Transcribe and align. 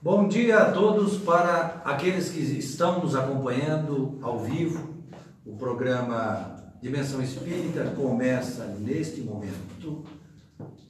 Bom 0.00 0.28
dia 0.28 0.58
a 0.58 0.70
todos 0.70 1.16
para 1.16 1.82
aqueles 1.84 2.30
que 2.30 2.38
estão 2.38 3.00
nos 3.00 3.16
acompanhando 3.16 4.16
ao 4.22 4.38
vivo. 4.38 5.04
O 5.44 5.56
programa 5.56 6.72
Dimensão 6.80 7.20
Espírita 7.20 7.82
começa 7.96 8.64
neste 8.78 9.22
momento. 9.22 10.04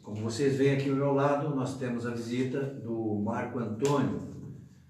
Como 0.02 0.16
vocês 0.16 0.58
veem 0.58 0.74
aqui 0.74 0.90
ao 0.90 0.96
meu 0.96 1.14
lado, 1.14 1.56
nós 1.56 1.78
temos 1.78 2.06
a 2.06 2.10
visita 2.10 2.60
do 2.60 3.22
Marco 3.24 3.58
Antônio, 3.58 4.20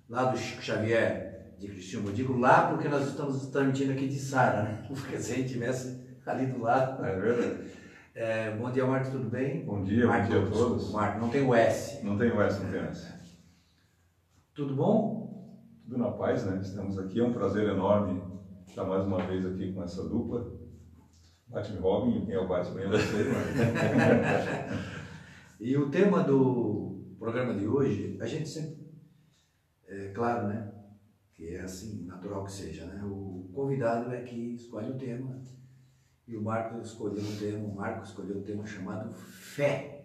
lá 0.08 0.24
do 0.24 0.36
Chico 0.36 0.64
Xavier 0.64 1.54
de 1.56 1.68
Cristiano. 1.68 2.08
Eu 2.08 2.12
digo 2.12 2.36
lá 2.36 2.70
porque 2.72 2.88
nós 2.88 3.06
estamos 3.06 3.46
transmitindo 3.46 3.92
aqui 3.92 4.08
de 4.08 4.18
Sara, 4.18 4.64
né? 4.64 4.84
Porque 4.90 5.16
se 5.18 5.30
a 5.30 5.36
gente 5.36 5.46
estivesse 5.46 5.96
ali 6.26 6.46
do 6.46 6.60
lado. 6.60 7.04
É 7.04 7.14
verdade. 7.14 7.70
É, 8.16 8.50
bom 8.50 8.68
dia, 8.68 8.84
Marcos, 8.84 9.10
tudo 9.10 9.30
bem? 9.30 9.64
Bom 9.64 9.84
dia, 9.84 10.08
Marcos, 10.08 10.28
bom 10.28 10.40
dia 10.40 10.48
a 10.48 10.50
todos. 10.50 10.90
Marco, 10.90 11.20
não 11.20 11.28
tem 11.28 11.46
o 11.46 11.54
S. 11.54 12.04
Não 12.04 12.18
tem 12.18 12.32
o 12.32 12.42
S, 12.42 12.60
não 12.60 12.72
tem 12.72 12.80
S. 12.80 13.17
Tudo 14.58 14.74
bom? 14.74 15.56
Tudo 15.84 15.98
na 15.98 16.10
paz, 16.10 16.44
né? 16.44 16.58
Estamos 16.60 16.98
aqui, 16.98 17.20
é 17.20 17.22
um 17.22 17.32
prazer 17.32 17.68
enorme 17.68 18.20
estar 18.66 18.82
mais 18.82 19.04
uma 19.04 19.24
vez 19.24 19.46
aqui 19.46 19.72
com 19.72 19.84
essa 19.84 20.02
dupla. 20.02 20.52
Batman 21.46 21.80
Robin, 21.80 22.24
quem 22.24 22.34
é 22.34 22.40
o 22.40 22.48
Batman? 22.48 22.80
Eu 22.80 22.90
não 22.90 22.98
sei, 22.98 23.24
mas... 23.28 24.98
E 25.60 25.76
o 25.76 25.88
tema 25.90 26.24
do 26.24 27.14
programa 27.20 27.54
de 27.54 27.68
hoje, 27.68 28.18
a 28.20 28.26
gente 28.26 28.48
sempre, 28.48 28.84
é 29.86 30.08
claro, 30.08 30.48
né? 30.48 30.72
Que 31.34 31.54
é 31.54 31.60
assim, 31.60 32.04
natural 32.04 32.44
que 32.44 32.50
seja, 32.50 32.84
né? 32.84 33.00
O 33.04 33.48
convidado 33.54 34.12
é 34.12 34.22
que 34.22 34.56
escolhe 34.56 34.90
o 34.90 34.98
tema 34.98 35.40
e 36.26 36.36
o 36.36 36.42
Marco 36.42 36.80
escolheu 36.80 37.22
um 37.22 37.36
tema, 37.36 37.64
o 37.64 37.76
Marco 37.76 38.02
escolheu 38.02 38.38
um 38.38 38.42
tema 38.42 38.66
chamado 38.66 39.14
fé. 39.14 40.04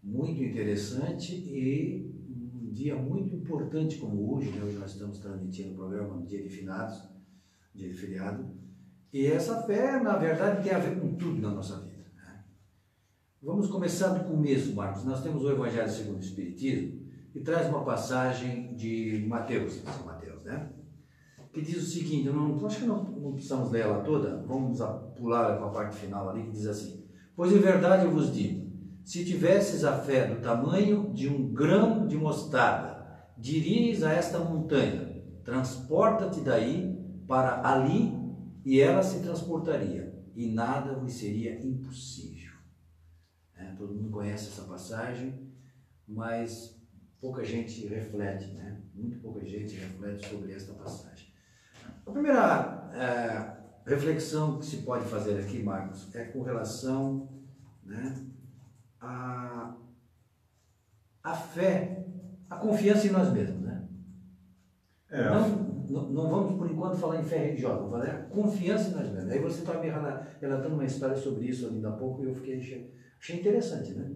Muito 0.00 0.40
interessante 0.40 1.34
e 1.34 2.21
dia 2.72 2.96
muito 2.96 3.34
importante 3.34 3.98
como 3.98 4.34
hoje, 4.34 4.50
né? 4.50 4.64
Hoje 4.64 4.78
nós 4.78 4.92
estamos 4.92 5.18
transmitindo 5.18 5.72
o 5.72 5.76
programa 5.76 6.14
no 6.14 6.26
dia 6.26 6.42
de 6.42 6.48
finados, 6.48 7.02
dia 7.74 7.88
de 7.88 7.94
feriado. 7.94 8.50
E 9.12 9.26
essa 9.26 9.62
fé, 9.62 10.00
na 10.00 10.16
verdade, 10.16 10.62
tem 10.62 10.72
a 10.72 10.78
ver 10.78 10.98
com 10.98 11.14
tudo 11.14 11.40
na 11.40 11.50
nossa 11.50 11.80
vida. 11.80 12.10
né? 12.16 12.44
Vamos 13.42 13.68
começar 13.68 14.08
do 14.08 14.24
começo, 14.24 14.74
Marcos. 14.74 15.04
Nós 15.04 15.22
temos 15.22 15.44
o 15.44 15.50
Evangelho 15.50 15.90
segundo 15.90 16.16
o 16.16 16.20
Espiritismo 16.20 17.02
e 17.34 17.40
traz 17.40 17.68
uma 17.68 17.84
passagem 17.84 18.74
de 18.74 19.24
Mateus, 19.28 19.74
São 19.74 20.06
Mateus, 20.06 20.42
né? 20.42 20.72
Que 21.52 21.60
diz 21.60 21.76
o 21.76 21.86
seguinte, 21.86 22.28
eu 22.28 22.34
não, 22.34 22.64
acho 22.64 22.80
que 22.80 22.86
não, 22.86 23.04
não 23.04 23.32
precisamos 23.32 23.70
ler 23.70 23.82
ela 23.82 24.02
toda, 24.02 24.42
vamos 24.46 24.78
pular 25.14 25.58
para 25.58 25.66
a 25.66 25.70
parte 25.70 25.96
final 25.96 26.30
ali, 26.30 26.44
que 26.44 26.52
diz 26.52 26.66
assim: 26.66 27.06
Pois 27.36 27.52
em 27.52 27.58
verdade 27.58 28.06
eu 28.06 28.10
vos 28.10 28.32
digo, 28.32 28.61
se 29.04 29.24
tivesses 29.24 29.84
a 29.84 29.98
fé 29.98 30.26
do 30.26 30.40
tamanho 30.40 31.12
de 31.12 31.28
um 31.28 31.52
grão 31.52 32.06
de 32.06 32.16
mostarda, 32.16 33.26
dirias 33.36 34.02
a 34.02 34.12
esta 34.12 34.38
montanha: 34.38 35.22
transporta-te 35.44 36.40
daí 36.40 36.98
para 37.26 37.66
ali, 37.68 38.12
e 38.64 38.80
ela 38.80 39.02
se 39.02 39.20
transportaria, 39.20 40.14
e 40.34 40.48
nada 40.52 40.94
vos 40.94 41.12
seria 41.12 41.60
impossível. 41.64 42.52
É, 43.56 43.72
todo 43.76 43.94
mundo 43.94 44.10
conhece 44.10 44.48
essa 44.48 44.62
passagem, 44.62 45.52
mas 46.06 46.80
pouca 47.20 47.44
gente 47.44 47.86
reflete, 47.86 48.52
né? 48.52 48.80
Muito 48.94 49.18
pouca 49.18 49.44
gente 49.44 49.74
reflete 49.74 50.28
sobre 50.28 50.52
esta 50.52 50.72
passagem. 50.74 51.32
A 52.04 52.10
primeira 52.10 52.90
é, 52.94 53.90
reflexão 53.90 54.58
que 54.58 54.66
se 54.66 54.78
pode 54.78 55.06
fazer 55.06 55.38
aqui, 55.40 55.62
Marcos, 55.62 56.14
é 56.14 56.24
com 56.24 56.42
relação 56.42 57.28
né, 57.84 58.26
a, 59.02 59.74
a 61.24 61.34
fé, 61.34 62.04
a 62.48 62.56
confiança 62.56 63.06
em 63.06 63.10
nós 63.10 63.32
mesmos, 63.32 63.60
né? 63.60 63.82
É, 65.10 65.24
Não, 65.28 66.08
não, 66.10 66.30
vamos 66.30 66.56
por 66.56 66.70
enquanto 66.70 66.96
falar 66.96 67.20
em 67.20 67.24
fé 67.24 67.38
religiosa, 67.38 67.76
vamos 67.76 67.90
falar 67.90 68.08
em 68.08 68.28
confiança 68.30 68.90
em 68.90 68.94
nós 68.94 69.10
mesmos. 69.10 69.30
Aí 69.30 69.38
você 69.40 69.58
estava 69.60 69.80
me 69.80 69.90
rela- 69.90 70.26
relatando 70.40 70.74
uma 70.74 70.84
história 70.84 71.16
sobre 71.16 71.46
isso 71.46 71.66
ainda 71.66 71.90
há 71.90 71.92
pouco 71.92 72.22
e 72.22 72.28
eu 72.28 72.34
fiquei 72.34 72.58
achei, 72.58 72.94
achei 73.20 73.40
interessante, 73.40 73.92
né? 73.92 74.10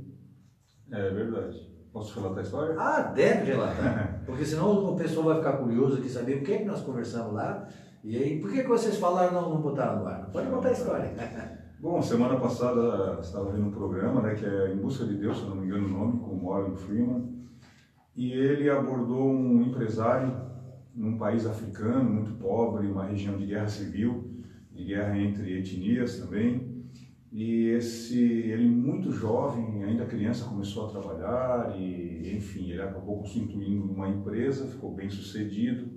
é 0.92 1.10
verdade. 1.10 1.74
Posso 1.92 2.14
relatar 2.18 2.38
a 2.38 2.42
história? 2.42 2.76
Ah, 2.78 3.02
deve 3.14 3.52
relatar. 3.52 4.22
Porque 4.24 4.44
senão 4.44 4.92
o 4.94 4.96
pessoal 4.96 5.26
vai 5.26 5.36
ficar 5.38 5.56
curioso 5.58 5.98
aqui 5.98 6.08
saber 6.08 6.36
o 6.36 6.42
que 6.42 6.52
é 6.52 6.58
que 6.58 6.64
nós 6.64 6.80
conversamos 6.82 7.32
lá. 7.34 7.68
E 8.04 8.16
aí, 8.16 8.40
por 8.40 8.50
que, 8.52 8.62
que 8.62 8.68
vocês 8.68 8.96
falaram 8.98 9.32
não, 9.32 9.50
não 9.54 9.60
botaram 9.60 10.00
no 10.00 10.06
ar? 10.06 10.30
Pode 10.30 10.48
contar 10.48 10.68
a 10.68 10.72
história. 10.72 11.10
Bom, 11.78 12.00
semana 12.00 12.40
passada 12.40 13.20
estava 13.20 13.52
vendo 13.52 13.66
um 13.66 13.70
programa, 13.70 14.22
né, 14.22 14.34
que 14.34 14.46
é 14.46 14.72
Em 14.72 14.78
Busca 14.78 15.04
de 15.04 15.14
Deus, 15.14 15.36
se 15.36 15.44
não 15.44 15.56
me 15.56 15.66
engano 15.66 15.86
o 15.86 15.90
nome, 15.90 16.20
com 16.20 16.30
o 16.30 16.42
Morgan 16.42 16.74
Freeman, 16.74 17.28
e 18.16 18.32
ele 18.32 18.70
abordou 18.70 19.30
um 19.30 19.60
empresário 19.60 20.34
num 20.94 21.18
país 21.18 21.44
africano 21.44 22.08
muito 22.08 22.32
pobre, 22.38 22.86
uma 22.86 23.04
região 23.04 23.36
de 23.36 23.44
guerra 23.44 23.68
civil, 23.68 24.24
de 24.72 24.84
guerra 24.84 25.18
entre 25.18 25.58
etnias 25.58 26.18
também. 26.18 26.86
E 27.30 27.66
esse, 27.66 28.22
ele 28.22 28.66
muito 28.66 29.12
jovem, 29.12 29.84
ainda 29.84 30.06
criança, 30.06 30.48
começou 30.48 30.86
a 30.86 30.88
trabalhar 30.88 31.78
e, 31.78 32.34
enfim, 32.34 32.70
ele 32.70 32.80
acabou 32.80 33.18
constituindo 33.18 33.84
uma 33.84 34.08
empresa, 34.08 34.66
ficou 34.66 34.94
bem 34.94 35.10
sucedido, 35.10 35.90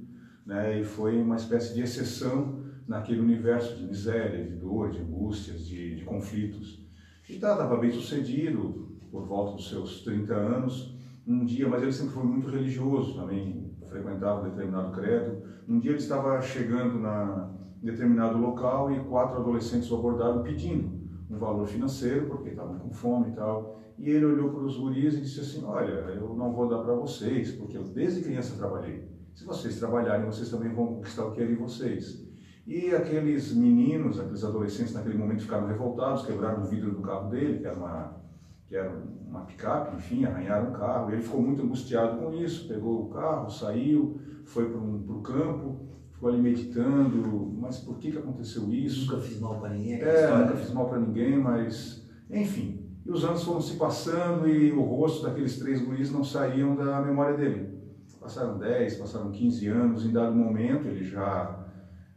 né, 0.46 0.81
e 0.81 0.84
foi 0.84 1.17
uma 1.22 1.38
espécie 1.38 1.73
de 1.73 1.81
exceção 1.81 2.59
naquele 2.89 3.22
universo 3.22 3.77
de 3.77 3.85
miséria, 3.85 4.44
de 4.44 4.55
dor, 4.55 4.89
de 4.89 5.00
angústias, 5.00 5.67
de, 5.67 5.95
de 5.95 6.03
conflitos. 6.03 6.83
E 7.29 7.35
estava 7.35 7.77
bem 7.77 7.91
sucedido, 7.91 8.97
por 9.11 9.27
volta 9.27 9.55
dos 9.55 9.69
seus 9.69 10.01
30 10.01 10.33
anos, 10.33 10.97
um 11.25 11.45
dia, 11.45 11.69
mas 11.69 11.83
ele 11.83 11.91
sempre 11.91 12.16
foi 12.16 12.23
muito 12.23 12.49
religioso 12.49 13.13
também, 13.13 13.72
frequentava 13.88 14.49
determinado 14.49 14.91
credo. 14.91 15.44
Um 15.67 15.79
dia 15.79 15.91
ele 15.91 15.99
estava 15.99 16.41
chegando 16.41 16.99
na 16.99 17.55
em 17.81 17.85
determinado 17.85 18.38
local 18.38 18.91
e 18.91 18.99
quatro 19.05 19.39
adolescentes 19.39 19.89
o 19.89 19.95
abordaram 19.95 20.44
pedindo 20.44 20.99
um 21.29 21.38
valor 21.38 21.66
financeiro, 21.66 22.25
porque 22.28 22.49
estavam 22.49 22.78
com 22.78 22.91
fome 22.91 23.29
e 23.29 23.35
tal. 23.35 23.79
E 23.97 24.09
ele 24.09 24.25
olhou 24.25 24.49
para 24.49 24.63
os 24.63 24.78
guris 24.78 25.13
e 25.13 25.22
disse 25.22 25.39
assim: 25.39 25.63
Olha, 25.63 25.91
eu 25.91 26.35
não 26.35 26.51
vou 26.51 26.67
dar 26.67 26.79
para 26.79 26.95
vocês, 26.95 27.53
porque 27.53 27.78
eu 27.78 27.83
desde 27.83 28.22
criança 28.22 28.57
trabalhei. 28.57 29.07
Se 29.33 29.45
vocês 29.45 29.79
trabalharem, 29.79 30.25
vocês 30.25 30.49
também 30.49 30.73
vão 30.73 30.88
conquistar 30.88 31.25
o 31.25 31.31
que 31.31 31.41
é 31.41 31.45
de 31.45 31.55
vocês. 31.55 32.28
E 32.69 32.94
aqueles 32.94 33.52
meninos, 33.56 34.19
aqueles 34.19 34.44
adolescentes, 34.44 34.94
naquele 34.94 35.18
momento 35.18 35.41
ficaram 35.41 35.66
revoltados, 35.66 36.24
quebraram 36.24 36.62
o 36.62 36.66
vidro 36.68 36.91
do 36.91 37.02
carro 37.02 37.28
dele, 37.28 37.57
que 37.57 37.66
era 37.66 37.75
uma, 37.75 38.22
que 38.68 38.75
era 38.75 38.94
uma 39.28 39.41
picape, 39.41 39.96
enfim, 39.96 40.24
arranharam 40.24 40.69
o 40.69 40.74
carro. 40.74 41.12
Ele 41.12 41.19
ficou 41.24 41.41
muito 41.41 41.63
angustiado 41.63 42.19
com 42.19 42.31
isso, 42.31 42.68
pegou 42.68 43.06
o 43.06 43.09
carro, 43.09 43.50
saiu, 43.50 44.19
foi 44.46 44.69
para 44.69 44.79
o 44.79 45.22
campo, 45.24 45.78
ficou 46.12 46.29
ali 46.29 46.40
meditando, 46.40 47.52
mas 47.59 47.79
por 47.79 47.97
que, 47.97 48.12
que 48.12 48.19
aconteceu 48.19 48.72
isso? 48.72 49.09
Nunca 49.09 49.24
fiz 49.24 49.40
mal 49.40 49.59
para 49.59 49.69
ninguém. 49.69 50.03
É, 50.03 50.25
história. 50.25 50.46
nunca 50.46 50.58
fiz 50.58 50.72
mal 50.72 50.88
para 50.88 51.00
ninguém, 51.00 51.40
mas 51.40 52.08
enfim. 52.29 52.85
E 53.03 53.09
os 53.09 53.25
anos 53.25 53.44
foram 53.44 53.62
se 53.62 53.78
passando 53.78 54.47
e 54.47 54.72
o 54.72 54.81
rosto 54.84 55.25
daqueles 55.25 55.58
três 55.58 55.81
guris 55.81 56.12
não 56.12 56.24
saíam 56.24 56.75
da 56.75 57.02
memória 57.02 57.35
dele. 57.35 57.79
Passaram 58.19 58.59
10, 58.59 58.97
passaram 58.97 59.31
15 59.31 59.68
anos, 59.69 60.06
em 60.06 60.12
dado 60.12 60.35
momento 60.35 60.88
ele 60.88 61.03
já, 61.03 61.59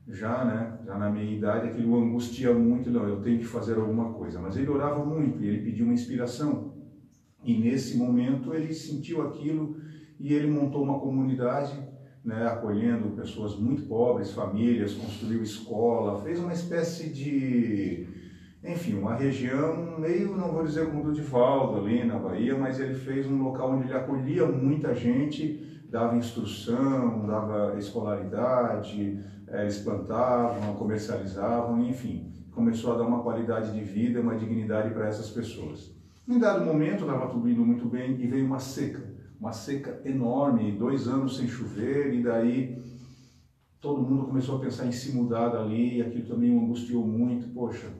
já, 0.09 0.45
né, 0.45 0.79
já 0.85 0.99
na 0.99 1.11
meia 1.11 1.37
idade, 1.37 1.69
aquilo 1.69 1.97
angustia 1.97 2.53
muito, 2.53 2.91
não, 2.91 3.09
eu 3.09 3.21
tenho 3.21 3.39
que 3.39 3.47
fazer 3.47 3.77
alguma 3.77 4.13
coisa. 4.13 4.41
Mas 4.41 4.57
ele 4.57 4.69
orava 4.69 5.05
muito 5.05 5.43
e 5.43 5.49
ele 5.49 5.63
pediu 5.63 5.85
uma 5.85 5.95
inspiração. 5.95 6.73
E 7.45 7.59
nesse 7.59 7.97
momento 7.97 8.55
ele 8.55 8.73
sentiu 8.73 9.23
aquilo 9.23 9.77
e 10.19 10.33
ele 10.33 10.49
montou 10.51 10.83
uma 10.83 10.99
comunidade 10.99 11.73
né, 12.25 12.47
acolhendo 12.47 13.17
pessoas 13.17 13.57
muito 13.57 13.83
pobres, 13.83 14.33
famílias, 14.33 14.95
construiu 14.95 15.43
escola, 15.43 16.23
fez 16.23 16.39
uma 16.39 16.53
espécie 16.53 17.09
de, 17.09 18.07
enfim, 18.62 18.95
uma 18.95 19.15
região 19.15 19.99
meio, 19.99 20.37
não 20.37 20.53
vou 20.53 20.65
dizer 20.65 20.87
como 20.87 21.03
do 21.03 21.12
Divaldo 21.12 21.79
ali 21.79 22.05
na 22.05 22.19
Bahia, 22.19 22.57
mas 22.57 22.79
ele 22.79 22.95
fez 22.95 23.26
um 23.26 23.43
local 23.43 23.73
onde 23.73 23.88
ele 23.88 23.94
acolhia 23.94 24.47
muita 24.47 24.94
gente, 24.94 25.82
dava 25.91 26.17
instrução, 26.17 27.26
dava 27.26 27.76
escolaridade, 27.76 29.19
eles 29.60 29.78
plantavam, 29.78 30.75
comercializavam, 30.76 31.84
enfim, 31.84 32.32
começou 32.50 32.94
a 32.94 32.96
dar 32.96 33.04
uma 33.04 33.22
qualidade 33.22 33.72
de 33.72 33.84
vida, 33.84 34.20
uma 34.20 34.37
dignidade 34.37 34.94
para 34.94 35.06
essas 35.06 35.31
pessoas. 35.31 35.94
Em 36.26 36.38
dado 36.38 36.64
momento, 36.64 37.02
estava 37.02 37.28
tudo 37.28 37.49
indo 37.49 37.64
muito 37.64 37.87
bem 37.87 38.20
e 38.20 38.26
veio 38.26 38.46
uma 38.46 38.58
seca 38.58 39.12
uma 39.43 39.52
seca 39.52 40.00
enorme, 40.04 40.70
dois 40.70 41.08
anos 41.08 41.37
sem 41.37 41.49
chover, 41.49 42.14
e 42.14 42.22
daí 42.22 42.81
todo 43.81 44.00
mundo 44.00 44.26
começou 44.26 44.56
a 44.56 44.60
pensar 44.60 44.87
em 44.87 44.93
se 44.93 45.12
mudar 45.12 45.49
dali, 45.49 45.96
e 45.96 46.00
aquilo 46.02 46.28
também 46.28 46.56
o 46.56 46.60
angustiou 46.62 47.04
muito, 47.04 47.49
poxa, 47.49 47.93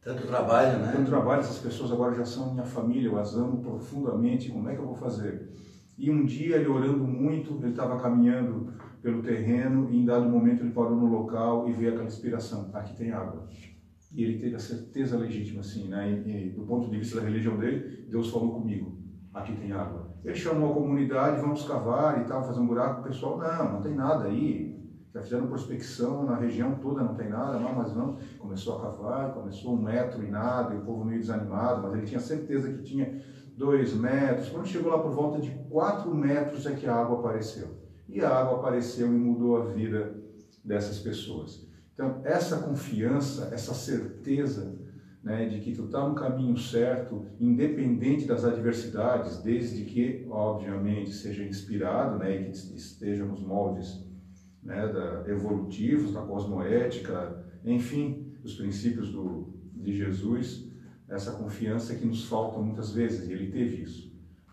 Tanto 0.00 0.26
trabalho, 0.26 0.78
né? 0.78 0.92
tanto 0.96 1.10
trabalho, 1.10 1.40
essas 1.40 1.58
pessoas 1.58 1.92
agora 1.92 2.14
já 2.14 2.24
são 2.24 2.54
minha 2.54 2.64
família, 2.64 3.08
eu 3.08 3.18
as 3.18 3.34
amo 3.34 3.60
profundamente, 3.60 4.50
como 4.50 4.66
é 4.66 4.74
que 4.74 4.80
eu 4.80 4.86
vou 4.86 4.94
fazer? 4.94 5.50
E 5.98 6.10
um 6.10 6.24
dia 6.24 6.56
ele 6.56 6.68
orando 6.68 7.04
muito, 7.04 7.58
ele 7.60 7.72
estava 7.72 8.00
caminhando 8.00 8.72
pelo 9.02 9.22
terreno, 9.22 9.88
e 9.90 9.98
em 9.98 10.04
dado 10.04 10.28
momento 10.28 10.62
ele 10.62 10.72
parou 10.72 10.96
no 10.96 11.06
local 11.06 11.68
e 11.68 11.72
veio 11.72 11.90
aquela 11.90 12.06
inspiração, 12.06 12.70
aqui 12.72 12.96
tem 12.96 13.12
água. 13.12 13.46
E 14.12 14.24
ele 14.24 14.38
teve 14.38 14.56
a 14.56 14.58
certeza 14.58 15.18
legítima, 15.18 15.60
assim, 15.60 15.88
né? 15.88 16.10
E, 16.10 16.46
e, 16.46 16.50
do 16.50 16.62
ponto 16.62 16.90
de 16.90 16.98
vista 16.98 17.20
da 17.20 17.26
religião 17.26 17.58
dele, 17.58 18.06
Deus 18.08 18.30
falou 18.30 18.54
comigo, 18.54 18.98
aqui 19.34 19.54
tem 19.54 19.72
água. 19.72 20.08
Ele 20.24 20.34
chamou 20.34 20.72
a 20.72 20.74
comunidade, 20.74 21.40
vamos 21.40 21.66
cavar 21.66 22.20
e 22.22 22.24
tal, 22.24 22.44
fazer 22.44 22.60
um 22.60 22.66
buraco. 22.66 23.00
O 23.00 23.04
pessoal, 23.04 23.38
não, 23.38 23.74
não 23.74 23.82
tem 23.82 23.94
nada 23.94 24.24
aí. 24.24 24.76
Já 25.12 25.22
fizeram 25.22 25.46
prospecção 25.46 26.24
na 26.24 26.36
região 26.36 26.74
toda, 26.76 27.02
não 27.02 27.14
tem 27.14 27.28
nada, 27.28 27.58
não, 27.58 27.74
mas 27.74 27.94
não. 27.94 28.16
Começou 28.38 28.78
a 28.78 28.82
cavar, 28.82 29.32
começou 29.32 29.74
um 29.74 29.82
metro 29.82 30.22
e 30.22 30.30
nada, 30.30 30.74
e 30.74 30.78
o 30.78 30.84
povo 30.84 31.04
meio 31.04 31.20
desanimado, 31.20 31.82
mas 31.82 31.94
ele 31.94 32.06
tinha 32.06 32.20
certeza 32.20 32.70
que 32.72 32.82
tinha 32.82 33.20
dois 33.56 33.94
metros. 33.94 34.48
Quando 34.48 34.66
chegou 34.66 34.90
lá 34.92 34.98
por 34.98 35.12
volta 35.12 35.40
de 35.40 35.50
quatro 35.70 36.14
metros 36.14 36.66
é 36.66 36.74
que 36.74 36.86
a 36.86 36.94
água 36.94 37.18
apareceu. 37.18 37.87
E 38.08 38.20
a 38.20 38.30
água 38.30 38.58
apareceu 38.58 39.06
e 39.08 39.18
mudou 39.18 39.56
a 39.56 39.66
vida 39.66 40.14
dessas 40.64 40.98
pessoas. 40.98 41.66
Então, 41.94 42.20
essa 42.24 42.58
confiança, 42.58 43.50
essa 43.52 43.74
certeza 43.74 44.78
né, 45.22 45.48
de 45.48 45.60
que 45.60 45.74
tu 45.74 45.86
está 45.86 46.08
no 46.08 46.14
caminho 46.14 46.56
certo, 46.56 47.26
independente 47.40 48.24
das 48.24 48.44
adversidades, 48.44 49.42
desde 49.42 49.84
que, 49.84 50.26
obviamente, 50.30 51.12
seja 51.12 51.44
inspirado 51.44 52.18
né, 52.18 52.40
e 52.40 52.44
que 52.44 52.76
esteja 52.76 53.24
nos 53.24 53.42
moldes 53.42 54.06
né, 54.62 54.86
da, 54.86 55.24
evolutivos, 55.28 56.14
da 56.14 56.22
cosmoética, 56.22 57.44
enfim, 57.64 58.32
os 58.44 58.54
princípios 58.54 59.10
do, 59.10 59.52
de 59.74 59.96
Jesus, 59.96 60.70
essa 61.08 61.32
confiança 61.32 61.94
que 61.94 62.06
nos 62.06 62.24
falta 62.24 62.58
muitas 62.58 62.92
vezes, 62.92 63.28
e 63.28 63.32
ele 63.32 63.50
teve 63.50 63.82
isso. 63.82 64.07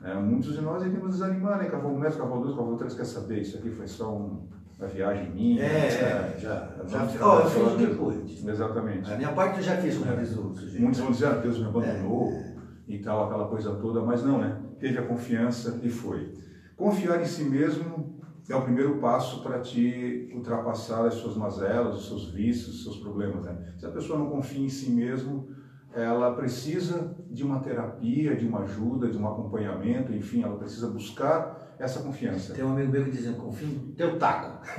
Né? 0.06 0.14
Muitos 0.14 0.54
de 0.54 0.62
nós 0.62 0.84
temos 0.84 1.14
desanimar, 1.14 1.58
né? 1.58 1.66
Cavalo 1.66 1.96
1 1.96 2.00
metro, 2.00 2.20
cavalo 2.20 2.44
2, 2.44 2.56
cavalo 2.56 2.78
3, 2.78 2.94
quer 2.94 3.06
saber, 3.06 3.42
isso 3.42 3.58
aqui 3.58 3.72
foi 3.72 3.88
só 3.88 4.16
um, 4.16 4.48
uma 4.78 4.88
viagem 4.88 5.32
minha. 5.32 5.64
É, 5.64 5.88
é 5.88 6.38
já. 6.38 6.70
já 6.86 7.10
oh, 7.26 7.40
eu 7.40 7.50
fiz 7.50 7.88
depois. 7.88 8.46
Exatamente. 8.46 9.12
A 9.12 9.18
minha 9.18 9.32
parte 9.32 9.58
eu 9.58 9.64
já 9.64 9.78
fiz, 9.78 10.00
é. 10.06 10.16
diz 10.18 10.38
o 10.38 10.54
sujeito. 10.54 10.82
Muitos 10.82 11.00
vão 11.00 11.10
dizer, 11.10 11.26
ah, 11.26 11.34
Deus 11.38 11.58
me 11.58 11.66
abandonou 11.66 12.32
é. 12.32 12.56
e 12.88 13.00
tal, 13.00 13.26
aquela 13.26 13.48
coisa 13.48 13.74
toda, 13.74 14.02
mas 14.02 14.24
não, 14.24 14.40
né? 14.40 14.62
Teve 14.80 15.00
a 15.00 15.02
confiança 15.08 15.80
e 15.82 15.90
foi. 15.90 16.34
Confiar 16.78 17.20
em 17.20 17.26
si 17.26 17.44
mesmo 17.44 18.16
é 18.48 18.56
o 18.56 18.62
primeiro 18.62 19.00
passo 19.00 19.42
para 19.42 19.60
te 19.60 20.30
ultrapassar 20.36 21.08
as 21.08 21.16
suas 21.16 21.36
mazelas, 21.36 21.96
os 21.96 22.08
seus 22.08 22.30
vícios, 22.30 22.76
os 22.76 22.84
seus 22.84 22.98
problemas. 22.98 23.44
Né? 23.44 23.74
Se 23.76 23.88
a 23.88 23.90
pessoa 23.90 24.20
não 24.20 24.30
confia 24.30 24.64
em 24.64 24.70
si 24.70 24.92
mesmo, 24.92 25.48
ela 25.96 26.34
precisa 26.34 27.16
de 27.30 27.44
uma 27.44 27.60
terapia, 27.60 28.36
de 28.36 28.46
uma 28.46 28.62
ajuda, 28.64 29.10
de 29.10 29.18
um 29.18 29.28
acompanhamento, 29.28 30.14
enfim, 30.14 30.44
ela 30.44 30.58
precisa 30.58 30.90
buscar 30.90 31.76
essa 31.80 32.02
confiança. 32.02 32.54
Tem 32.54 32.64
um 32.64 32.74
amigo 32.74 32.92
meu 32.92 33.06
que 33.06 33.12
diz, 33.12 33.30
confia 33.36 33.68
no 33.68 33.94
teu 33.94 34.20
taco. 34.20 34.62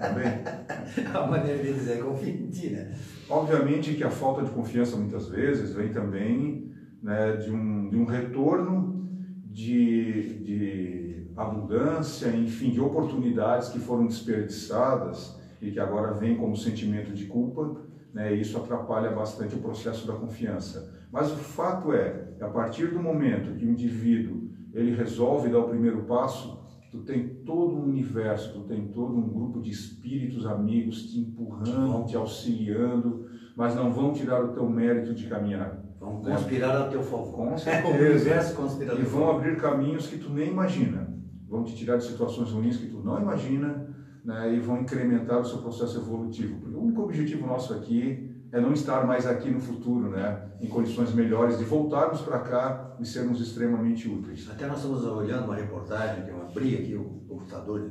Também. 0.00 1.14
a 1.14 1.26
maneira 1.26 1.62
de 1.62 1.72
dizer, 1.72 2.02
confia 2.02 2.32
em 2.32 2.48
ti, 2.48 2.70
né? 2.70 2.94
Obviamente 3.28 3.94
que 3.94 4.04
a 4.04 4.10
falta 4.10 4.42
de 4.42 4.50
confiança 4.50 4.96
muitas 4.96 5.28
vezes 5.28 5.74
vem 5.74 5.90
também 5.90 6.70
né, 7.02 7.36
de, 7.36 7.50
um, 7.50 7.88
de 7.88 7.96
um 7.96 8.04
retorno 8.04 9.08
de, 9.46 10.38
de 10.44 11.30
abundância, 11.36 12.28
enfim, 12.28 12.70
de 12.70 12.80
oportunidades 12.80 13.68
que 13.68 13.78
foram 13.78 14.06
desperdiçadas 14.06 15.38
e 15.60 15.70
que 15.70 15.80
agora 15.80 16.12
vem 16.12 16.36
como 16.36 16.56
sentimento 16.56 17.12
de 17.12 17.26
culpa 17.26 17.88
né, 18.12 18.34
e 18.34 18.40
isso 18.40 18.56
atrapalha 18.56 19.10
bastante 19.10 19.54
o 19.54 19.58
processo 19.58 20.06
da 20.06 20.14
confiança. 20.14 20.92
Mas 21.12 21.32
o 21.32 21.36
fato 21.36 21.92
é, 21.92 22.34
a 22.40 22.48
partir 22.48 22.88
do 22.88 23.00
momento 23.00 23.54
que 23.56 23.64
o 23.64 23.70
indivíduo 23.70 24.48
ele 24.72 24.94
resolve 24.94 25.48
dar 25.48 25.60
o 25.60 25.68
primeiro 25.68 26.02
passo, 26.04 26.58
tu 26.90 26.98
tem 27.00 27.28
todo 27.44 27.76
um 27.76 27.84
universo, 27.84 28.52
tu 28.52 28.60
tem 28.60 28.88
todo 28.88 29.16
um 29.16 29.28
grupo 29.28 29.60
de 29.60 29.70
espíritos 29.70 30.46
amigos 30.46 31.10
te 31.10 31.20
empurrando, 31.20 32.06
te 32.06 32.16
auxiliando, 32.16 33.26
mas 33.56 33.74
não 33.74 33.92
vão 33.92 34.12
tirar 34.12 34.44
o 34.44 34.52
teu 34.52 34.68
mérito 34.68 35.14
de 35.14 35.26
caminhar. 35.26 35.84
Vão 35.98 36.22
né? 36.22 36.32
conspirar 36.32 36.76
a 36.76 36.88
teu 36.88 37.02
favor. 37.02 37.32
Com 37.32 37.58
certeza. 37.58 38.54
e 38.98 39.02
vão 39.02 39.30
abrir 39.30 39.56
caminhos 39.56 40.06
que 40.06 40.18
tu 40.18 40.30
nem 40.30 40.48
imagina. 40.48 41.12
Vão 41.48 41.64
te 41.64 41.74
tirar 41.74 41.96
de 41.96 42.04
situações 42.04 42.50
ruins 42.50 42.76
que 42.76 42.86
tu 42.86 43.02
não 43.02 43.20
imagina 43.20 43.87
né, 44.28 44.54
e 44.54 44.60
vão 44.60 44.82
incrementar 44.82 45.40
o 45.40 45.44
seu 45.44 45.62
processo 45.62 45.96
evolutivo. 45.96 46.60
Porque 46.60 46.76
o 46.76 46.82
único 46.82 47.02
objetivo 47.02 47.46
nosso 47.46 47.72
aqui 47.72 48.46
é 48.52 48.60
não 48.60 48.74
estar 48.74 49.06
mais 49.06 49.26
aqui 49.26 49.50
no 49.50 49.58
futuro, 49.58 50.10
né, 50.10 50.50
em 50.60 50.68
condições 50.68 51.14
melhores, 51.14 51.56
de 51.56 51.64
voltarmos 51.64 52.20
para 52.20 52.40
cá 52.40 52.94
e 53.00 53.06
sermos 53.06 53.40
extremamente 53.40 54.06
úteis. 54.06 54.46
Até 54.50 54.66
nós 54.66 54.76
estamos 54.78 55.02
olhando 55.02 55.46
uma 55.46 55.56
reportagem 55.56 56.26
que 56.26 56.30
eu 56.30 56.42
abri 56.42 56.76
aqui 56.76 56.94
o 56.94 57.24
computador 57.26 57.90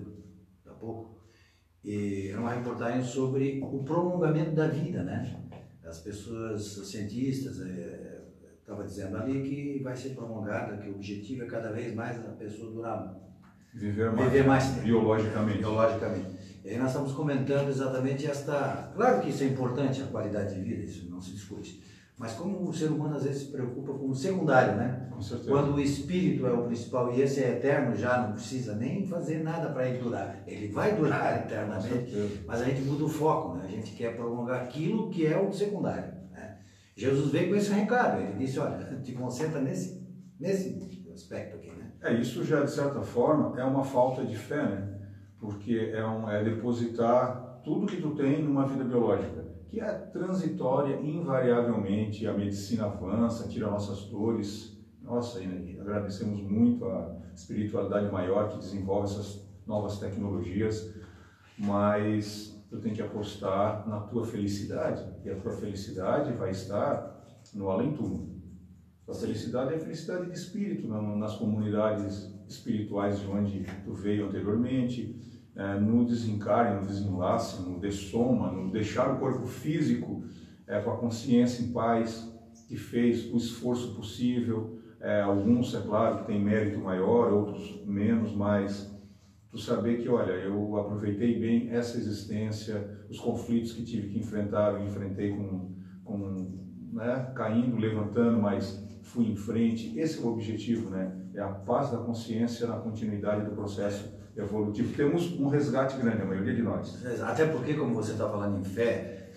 há 0.68 0.74
pouco, 0.74 1.18
e 1.84 2.30
era 2.30 2.40
uma 2.40 2.54
reportagem 2.54 3.04
sobre 3.04 3.60
o 3.64 3.84
prolongamento 3.84 4.52
da 4.52 4.68
vida, 4.68 5.02
né? 5.02 5.44
As 5.84 6.02
pessoas, 6.02 6.78
os 6.78 6.92
cientistas, 6.92 7.58
estavam 8.60 8.84
é, 8.84 8.86
dizendo 8.86 9.18
ali 9.18 9.42
que 9.42 9.82
vai 9.82 9.96
ser 9.96 10.10
prolongada, 10.10 10.78
que 10.78 10.90
o 10.90 10.96
objetivo 10.96 11.44
é 11.44 11.48
cada 11.48 11.72
vez 11.72 11.96
mais 11.96 12.20
a 12.20 12.30
pessoa 12.34 12.72
durar 12.72 13.27
Viver 13.78 14.12
mais, 14.12 14.32
viver 14.32 14.48
mais 14.48 14.70
tempo. 14.70 14.82
biologicamente. 14.82 15.58
Biologicamente. 15.60 16.38
E 16.66 16.70
aí 16.72 16.78
nós 16.78 16.90
estamos 16.90 17.12
comentando 17.14 17.70
exatamente 17.70 18.26
esta. 18.26 18.92
Claro 18.96 19.22
que 19.22 19.30
isso 19.30 19.44
é 19.44 19.48
importante, 19.48 20.02
a 20.02 20.08
qualidade 20.08 20.56
de 20.56 20.62
vida, 20.62 20.84
isso 20.84 21.10
não 21.10 21.22
se 21.22 21.32
discute. 21.32 21.82
Mas 22.18 22.34
como 22.34 22.68
o 22.68 22.74
ser 22.74 22.90
humano 22.90 23.16
às 23.16 23.24
vezes 23.24 23.44
se 23.44 23.52
preocupa 23.52 23.94
com 23.94 24.10
o 24.10 24.16
secundário, 24.16 24.76
né? 24.76 25.08
Com 25.12 25.22
certeza. 25.22 25.52
Quando 25.52 25.76
o 25.76 25.80
espírito 25.80 26.48
é 26.48 26.52
o 26.52 26.64
principal 26.64 27.14
e 27.14 27.22
esse 27.22 27.44
é 27.44 27.52
eterno, 27.52 27.96
já 27.96 28.20
não 28.20 28.34
precisa 28.34 28.76
nem 28.76 29.06
fazer 29.06 29.44
nada 29.44 29.70
para 29.70 29.88
ele 29.88 30.00
durar. 30.00 30.44
Ele 30.48 30.68
vai 30.70 30.96
durar 30.96 31.46
eternamente, 31.46 32.44
mas 32.48 32.62
a 32.62 32.66
gente 32.66 32.82
muda 32.82 33.06
o 33.06 33.10
foco, 33.10 33.58
né? 33.58 33.66
A 33.66 33.70
gente 33.70 33.92
quer 33.92 34.16
prolongar 34.16 34.64
aquilo 34.64 35.12
que 35.12 35.28
é 35.28 35.38
o 35.38 35.54
secundário. 35.54 36.12
Né? 36.32 36.58
Jesus 36.96 37.32
veio 37.32 37.50
com 37.50 37.56
esse 37.56 37.72
recado, 37.72 38.20
ele 38.20 38.34
disse, 38.34 38.58
olha, 38.58 38.84
te 39.04 39.12
concentra 39.12 39.62
nesse, 39.62 40.04
nesse 40.40 40.76
aspecto? 41.14 41.57
É, 42.08 42.14
isso 42.14 42.42
já, 42.46 42.64
de 42.64 42.72
certa 42.72 43.02
forma, 43.02 43.60
é 43.60 43.64
uma 43.66 43.84
falta 43.84 44.24
de 44.24 44.38
fé, 44.38 44.64
né? 44.64 44.98
Porque 45.38 45.92
é, 45.94 46.06
um, 46.08 46.30
é 46.30 46.42
depositar 46.42 47.60
tudo 47.66 47.86
que 47.86 48.02
tu 48.02 48.16
tem 48.16 48.42
numa 48.42 48.66
vida 48.66 48.86
biológica, 48.86 49.46
que 49.68 49.82
é 49.82 49.92
transitória, 49.92 51.02
invariavelmente, 51.02 52.26
a 52.26 52.34
medicina 52.34 52.86
avança, 52.86 53.50
tira 53.50 53.70
nossas 53.70 54.06
dores. 54.06 54.78
Nossa, 55.04 55.44
e 55.44 55.78
agradecemos 55.80 56.42
muito 56.42 56.86
a 56.86 57.18
espiritualidade 57.36 58.10
maior 58.10 58.50
que 58.50 58.58
desenvolve 58.58 59.12
essas 59.12 59.46
novas 59.66 60.00
tecnologias, 60.00 60.96
mas 61.58 62.58
tu 62.70 62.80
tem 62.80 62.94
que 62.94 63.02
apostar 63.02 63.88
na 63.88 64.00
tua 64.00 64.26
felicidade, 64.26 65.06
e 65.26 65.30
a 65.30 65.36
tua 65.36 65.52
felicidade 65.52 66.32
vai 66.34 66.52
estar 66.52 67.22
no 67.54 67.70
além-túmulo. 67.70 68.37
A 69.08 69.14
felicidade 69.14 69.74
é 69.74 69.78
a 69.78 69.80
felicidade 69.80 70.26
de 70.26 70.34
espírito 70.34 70.86
nas 70.90 71.38
comunidades 71.38 72.30
espirituais 72.46 73.20
de 73.20 73.28
onde 73.28 73.66
tu 73.86 73.94
veio 73.94 74.28
anteriormente, 74.28 75.16
é, 75.56 75.80
no 75.80 76.06
desencarne, 76.06 76.82
no 76.82 76.86
desenlace, 76.86 77.62
no 77.62 77.80
dessoma, 77.80 78.52
no 78.52 78.70
deixar 78.70 79.14
o 79.14 79.18
corpo 79.18 79.48
físico 79.48 80.24
é, 80.68 80.82
com 80.82 80.92
a 80.92 80.98
consciência 80.98 81.64
em 81.64 81.72
paz, 81.72 82.32
que 82.68 82.76
fez 82.76 83.32
o 83.34 83.38
esforço 83.38 83.96
possível. 83.96 84.78
É, 85.00 85.22
alguns, 85.22 85.74
é 85.74 85.80
claro, 85.80 86.26
têm 86.26 86.44
mérito 86.44 86.80
maior, 86.80 87.32
outros 87.32 87.82
menos, 87.86 88.36
mas 88.36 88.94
tu 89.50 89.58
saber 89.58 90.02
que, 90.02 90.10
olha, 90.10 90.34
eu 90.34 90.76
aproveitei 90.76 91.40
bem 91.40 91.70
essa 91.70 91.98
existência, 91.98 93.06
os 93.10 93.20
conflitos 93.20 93.72
que 93.72 93.86
tive 93.86 94.10
que 94.10 94.20
enfrentar, 94.20 94.74
eu 94.74 94.86
enfrentei 94.86 95.32
com, 95.32 95.72
com 96.04 96.60
né, 96.92 97.32
caindo, 97.34 97.78
levantando, 97.78 98.42
mas 98.42 98.86
fui 99.08 99.32
em 99.32 99.36
frente. 99.36 99.98
Esse 99.98 100.20
é 100.20 100.22
o 100.22 100.28
objetivo, 100.28 100.90
né? 100.90 101.12
É 101.34 101.42
a 101.42 101.48
paz 101.48 101.92
da 101.92 101.98
consciência 101.98 102.68
na 102.68 102.78
continuidade 102.78 103.46
do 103.46 103.52
processo 103.52 104.14
evolutivo. 104.36 104.96
Temos 104.96 105.40
um 105.40 105.48
resgate 105.48 105.98
grande, 105.98 106.22
a 106.22 106.26
maioria 106.26 106.54
de 106.54 106.62
nós. 106.62 107.04
Até 107.22 107.46
porque, 107.46 107.74
como 107.74 107.96
você 107.96 108.12
está 108.12 108.28
falando 108.28 108.60
em 108.60 108.64
fé, 108.64 109.32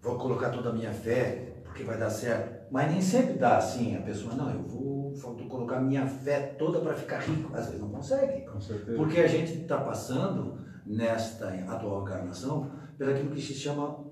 vou 0.00 0.16
colocar 0.16 0.50
toda 0.50 0.70
a 0.70 0.72
minha 0.72 0.92
fé, 0.92 1.60
porque 1.64 1.82
vai 1.82 1.98
dar 1.98 2.10
certo. 2.10 2.72
Mas 2.72 2.90
nem 2.90 3.00
sempre 3.00 3.34
dá 3.34 3.58
assim. 3.58 3.94
A 3.94 4.00
pessoa, 4.00 4.34
não, 4.34 4.50
eu 4.50 4.62
vou, 4.62 5.14
vou 5.14 5.36
colocar 5.48 5.80
minha 5.80 6.06
fé 6.06 6.54
toda 6.58 6.80
para 6.80 6.94
ficar 6.94 7.18
rico. 7.18 7.54
Às 7.54 7.66
vezes 7.66 7.80
não 7.80 7.90
consegue. 7.90 8.46
Com 8.46 8.60
certeza. 8.60 8.96
Porque 8.96 9.20
a 9.20 9.28
gente 9.28 9.60
está 9.60 9.78
passando, 9.78 10.58
nesta 10.86 11.48
atual 11.68 12.02
encarnação, 12.02 12.70
pelaquilo 12.96 13.30
que 13.30 13.40
se 13.40 13.54
chama 13.54 14.04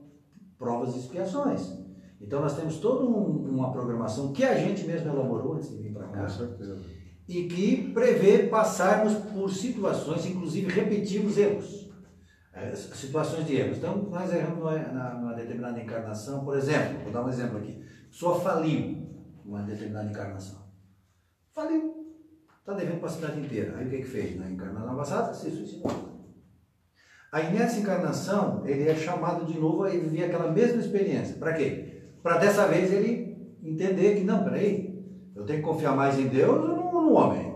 provas 0.58 0.94
e 0.94 0.98
expiações. 0.98 1.82
Então 2.22 2.40
nós 2.40 2.56
temos 2.56 2.78
toda 2.78 3.04
um, 3.04 3.50
uma 3.50 3.72
programação 3.72 4.32
que 4.32 4.44
a 4.44 4.54
gente 4.54 4.84
mesmo 4.86 5.08
elaborou 5.08 5.54
antes 5.54 5.70
de 5.70 5.76
vir 5.76 5.92
para 5.92 6.06
cá. 6.06 6.22
Com 6.22 6.28
certeza. 6.28 6.78
E 7.28 7.44
que 7.44 7.92
prevê 7.92 8.44
passarmos 8.48 9.14
por 9.14 9.50
situações, 9.50 10.26
inclusive 10.26 10.72
repetirmos 10.72 11.36
erros. 11.36 11.90
É, 12.52 12.74
situações 12.74 13.46
de 13.46 13.56
erros. 13.56 13.78
Então, 13.78 13.96
nós 14.10 14.32
erramos 14.32 14.58
numa, 14.58 14.78
numa 15.14 15.34
determinada 15.34 15.80
encarnação, 15.80 16.44
por 16.44 16.56
exemplo, 16.56 17.02
vou 17.04 17.12
dar 17.12 17.24
um 17.24 17.28
exemplo 17.28 17.58
aqui. 17.58 17.82
Só 18.10 18.38
faliu 18.38 19.08
uma 19.44 19.62
determinada 19.62 20.10
encarnação. 20.10 20.62
Faliu. 21.52 22.02
Está 22.60 22.74
devendo 22.74 23.00
para 23.00 23.08
a 23.08 23.12
cidade 23.12 23.40
inteira. 23.40 23.76
Aí 23.76 23.86
o 23.86 23.90
que, 23.90 23.98
que 23.98 24.04
fez? 24.04 24.38
Na 24.38 24.50
encarnação 24.50 24.96
passada, 24.96 25.34
se 25.34 25.50
suicidou. 25.50 25.90
Aí 27.32 27.52
nessa 27.52 27.80
encarnação, 27.80 28.62
ele 28.66 28.88
é 28.88 28.94
chamado 28.94 29.46
de 29.46 29.58
novo 29.58 29.84
a 29.84 29.88
viver 29.88 30.24
aquela 30.24 30.52
mesma 30.52 30.80
experiência. 30.80 31.36
Para 31.36 31.54
quê? 31.54 31.91
Para 32.22 32.38
dessa 32.38 32.66
vez 32.66 32.92
ele 32.92 33.56
entender 33.62 34.16
que 34.16 34.24
não, 34.24 34.44
peraí, 34.44 34.92
Eu 35.34 35.44
tenho 35.44 35.60
que 35.60 35.64
confiar 35.64 35.96
mais 35.96 36.18
em 36.18 36.28
Deus 36.28 36.68
ou 36.68 37.02
no, 37.02 37.12
homem? 37.12 37.52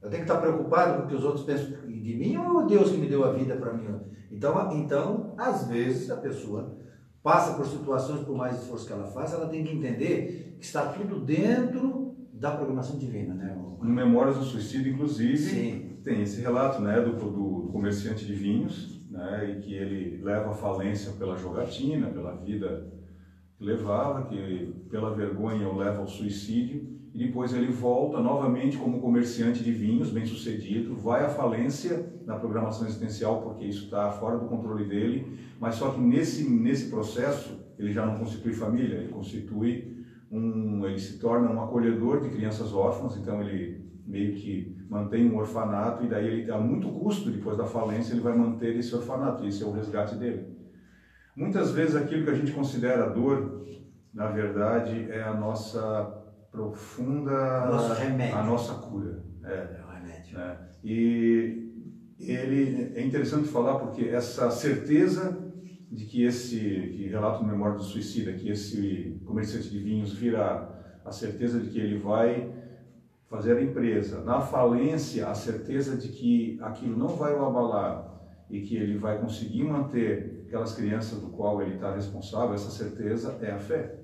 Eu 0.00 0.10
tenho 0.10 0.24
que 0.24 0.30
estar 0.30 0.40
preocupado 0.40 0.98
com 0.98 1.04
o 1.04 1.08
que 1.08 1.14
os 1.14 1.24
outros 1.24 1.44
pensam 1.44 1.70
de 1.86 2.16
mim 2.16 2.36
ou 2.36 2.66
Deus 2.66 2.90
que 2.90 2.96
me 2.98 3.06
deu 3.06 3.24
a 3.24 3.32
vida 3.32 3.54
para 3.56 3.72
mim? 3.72 3.86
Então, 4.30 4.72
então, 4.72 5.34
às 5.36 5.68
vezes, 5.68 6.10
a 6.10 6.16
pessoa 6.16 6.76
passa 7.22 7.54
por 7.54 7.66
situações, 7.66 8.24
por 8.24 8.36
mais 8.36 8.60
esforço 8.60 8.86
que 8.86 8.92
ela 8.92 9.06
faça, 9.06 9.36
ela 9.36 9.48
tem 9.48 9.62
que 9.62 9.76
entender 9.76 10.56
que 10.58 10.64
está 10.64 10.86
tudo 10.86 11.20
dentro 11.20 12.16
da 12.32 12.50
programação 12.50 12.98
divina, 12.98 13.34
né? 13.34 13.56
No 13.80 13.88
Memórias 13.88 14.36
do 14.36 14.44
Suicídio, 14.44 14.92
inclusive, 14.92 15.38
Sim. 15.38 15.98
tem 16.02 16.22
esse 16.22 16.40
relato 16.40 16.82
né, 16.82 17.00
do, 17.00 17.12
do 17.12 17.68
comerciante 17.70 18.24
de 18.24 18.34
vinhos, 18.34 19.08
né, 19.10 19.50
e 19.50 19.60
que 19.60 19.74
ele 19.74 20.22
leva 20.22 20.50
à 20.50 20.54
falência 20.54 21.12
pela 21.12 21.36
jogatina, 21.36 22.08
pela 22.08 22.34
vida 22.36 22.92
levava, 23.62 24.26
que 24.26 24.74
pela 24.90 25.14
vergonha 25.14 25.68
o 25.68 25.76
leva 25.76 26.00
ao 26.00 26.08
suicídio, 26.08 26.92
e 27.14 27.26
depois 27.26 27.52
ele 27.52 27.70
volta 27.70 28.20
novamente 28.20 28.76
como 28.76 29.00
comerciante 29.00 29.62
de 29.62 29.70
vinhos, 29.70 30.10
bem 30.10 30.26
sucedido, 30.26 30.96
vai 30.96 31.24
à 31.24 31.28
falência 31.28 32.10
na 32.26 32.36
programação 32.36 32.86
existencial, 32.86 33.42
porque 33.42 33.64
isso 33.64 33.84
está 33.84 34.10
fora 34.10 34.38
do 34.38 34.46
controle 34.46 34.86
dele, 34.86 35.38
mas 35.60 35.76
só 35.76 35.90
que 35.90 36.00
nesse, 36.00 36.48
nesse 36.48 36.90
processo 36.90 37.60
ele 37.78 37.92
já 37.92 38.04
não 38.04 38.18
constitui 38.18 38.52
família, 38.52 38.96
ele 38.96 39.12
constitui 39.12 40.04
um, 40.30 40.86
ele 40.86 40.98
se 40.98 41.18
torna 41.18 41.50
um 41.50 41.62
acolhedor 41.62 42.20
de 42.20 42.30
crianças 42.30 42.72
órfãs, 42.72 43.16
então 43.16 43.42
ele 43.42 43.82
meio 44.06 44.34
que 44.34 44.74
mantém 44.88 45.30
um 45.30 45.36
orfanato 45.36 46.04
e 46.04 46.08
daí 46.08 46.26
ele 46.26 46.50
a 46.50 46.58
muito 46.58 46.88
custo 46.88 47.30
depois 47.30 47.56
da 47.56 47.64
falência 47.64 48.12
ele 48.12 48.20
vai 48.20 48.36
manter 48.36 48.76
esse 48.76 48.94
orfanato, 48.94 49.46
esse 49.46 49.62
é 49.62 49.66
o 49.66 49.70
resgate 49.70 50.16
dele. 50.16 50.51
Muitas 51.34 51.70
vezes 51.72 51.96
aquilo 51.96 52.24
que 52.24 52.30
a 52.30 52.34
gente 52.34 52.52
considera 52.52 53.08
dor, 53.08 53.64
na 54.12 54.28
verdade, 54.28 55.10
é 55.10 55.22
a 55.22 55.34
nossa 55.34 56.22
profunda 56.50 57.66
Nosso 57.66 57.94
remédio. 57.94 58.36
a 58.36 58.42
nossa 58.42 58.74
cura. 58.74 59.22
É, 59.44 59.50
É 59.50 59.84
o 59.86 59.92
remédio. 59.92 60.38
né? 60.38 60.58
E 60.84 61.72
ele 62.18 62.92
é 62.94 63.02
interessante 63.04 63.48
falar 63.48 63.78
porque 63.78 64.04
essa 64.04 64.50
certeza 64.50 65.38
de 65.90 66.04
que 66.04 66.24
esse 66.24 66.58
que 66.58 67.08
relato 67.08 67.42
no 67.42 67.48
Memória 67.48 67.76
do 67.76 67.82
Suicida, 67.82 68.32
que 68.32 68.50
esse 68.50 69.20
comerciante 69.24 69.70
de 69.70 69.78
vinhos 69.78 70.12
virá, 70.12 70.68
a 71.04 71.10
certeza 71.10 71.58
de 71.58 71.70
que 71.70 71.78
ele 71.78 71.98
vai 71.98 72.50
fazer 73.28 73.56
a 73.56 73.62
empresa, 73.62 74.22
na 74.22 74.40
falência, 74.40 75.26
a 75.28 75.34
certeza 75.34 75.96
de 75.96 76.08
que 76.08 76.58
aquilo 76.62 76.96
não 76.96 77.08
vai 77.08 77.34
o 77.34 77.44
abalar 77.44 78.10
e 78.50 78.60
que 78.60 78.76
ele 78.76 78.98
vai 78.98 79.18
conseguir 79.18 79.64
manter 79.64 80.41
aquelas 80.52 80.74
crianças 80.74 81.18
do 81.18 81.28
qual 81.28 81.62
ele 81.62 81.76
está 81.76 81.94
responsável, 81.94 82.54
essa 82.54 82.70
certeza 82.70 83.38
é 83.40 83.52
a 83.52 83.58
fé. 83.58 84.00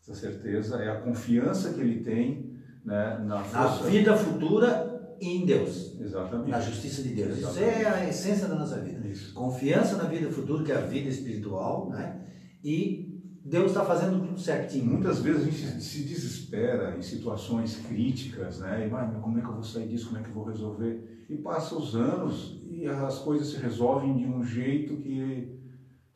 Essa 0.00 0.14
certeza 0.14 0.76
é 0.76 0.88
a 0.88 1.00
confiança 1.00 1.72
que 1.72 1.80
ele 1.80 2.04
tem 2.04 2.54
né, 2.84 3.18
na 3.26 3.42
Na 3.42 3.66
vida 3.66 4.16
futura 4.16 5.16
em 5.20 5.44
Deus. 5.44 5.98
Exatamente. 6.00 6.48
Na 6.50 6.60
justiça 6.60 7.02
de 7.02 7.08
Deus. 7.08 7.36
Isso 7.38 7.48
Exatamente. 7.48 7.84
é 7.84 7.88
a 7.88 8.08
essência 8.08 8.46
da 8.46 8.54
nossa 8.54 8.78
vida. 8.78 9.06
Isso. 9.06 9.34
Confiança 9.34 9.96
na 9.96 10.04
vida 10.04 10.30
futura, 10.30 10.62
que 10.62 10.70
é 10.70 10.76
a 10.76 10.80
vida 10.80 11.08
espiritual, 11.08 11.90
né? 11.90 12.24
E 12.62 13.20
Deus 13.44 13.72
está 13.72 13.84
fazendo 13.84 14.24
tudo 14.24 14.38
certinho. 14.38 14.84
muitas 14.84 15.18
vezes 15.20 15.42
a 15.42 15.44
gente 15.50 15.82
se 15.82 16.04
desespera 16.04 16.96
em 16.96 17.02
situações 17.02 17.76
críticas, 17.88 18.60
né? 18.60 18.78
E, 18.78 18.82
"Ai, 18.84 18.88
mas 18.88 19.20
como 19.20 19.38
é 19.38 19.40
que 19.40 19.48
eu 19.48 19.54
vou 19.54 19.62
sair 19.64 19.88
disso? 19.88 20.06
Como 20.06 20.18
é 20.18 20.22
que 20.22 20.28
eu 20.28 20.34
vou 20.34 20.44
resolver? 20.44 21.26
E 21.28 21.36
passa 21.36 21.74
os 21.74 21.96
anos 21.96 22.62
e 22.70 22.86
as 22.86 23.18
coisas 23.18 23.48
se 23.48 23.56
resolvem 23.56 24.16
de 24.16 24.24
um 24.24 24.42
jeito 24.44 24.96
que 24.96 25.59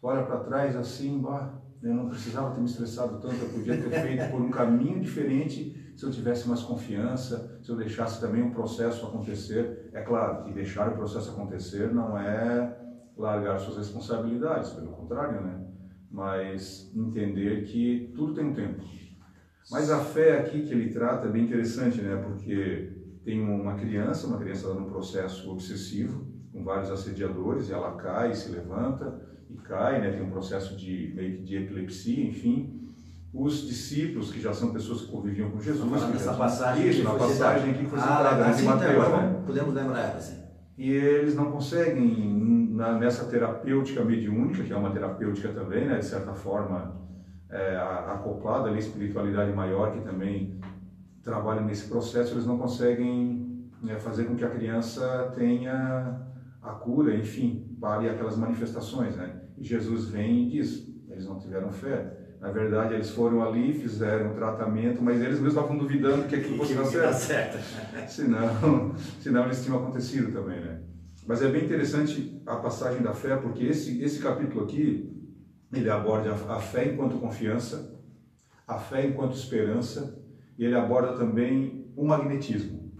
olha 0.04 0.22
para 0.22 0.38
trás 0.38 0.76
assim, 0.76 1.18
bah, 1.18 1.58
eu 1.82 1.94
não 1.94 2.08
precisava 2.08 2.54
ter 2.54 2.60
me 2.60 2.66
estressado 2.66 3.18
tanto, 3.20 3.36
eu 3.36 3.48
podia 3.48 3.76
ter 3.76 3.90
feito 3.90 4.30
por 4.30 4.40
um 4.40 4.50
caminho 4.50 5.00
diferente 5.00 5.92
se 5.96 6.04
eu 6.04 6.10
tivesse 6.10 6.46
mais 6.46 6.60
confiança, 6.60 7.58
se 7.62 7.70
eu 7.70 7.76
deixasse 7.76 8.20
também 8.20 8.42
o 8.42 8.50
processo 8.50 9.06
acontecer. 9.06 9.90
É 9.92 10.02
claro 10.02 10.42
que 10.42 10.52
deixar 10.52 10.88
o 10.88 10.94
processo 10.94 11.30
acontecer 11.30 11.92
não 11.92 12.18
é 12.18 12.76
largar 13.16 13.58
suas 13.58 13.76
responsabilidades, 13.76 14.70
pelo 14.70 14.90
contrário, 14.90 15.40
né? 15.40 15.66
Mas 16.10 16.90
entender 16.94 17.62
que 17.64 18.12
tudo 18.14 18.34
tem 18.34 18.44
um 18.44 18.52
tempo. 18.52 18.82
Mas 19.70 19.90
a 19.90 20.00
fé 20.00 20.38
aqui 20.38 20.62
que 20.62 20.72
ele 20.72 20.92
trata 20.92 21.26
é 21.26 21.30
bem 21.30 21.44
interessante, 21.44 22.00
né? 22.00 22.16
Porque 22.16 22.92
tem 23.24 23.40
uma 23.40 23.74
criança, 23.74 24.26
uma 24.26 24.38
criança 24.38 24.72
num 24.74 24.86
processo 24.86 25.50
obsessivo, 25.50 26.26
com 26.52 26.62
vários 26.62 26.90
assediadores, 26.90 27.68
e 27.68 27.72
ela 27.72 27.92
cai, 27.92 28.34
se 28.34 28.50
levanta 28.50 29.33
e 29.54 29.56
cai, 29.58 30.00
né? 30.00 30.10
Tem 30.10 30.22
um 30.22 30.30
processo 30.30 30.76
de 30.76 31.12
meio 31.14 31.36
que 31.36 31.42
de 31.42 31.56
epilepsia, 31.56 32.24
enfim. 32.28 32.80
Os 33.32 33.66
discípulos, 33.66 34.30
que 34.30 34.40
já 34.40 34.52
são 34.52 34.72
pessoas 34.72 35.02
que 35.02 35.10
conviviam 35.10 35.50
com 35.50 35.60
Jesus, 35.60 36.00
já 36.00 36.06
nessa 36.08 36.34
passagem 36.34 36.88
isso, 36.88 37.02
na 37.02 37.14
passagem 37.14 37.66
citada. 37.74 37.78
que 37.78 37.86
foi 37.90 37.98
Ah, 37.98 38.02
citada, 38.02 38.44
de 38.44 38.50
assim, 38.50 38.64
então, 38.64 38.76
Mateus, 38.76 39.08
né? 39.08 39.42
Podemos 39.46 39.74
lembrar 39.74 40.04
assim. 40.16 40.44
E 40.78 40.90
eles 40.90 41.34
não 41.34 41.50
conseguem, 41.50 42.70
na- 42.70 42.98
nessa 42.98 43.24
terapêutica 43.26 44.04
mediúnica, 44.04 44.62
que 44.62 44.72
é 44.72 44.76
uma 44.76 44.90
terapêutica 44.90 45.48
também, 45.48 45.86
né, 45.86 45.98
de 45.98 46.04
certa 46.04 46.32
forma, 46.32 47.00
é, 47.50 47.76
acoplada 47.76 48.68
à 48.70 48.78
espiritualidade 48.78 49.52
maior, 49.52 49.92
que 49.92 50.00
também 50.00 50.60
trabalha 51.22 51.60
nesse 51.60 51.88
processo, 51.88 52.34
eles 52.34 52.46
não 52.46 52.58
conseguem 52.58 53.68
né, 53.82 53.98
fazer 53.98 54.24
com 54.24 54.34
que 54.34 54.44
a 54.44 54.50
criança 54.50 55.32
tenha 55.36 56.20
a 56.62 56.70
cura, 56.70 57.14
enfim, 57.16 57.76
pare 57.80 58.08
aquelas 58.08 58.36
manifestações. 58.36 59.14
Né? 59.16 59.40
Jesus 59.58 60.08
vem 60.08 60.46
e 60.46 60.50
diz: 60.50 60.94
eles 61.08 61.26
não 61.26 61.38
tiveram 61.38 61.70
fé. 61.70 62.20
Na 62.40 62.50
verdade, 62.50 62.92
eles 62.92 63.08
foram 63.08 63.42
ali, 63.42 63.72
fizeram 63.72 64.32
o 64.32 64.34
tratamento, 64.34 65.00
mas 65.00 65.16
eles 65.16 65.40
mesmos 65.40 65.54
estavam 65.54 65.78
duvidando 65.78 66.28
que 66.28 66.34
aquilo 66.34 66.58
fosse 66.58 66.74
dar 66.74 66.84
certo 66.84 67.14
certo. 67.14 67.58
senão, 68.10 68.94
senão 69.20 69.44
eles 69.46 69.64
tinham 69.64 69.78
acontecido 69.78 70.30
também, 70.30 70.60
né? 70.60 70.82
Mas 71.26 71.40
é 71.40 71.48
bem 71.48 71.64
interessante 71.64 72.42
a 72.44 72.56
passagem 72.56 73.00
da 73.00 73.14
fé, 73.14 73.36
porque 73.36 73.64
esse, 73.64 74.02
esse 74.02 74.20
capítulo 74.20 74.64
aqui, 74.64 75.10
ele 75.72 75.88
aborda 75.88 76.32
a, 76.32 76.56
a 76.56 76.60
fé 76.60 76.92
enquanto 76.92 77.18
confiança, 77.18 77.98
a 78.68 78.78
fé 78.78 79.06
enquanto 79.06 79.34
esperança, 79.34 80.22
e 80.58 80.64
ele 80.66 80.74
aborda 80.74 81.14
também 81.14 81.90
o 81.96 82.04
magnetismo, 82.04 82.92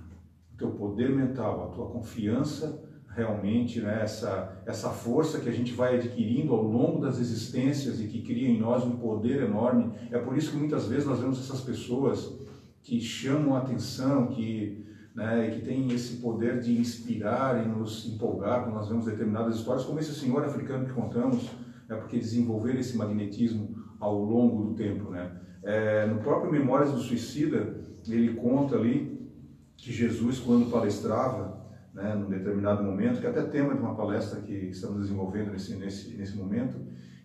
o 0.55 0.57
teu 0.57 0.71
poder 0.71 1.11
mental, 1.11 1.65
a 1.65 1.75
tua 1.75 1.91
confiança 1.91 2.83
realmente, 3.15 3.81
né, 3.81 4.01
essa, 4.03 4.63
essa 4.67 4.91
força 4.91 5.41
que 5.41 5.49
a 5.49 5.53
gente 5.53 5.73
vai 5.73 5.97
adquirindo 5.97 6.53
ao 6.53 6.63
longo 6.63 7.01
das 7.01 7.19
existências 7.19 8.01
e 8.01 8.07
que 8.07 8.23
cria 8.23 8.49
em 8.49 8.59
nós 8.59 8.85
um 8.85 8.97
poder 8.97 9.43
enorme. 9.43 9.93
É 10.11 10.19
por 10.19 10.37
isso 10.37 10.51
que 10.51 10.57
muitas 10.57 10.87
vezes 10.87 11.07
nós 11.07 11.21
vemos 11.21 11.39
essas 11.39 11.61
pessoas 11.61 12.39
que 12.83 13.01
chamam 13.01 13.55
a 13.55 13.61
atenção, 13.61 14.27
que, 14.27 14.85
né, 15.15 15.51
que 15.55 15.65
têm 15.65 15.91
esse 15.93 16.17
poder 16.17 16.61
de 16.61 16.77
inspirar 16.79 17.65
e 17.65 17.69
nos 17.69 18.07
empolgar 18.07 18.65
quando 18.65 18.75
nós 18.75 18.89
vemos 18.89 19.05
determinadas 19.05 19.57
histórias, 19.57 19.85
como 19.85 19.99
esse 19.99 20.13
senhor 20.13 20.45
africano 20.45 20.85
que 20.85 20.93
contamos, 20.93 21.45
né, 21.89 21.97
porque 21.97 22.19
desenvolver 22.19 22.77
esse 22.79 22.97
magnetismo 22.97 23.77
ao 24.01 24.23
longo 24.23 24.65
do 24.65 24.75
tempo. 24.75 25.11
Né? 25.11 25.31
É, 25.63 26.07
no 26.07 26.21
próprio 26.21 26.53
Memórias 26.53 26.93
do 26.93 26.99
Suicida, 26.99 27.81
ele 28.07 28.35
conta 28.35 28.77
ali 28.77 29.31
que 29.77 29.93
Jesus, 29.93 30.39
quando 30.39 30.71
palestrava, 30.71 31.64
né, 31.95 32.15
num 32.15 32.29
determinado 32.29 32.83
momento, 32.83 33.21
que 33.21 33.27
é 33.27 33.31
até 33.31 33.43
tema 33.43 33.75
de 33.75 33.81
uma 33.81 33.95
palestra 33.95 34.41
que 34.41 34.53
estamos 34.53 35.01
desenvolvendo 35.01 35.53
nesse, 35.53 35.77
nesse, 35.77 36.17
nesse 36.17 36.37
momento, 36.37 36.77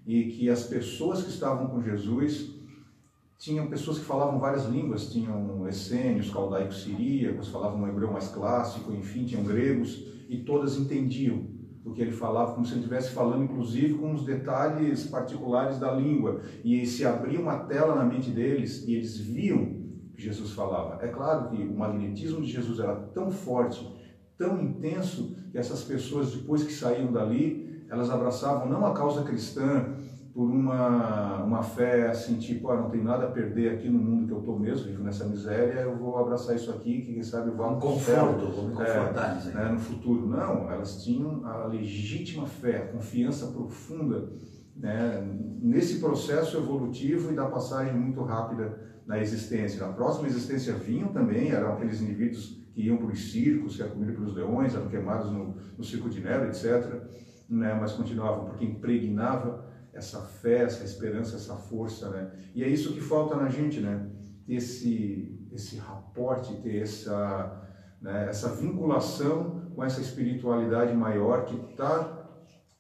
e 0.06 0.26
que 0.26 0.50
as 0.50 0.64
pessoas 0.64 1.24
que 1.24 1.30
estavam 1.30 1.68
com 1.68 1.82
Jesus 1.82 2.56
tinham 3.38 3.68
pessoas 3.68 4.00
que 4.00 4.06
falavam 4.06 4.40
várias 4.40 4.66
línguas, 4.66 5.12
tinham 5.12 5.68
essênios, 5.68 6.30
caldaicos 6.30 6.84
siríacos, 6.84 7.48
falavam 7.48 7.82
um 7.82 7.88
hebreu 7.88 8.12
mais 8.12 8.28
clássico, 8.28 8.92
enfim, 8.92 9.26
tinham 9.26 9.44
gregos, 9.44 10.06
e 10.28 10.44
todas 10.44 10.78
entendiam 10.78 11.48
o 11.84 11.94
que 11.94 12.02
ele 12.02 12.12
falava, 12.12 12.54
como 12.54 12.66
se 12.66 12.74
ele 12.74 12.82
estivesse 12.82 13.12
falando, 13.12 13.46
inclusive, 13.46 13.96
com 13.96 14.14
os 14.14 14.26
detalhes 14.26 15.06
particulares 15.08 15.80
da 15.80 15.92
língua. 15.94 16.42
E 16.64 16.86
se 16.86 17.06
abria 17.06 17.40
uma 17.40 17.60
tela 17.60 17.96
na 17.96 18.04
mente 18.04 18.30
deles 18.30 18.86
e 18.86 18.94
eles 18.94 19.18
viam 19.18 19.80
que 20.14 20.22
Jesus 20.22 20.52
falava. 20.52 21.04
É 21.04 21.08
claro 21.08 21.50
que 21.50 21.64
o 21.64 21.78
magnetismo 21.78 22.42
de 22.42 22.52
Jesus 22.52 22.80
era 22.80 22.96
tão 22.96 23.32
forte, 23.32 23.88
tão 24.40 24.60
intenso, 24.64 25.36
que 25.52 25.58
essas 25.58 25.84
pessoas, 25.84 26.32
depois 26.32 26.64
que 26.64 26.72
saíam 26.72 27.12
dali, 27.12 27.86
elas 27.90 28.10
abraçavam 28.10 28.70
não 28.70 28.86
a 28.86 28.94
causa 28.94 29.24
cristã 29.24 29.98
por 30.34 30.50
uma, 30.50 31.44
uma 31.44 31.62
fé 31.62 32.08
assim, 32.08 32.38
tipo, 32.38 32.70
ah, 32.70 32.78
não 32.78 32.90
tem 32.90 33.04
nada 33.04 33.26
a 33.26 33.32
perder 33.32 33.74
aqui 33.74 33.90
no 33.90 34.00
mundo 34.00 34.28
que 34.28 34.32
eu 34.32 34.40
estou 34.40 34.58
mesmo, 34.58 34.88
vivo 34.88 35.04
nessa 35.04 35.26
miséria, 35.26 35.82
eu 35.82 35.98
vou 35.98 36.18
abraçar 36.18 36.56
isso 36.56 36.72
aqui, 36.72 37.02
que 37.02 37.14
quem 37.14 37.24
sabe 37.24 37.50
eu 37.50 37.58
vou 37.58 37.70
Um 37.70 37.80
conforto, 37.80 38.48
vou 38.48 38.70
me 38.70 38.76
confortar 38.76 39.36
nisso 39.36 39.50
aí. 39.50 39.56
né, 39.56 39.72
no 39.74 39.80
futuro. 39.80 40.28
Não, 40.28 40.72
elas 40.72 41.04
tinham 41.04 41.46
a 41.46 41.66
legítima 41.66 42.48
fé, 42.48 42.78
a 42.78 42.88
confiança 42.94 43.48
profunda 43.48 44.32
né, 44.78 45.28
nesse 45.62 46.00
processo 46.00 46.56
evolutivo 46.56 47.34
e 47.34 47.36
da 47.36 47.48
passagem 47.48 47.94
muito 47.94 48.22
rápida 48.22 48.80
na 49.06 49.20
existência. 49.20 49.86
Na 49.86 49.92
próxima 49.92 50.28
existência 50.28 50.74
vinham 50.74 51.10
também, 51.10 51.50
eram 51.50 51.74
aqueles 51.74 52.02
indivíduos 52.02 52.60
que 52.74 52.82
iam 52.82 52.98
para 52.98 53.08
os 53.08 53.32
circos, 53.32 53.76
que 53.76 53.82
eram 53.82 53.94
comidos 53.94 54.16
pelos 54.16 54.36
leões, 54.36 54.76
eram 54.76 54.88
queimados 54.88 55.32
no, 55.32 55.56
no 55.78 55.84
circo 55.84 56.10
de 56.10 56.22
Nero, 56.22 56.48
etc. 56.48 57.02
Né, 57.50 57.74
mas 57.74 57.94
continuavam, 57.94 58.46
porque 58.46 58.64
impregnava 58.64 59.66
essa 59.92 60.22
fé, 60.22 60.64
essa 60.64 60.84
esperança, 60.84 61.36
essa 61.36 61.56
força. 61.56 62.10
Né? 62.10 62.32
E 62.54 62.64
é 62.64 62.68
isso 62.68 62.94
que 62.94 63.02
falta 63.02 63.36
na 63.36 63.50
gente, 63.50 63.80
né? 63.80 64.08
esse 64.48 65.40
esse 65.52 65.78
raporte, 65.78 66.54
ter 66.62 66.82
essa, 66.82 67.68
né, 68.02 68.28
essa 68.30 68.56
vinculação 68.56 69.62
com 69.76 69.84
essa 69.84 70.02
espiritualidade 70.02 70.94
maior 70.94 71.46
que 71.46 71.56
está 71.72 72.18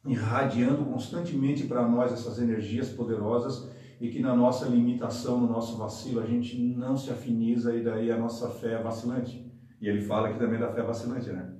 irradiando 0.05 0.86
constantemente 0.86 1.65
para 1.65 1.88
nós 1.88 2.12
essas 2.12 2.39
energias 2.39 2.89
poderosas 2.89 3.69
e 4.00 4.10
que 4.10 4.22
na 4.22 4.36
nossa 4.36 4.65
limitação, 4.65 5.39
no 5.39 5.48
nosso 5.48 5.77
vacilo, 5.77 6.22
a 6.22 6.25
gente 6.25 6.58
não 6.58 6.96
se 6.96 7.10
afiniza 7.10 7.75
e 7.75 7.84
daí 7.84 8.12
a 8.12 8.17
nossa 8.17 8.50
fé 8.50 8.74
é 8.74 8.81
vacilante. 8.81 9.46
E 9.81 9.88
ele 9.88 10.01
fala 10.01 10.29
aqui 10.29 10.39
também 10.39 10.59
da 10.59 10.74
fé 10.74 10.81
vacilante, 10.81 11.29
né? 11.29 11.53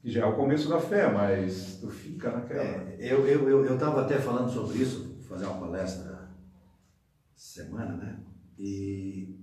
Que 0.00 0.10
já 0.10 0.22
é 0.22 0.24
o 0.24 0.36
começo 0.36 0.68
da 0.68 0.80
fé, 0.80 1.12
mas 1.12 1.78
tu 1.80 1.88
fica 1.90 2.30
naquela. 2.30 2.62
É, 2.62 2.96
eu 3.00 3.26
eu 3.26 3.48
eu 3.48 3.64
eu 3.66 3.74
estava 3.74 4.02
até 4.02 4.18
falando 4.18 4.50
sobre 4.50 4.78
isso, 4.78 5.18
fazer 5.28 5.44
uma 5.44 5.60
palestra 5.60 6.30
semana, 7.34 7.96
né? 7.96 8.20
E 8.58 9.38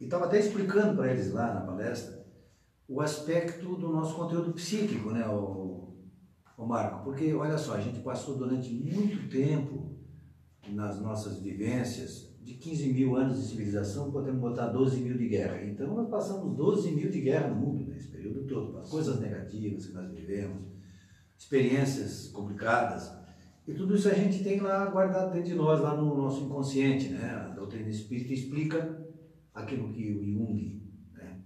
estava 0.00 0.26
até 0.26 0.38
explicando 0.38 0.96
para 0.96 1.10
eles 1.10 1.32
lá 1.32 1.52
na 1.54 1.60
palestra 1.60 2.18
o 2.88 3.02
aspecto 3.02 3.76
do 3.76 3.92
nosso 3.92 4.14
conteúdo 4.14 4.52
psíquico, 4.54 5.10
né, 5.10 5.26
o, 5.28 5.94
o 6.56 6.66
Marco? 6.66 7.04
Porque 7.04 7.34
olha 7.34 7.58
só, 7.58 7.74
a 7.74 7.80
gente 7.80 8.00
passou 8.00 8.38
durante 8.38 8.72
muito 8.72 9.28
tempo 9.28 9.94
nas 10.70 10.98
nossas 11.00 11.38
vivências 11.38 12.34
de 12.48 12.54
15 12.54 12.92
mil 12.94 13.14
anos 13.14 13.42
de 13.42 13.48
civilização, 13.48 14.10
podemos 14.10 14.40
botar 14.40 14.68
12 14.68 15.02
mil 15.02 15.18
de 15.18 15.28
guerra. 15.28 15.62
Então, 15.64 15.94
nós 15.94 16.08
passamos 16.08 16.56
12 16.56 16.92
mil 16.92 17.10
de 17.10 17.20
guerra 17.20 17.48
no 17.48 17.56
mundo 17.56 17.84
nesse 17.86 18.08
período 18.08 18.46
todo, 18.46 18.88
coisas 18.88 19.20
negativas 19.20 19.86
que 19.86 19.92
nós 19.92 20.10
vivemos, 20.10 20.62
experiências 21.36 22.28
complicadas. 22.28 23.12
E 23.66 23.74
tudo 23.74 23.94
isso 23.94 24.08
a 24.08 24.14
gente 24.14 24.42
tem 24.42 24.60
lá 24.60 24.86
guardado 24.86 25.34
dentro 25.34 25.50
de 25.50 25.54
nós, 25.54 25.78
lá 25.78 25.94
no 25.94 26.16
nosso 26.16 26.44
inconsciente. 26.44 27.10
Né? 27.10 27.30
A 27.30 27.48
doutrina 27.48 27.90
espírita 27.90 28.32
explica 28.32 29.06
aquilo 29.52 29.92
que 29.92 30.10
o 30.10 30.24
Jung 30.24 30.82
né, 31.12 31.42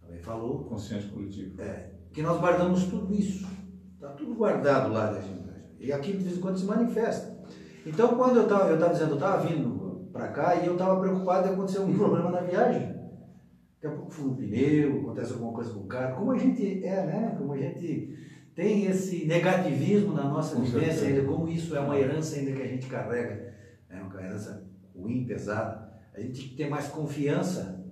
também 0.00 0.20
falou. 0.20 0.64
Consciente 0.64 1.06
coletivo. 1.06 1.62
É, 1.62 1.92
que 2.12 2.20
nós 2.20 2.40
guardamos 2.40 2.82
tudo 2.86 3.14
isso. 3.14 3.46
Está 3.94 4.08
tudo 4.08 4.34
guardado 4.34 4.92
lá 4.92 5.12
da 5.12 5.20
gente. 5.20 5.46
E 5.78 5.92
aquilo 5.92 6.18
de 6.18 6.24
vez 6.24 6.38
em 6.38 6.40
quando 6.40 6.58
se 6.58 6.64
manifesta. 6.64 7.36
Então, 7.86 8.16
quando 8.16 8.38
eu 8.38 8.42
estava 8.42 8.68
eu 8.68 8.78
tava 8.80 8.92
dizendo, 8.92 9.10
eu 9.10 9.14
estava 9.14 9.46
vindo 9.46 9.75
para 10.16 10.28
cá 10.28 10.56
e 10.56 10.66
eu 10.66 10.72
estava 10.72 10.98
preocupado 11.00 11.48
de 11.48 11.54
acontecer 11.54 11.78
algum 11.78 11.94
problema 11.98 12.30
na 12.30 12.40
viagem. 12.40 12.96
Daqui 13.74 13.86
a 13.86 13.90
pouco 13.90 14.10
fui 14.10 14.30
no 14.30 14.36
pneu, 14.36 15.00
acontece 15.02 15.32
alguma 15.32 15.52
coisa 15.52 15.72
com 15.72 15.80
o 15.80 15.86
carro. 15.86 16.16
Como 16.16 16.32
a 16.32 16.38
gente 16.38 16.84
é, 16.84 17.06
né? 17.06 17.34
Como 17.38 17.52
a 17.52 17.58
gente 17.58 18.16
tem 18.54 18.86
esse 18.86 19.26
negativismo 19.26 20.14
na 20.14 20.24
nossa 20.24 20.56
com 20.56 20.62
vivência, 20.62 21.06
ainda, 21.06 21.24
como 21.24 21.46
isso 21.46 21.76
é 21.76 21.80
uma 21.80 21.98
herança 21.98 22.36
ainda 22.36 22.52
que 22.52 22.62
a 22.62 22.66
gente 22.66 22.86
carrega, 22.86 23.54
é 23.90 24.00
uma 24.00 24.22
herança 24.22 24.66
ruim, 24.94 25.26
pesada. 25.26 25.92
A 26.14 26.20
gente 26.20 26.40
tem 26.40 26.48
que 26.48 26.56
ter 26.56 26.68
mais 26.70 26.88
confiança. 26.88 27.84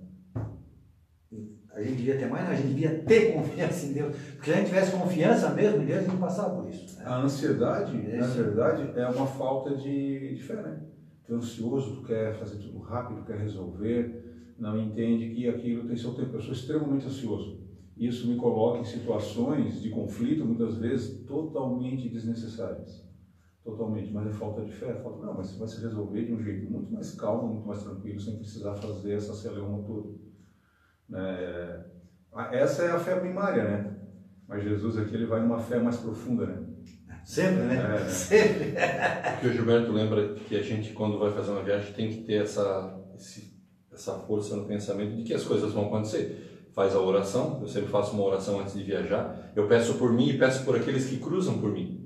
A 1.71 1.81
gente 1.81 1.97
devia 1.97 2.17
ter 2.17 2.27
mais, 2.27 2.45
não, 2.45 2.51
a 2.51 2.55
gente 2.55 2.69
devia 2.69 2.99
ter 3.03 3.33
confiança 3.35 3.85
em 3.85 3.93
Deus. 3.93 4.15
Porque 4.33 4.45
se 4.45 4.53
a 4.53 4.55
gente 4.55 4.69
tivesse 4.69 4.91
confiança 4.91 5.49
mesmo 5.51 5.83
em 5.83 5.85
Deus, 5.85 5.99
a 5.99 6.01
gente 6.01 6.11
não 6.11 6.19
passava 6.19 6.55
por 6.55 6.69
isso. 6.69 6.97
Né? 6.97 7.05
A 7.05 7.17
ansiedade, 7.17 7.95
na 7.95 8.27
verdade, 8.27 8.91
é 8.95 9.07
uma 9.07 9.27
falta 9.27 9.75
de, 9.75 10.35
de 10.35 10.41
fé, 10.41 10.55
né? 10.55 10.79
Tu 11.25 11.33
é 11.33 11.37
ansioso, 11.37 11.95
tu 11.97 12.03
quer 12.03 12.33
fazer 12.35 12.57
tudo 12.57 12.79
rápido, 12.79 13.25
quer 13.25 13.37
resolver, 13.37 14.53
não 14.57 14.79
entende 14.79 15.33
que 15.33 15.47
aquilo 15.47 15.87
tem 15.87 15.97
seu 15.97 16.13
tempo. 16.13 16.35
Eu 16.35 16.41
sou 16.41 16.53
extremamente 16.53 17.05
ansioso. 17.05 17.65
Isso 17.97 18.27
me 18.27 18.35
coloca 18.35 18.79
em 18.79 18.83
situações 18.83 19.81
de 19.81 19.89
conflito, 19.89 20.45
muitas 20.45 20.77
vezes, 20.77 21.23
totalmente 21.25 22.09
desnecessárias. 22.09 23.05
Totalmente, 23.63 24.11
mas 24.11 24.27
é 24.27 24.31
falta 24.31 24.63
de 24.63 24.71
fé. 24.71 24.93
Falta, 24.95 25.25
não, 25.25 25.33
mas 25.33 25.57
vai 25.57 25.67
se 25.67 25.81
resolver 25.81 26.25
de 26.25 26.33
um 26.33 26.43
jeito 26.43 26.69
muito 26.69 26.93
mais 26.93 27.15
calmo, 27.15 27.53
muito 27.53 27.67
mais 27.67 27.83
tranquilo, 27.83 28.19
sem 28.19 28.37
precisar 28.37 28.75
fazer 28.75 29.13
essa 29.13 29.33
celeuma 29.33 29.81
toda. 29.83 30.13
É, 31.13 31.85
essa 32.51 32.83
é 32.83 32.91
a 32.91 32.99
fé 32.99 33.19
primária, 33.19 33.63
né? 33.63 33.97
Mas 34.47 34.63
Jesus 34.63 34.97
aqui 34.97 35.15
ele 35.15 35.25
vai 35.25 35.41
numa 35.41 35.59
fé 35.59 35.79
mais 35.79 35.97
profunda, 35.97 36.45
né? 36.45 36.64
Sempre, 37.25 37.63
né? 37.63 38.01
É. 38.05 38.05
Sempre. 38.07 38.73
Porque 39.31 39.47
o 39.47 39.53
Gilberto 39.53 39.91
lembra 39.91 40.35
que 40.47 40.55
a 40.55 40.61
gente, 40.61 40.93
quando 40.93 41.17
vai 41.17 41.31
fazer 41.31 41.51
uma 41.51 41.63
viagem, 41.63 41.91
tem 41.91 42.07
que 42.07 42.21
ter 42.21 42.43
essa, 42.43 42.95
esse, 43.17 43.51
essa 43.91 44.13
força 44.19 44.55
no 44.55 44.65
pensamento 44.65 45.15
de 45.15 45.23
que 45.23 45.33
as 45.33 45.43
coisas 45.43 45.73
vão 45.73 45.87
acontecer. 45.87 46.69
Faz 46.73 46.93
a 46.93 46.99
oração, 46.99 47.59
eu 47.61 47.67
sempre 47.67 47.89
faço 47.89 48.13
uma 48.13 48.25
oração 48.25 48.59
antes 48.59 48.73
de 48.73 48.83
viajar. 48.83 49.51
Eu 49.55 49.67
peço 49.67 49.95
por 49.95 50.13
mim 50.13 50.29
e 50.29 50.37
peço 50.37 50.63
por 50.63 50.75
aqueles 50.75 51.05
que 51.07 51.17
cruzam 51.17 51.57
por 51.57 51.71
mim. 51.71 52.01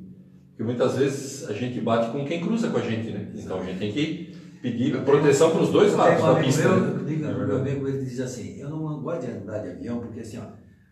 Porque 0.51 0.63
muitas 0.63 0.95
vezes 0.95 1.49
a 1.49 1.53
gente 1.53 1.82
bate 1.82 2.12
com 2.12 2.23
quem 2.23 2.39
cruza 2.39 2.69
com 2.69 2.77
a 2.77 2.82
gente, 2.82 3.12
né? 3.12 3.32
Então 3.36 3.60
a 3.60 3.65
gente 3.65 3.79
tem 3.79 3.91
que 3.91 4.36
pedir 4.62 5.03
proteção 5.03 5.51
para 5.51 5.63
os 5.63 5.69
dois 5.69 5.93
lados 5.93 6.23
da 6.23 6.36
pista. 6.36 6.69
Meu, 6.69 6.82
né? 6.82 7.03
digo, 7.05 7.25
é 7.25 7.34
meu 7.34 7.58
amigo 7.58 7.88
ele 7.88 8.05
diz 8.05 8.19
assim: 8.19 8.60
eu 8.60 8.69
não 8.69 9.01
gosto 9.01 9.25
de 9.25 9.32
andar 9.32 9.60
de 9.60 9.69
avião 9.69 9.99
porque 9.99 10.19
assim, 10.19 10.38
ó, 10.38 10.43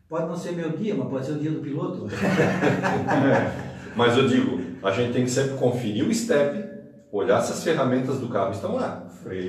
pode 0.09 0.27
não 0.27 0.35
ser 0.35 0.53
meu 0.53 0.71
dia, 0.71 0.95
mas 0.95 1.07
pode 1.07 1.25
ser 1.25 1.33
o 1.33 1.39
dia 1.39 1.51
do 1.51 1.61
piloto. 1.61 2.07
Mas 3.97 4.15
eu 4.15 4.27
digo, 4.27 4.59
a 4.83 4.91
gente 4.91 5.11
tem 5.11 5.23
que 5.23 5.31
sempre 5.31 5.57
conferir 5.57 6.07
o 6.07 6.13
step, 6.13 6.63
olhar 7.11 7.41
se 7.41 7.51
as 7.51 7.63
ferramentas 7.63 8.19
do 8.19 8.29
carro 8.29 8.51
estão 8.51 8.75
lá. 8.75 9.03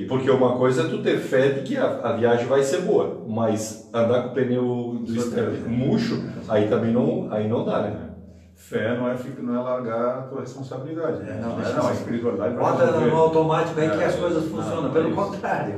Porque 0.09 0.31
uma 0.31 0.57
coisa 0.57 0.83
é 0.83 0.89
tu 0.89 1.03
ter 1.03 1.19
fé 1.19 1.51
de 1.51 1.61
que 1.61 1.77
a, 1.77 2.01
a 2.03 2.13
viagem 2.13 2.47
vai 2.47 2.63
ser 2.63 2.81
boa, 2.81 3.25
mas 3.29 3.89
andar 3.93 4.23
com 4.23 4.29
o 4.31 4.33
pneu 4.33 5.03
do 5.07 5.21
step 5.21 5.69
murcho, 5.69 6.25
aí 6.49 6.67
também 6.67 6.93
não, 6.93 7.29
aí 7.31 7.47
não 7.47 7.65
dá, 7.65 7.83
né? 7.83 8.09
Fé 8.57 8.97
não 8.99 9.09
é, 9.09 9.17
não 9.41 9.55
é 9.55 9.63
largar 9.63 10.19
a 10.19 10.23
tua 10.23 10.41
responsabilidade. 10.41 11.23
É, 11.23 11.41
não, 11.41 11.57
não, 11.57 11.65
é, 11.65 11.73
não, 11.75 11.89
a 11.89 11.93
espiritualidade 11.93 12.57
vai 12.57 12.73
Bota 12.73 13.01
no 13.01 13.17
automático 13.17 13.79
aí 13.79 13.87
é, 13.87 13.91
que 13.91 14.03
as 14.03 14.17
coisas 14.17 14.45
funcionam, 14.51 14.91
pelo 14.91 15.09
isso. 15.09 15.17
contrário. 15.17 15.75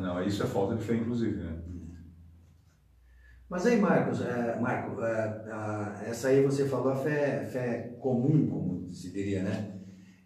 Não, 0.00 0.20
isso 0.22 0.42
é 0.42 0.46
falta 0.46 0.74
de 0.74 0.82
fé, 0.82 0.94
inclusive. 0.94 1.36
Né? 1.36 1.52
Mas 3.54 3.66
aí, 3.66 3.80
Marcos, 3.80 4.20
é, 4.20 4.58
Marco, 4.58 5.00
é, 5.00 5.48
a, 5.48 6.02
essa 6.06 6.26
aí 6.26 6.42
você 6.42 6.66
falou 6.66 6.90
a 6.90 6.96
fé, 6.96 7.46
fé 7.46 7.94
comum, 8.00 8.48
como 8.48 8.92
se 8.92 9.12
diria, 9.12 9.44
né? 9.44 9.78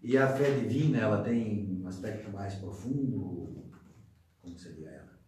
E 0.03 0.17
a 0.17 0.27
fé 0.27 0.51
divina, 0.53 0.97
ela 0.97 1.23
tem 1.23 1.79
um 1.79 1.87
aspecto 1.87 2.33
mais 2.33 2.55
profundo? 2.55 3.71
Como 4.41 4.59
seria 4.59 4.89
ela? 4.89 5.19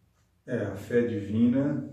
É, 0.47 0.65
a 0.65 0.75
fé 0.77 1.03
divina 1.03 1.91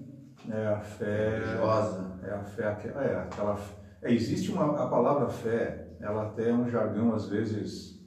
é 0.49 0.67
a 0.67 0.79
fé... 0.79 1.39
Religiosa. 1.39 2.19
É 2.23 2.31
a 2.31 2.41
fé, 2.41 2.63
é 2.63 3.15
aquela... 3.17 3.59
É, 4.01 4.13
existe 4.13 4.49
uma, 4.49 4.81
a 4.81 4.87
palavra 4.87 5.27
fé, 5.27 5.89
ela 5.99 6.27
até 6.27 6.51
é 6.51 6.53
um 6.53 6.69
jargão, 6.69 7.13
às 7.13 7.27
vezes, 7.27 8.01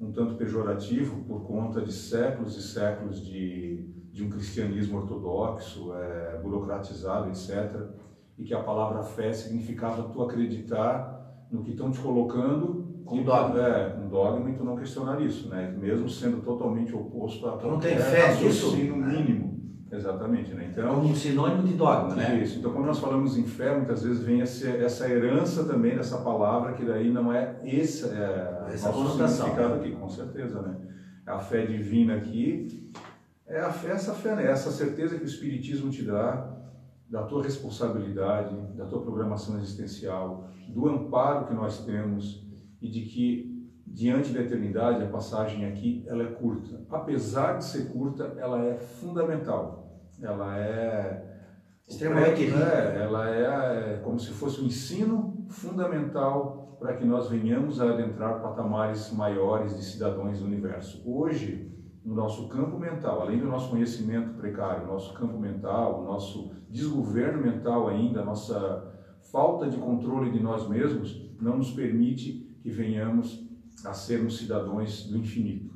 um 0.00 0.10
tanto 0.10 0.36
pejorativo, 0.36 1.22
por 1.24 1.46
conta 1.46 1.82
de 1.82 1.92
séculos 1.92 2.56
e 2.56 2.62
séculos 2.62 3.22
de 3.22 3.94
de 4.12 4.22
um 4.22 4.28
cristianismo 4.28 4.98
ortodoxo, 4.98 5.92
é, 5.94 6.38
burocratizado, 6.42 7.30
etc. 7.30 7.88
E 8.38 8.44
que 8.44 8.52
a 8.52 8.62
palavra 8.62 9.02
fé 9.02 9.32
significava 9.32 10.02
tu 10.04 10.22
acreditar 10.22 11.46
no 11.50 11.62
que 11.62 11.70
estão 11.70 11.90
te 11.90 11.98
colocando 11.98 12.92
um 13.06 13.24
dogma. 13.24 13.58
É, 13.58 13.98
um 13.98 14.08
dogma 14.08 14.50
e 14.50 14.54
tu 14.54 14.64
não 14.64 14.76
questionar 14.76 15.20
isso, 15.20 15.48
né? 15.48 15.74
Mesmo 15.78 16.08
sendo 16.08 16.42
totalmente 16.42 16.94
oposto 16.94 17.46
a 17.46 17.56
tu 17.56 17.66
não 17.66 17.78
tem 17.78 17.96
fé 17.96 18.34
nisso? 18.34 18.76
mínimo. 18.76 19.52
Exatamente, 19.90 20.54
né? 20.54 20.70
Então, 20.72 21.00
um 21.00 21.14
sinônimo 21.14 21.64
de 21.64 21.74
dogma, 21.74 22.14
né? 22.14 22.40
Isso. 22.42 22.58
Então, 22.58 22.72
quando 22.72 22.86
nós 22.86 22.98
falamos 22.98 23.36
em 23.36 23.44
fé, 23.44 23.76
muitas 23.76 24.02
vezes 24.02 24.22
vem 24.22 24.40
essa, 24.40 24.66
essa 24.68 25.06
herança 25.06 25.64
também 25.64 25.94
dessa 25.94 26.18
palavra, 26.18 26.72
que 26.72 26.82
daí 26.82 27.10
não 27.10 27.30
é 27.30 27.60
esse 27.62 28.08
é, 28.08 28.68
essa 28.72 28.90
conotação. 28.90 29.28
significado 29.28 29.74
aqui, 29.74 29.90
com 29.92 30.08
certeza, 30.08 30.62
né? 30.62 30.76
A 31.26 31.38
fé 31.38 31.66
divina 31.66 32.16
aqui 32.16 32.90
é 33.52 33.60
a 33.60 33.70
fé, 33.70 33.90
essa 33.90 34.14
fé, 34.14 34.34
né? 34.34 34.50
essa 34.50 34.70
certeza 34.70 35.16
que 35.16 35.24
o 35.24 35.26
Espiritismo 35.26 35.90
te 35.90 36.02
dá 36.02 36.50
da 37.08 37.24
tua 37.24 37.42
responsabilidade, 37.42 38.56
da 38.74 38.86
tua 38.86 39.02
programação 39.02 39.58
existencial, 39.58 40.48
do 40.68 40.88
amparo 40.88 41.46
que 41.46 41.52
nós 41.52 41.84
temos 41.84 42.48
e 42.80 42.88
de 42.88 43.02
que 43.02 43.70
diante 43.86 44.32
da 44.32 44.40
eternidade 44.40 45.04
a 45.04 45.08
passagem 45.08 45.66
aqui 45.66 46.02
ela 46.06 46.22
é 46.22 46.28
curta. 46.28 46.80
Apesar 46.88 47.58
de 47.58 47.64
ser 47.64 47.92
curta, 47.92 48.34
ela 48.38 48.64
é 48.64 48.78
fundamental. 48.78 50.00
Ela 50.22 50.58
é 50.58 51.22
extremamente 51.86 52.44
é, 52.44 53.02
ela 53.02 53.28
é, 53.28 53.96
é 53.96 54.00
como 54.02 54.18
se 54.18 54.30
fosse 54.30 54.62
um 54.62 54.64
ensino 54.64 55.46
fundamental 55.50 56.78
para 56.80 56.96
que 56.96 57.04
nós 57.04 57.28
venhamos 57.28 57.82
a 57.82 57.90
adentrar 57.90 58.40
patamares 58.40 59.12
maiores 59.12 59.76
de 59.76 59.84
cidadãos 59.84 60.38
do 60.38 60.46
universo. 60.46 61.02
Hoje 61.04 61.71
no 62.04 62.14
nosso 62.14 62.48
campo 62.48 62.78
mental, 62.78 63.22
além 63.22 63.38
do 63.38 63.46
nosso 63.46 63.70
conhecimento 63.70 64.34
precário, 64.34 64.86
nosso 64.86 65.14
campo 65.14 65.38
mental, 65.38 66.02
o 66.02 66.04
nosso 66.04 66.50
desgoverno 66.68 67.40
mental 67.42 67.88
ainda, 67.88 68.22
a 68.22 68.24
nossa 68.24 68.92
falta 69.30 69.68
de 69.68 69.76
controle 69.76 70.30
de 70.30 70.40
nós 70.40 70.68
mesmos, 70.68 71.30
não 71.40 71.58
nos 71.58 71.70
permite 71.70 72.56
que 72.60 72.70
venhamos 72.70 73.46
a 73.84 73.92
sermos 73.92 74.38
cidadãos 74.38 75.04
do 75.04 75.16
infinito. 75.18 75.72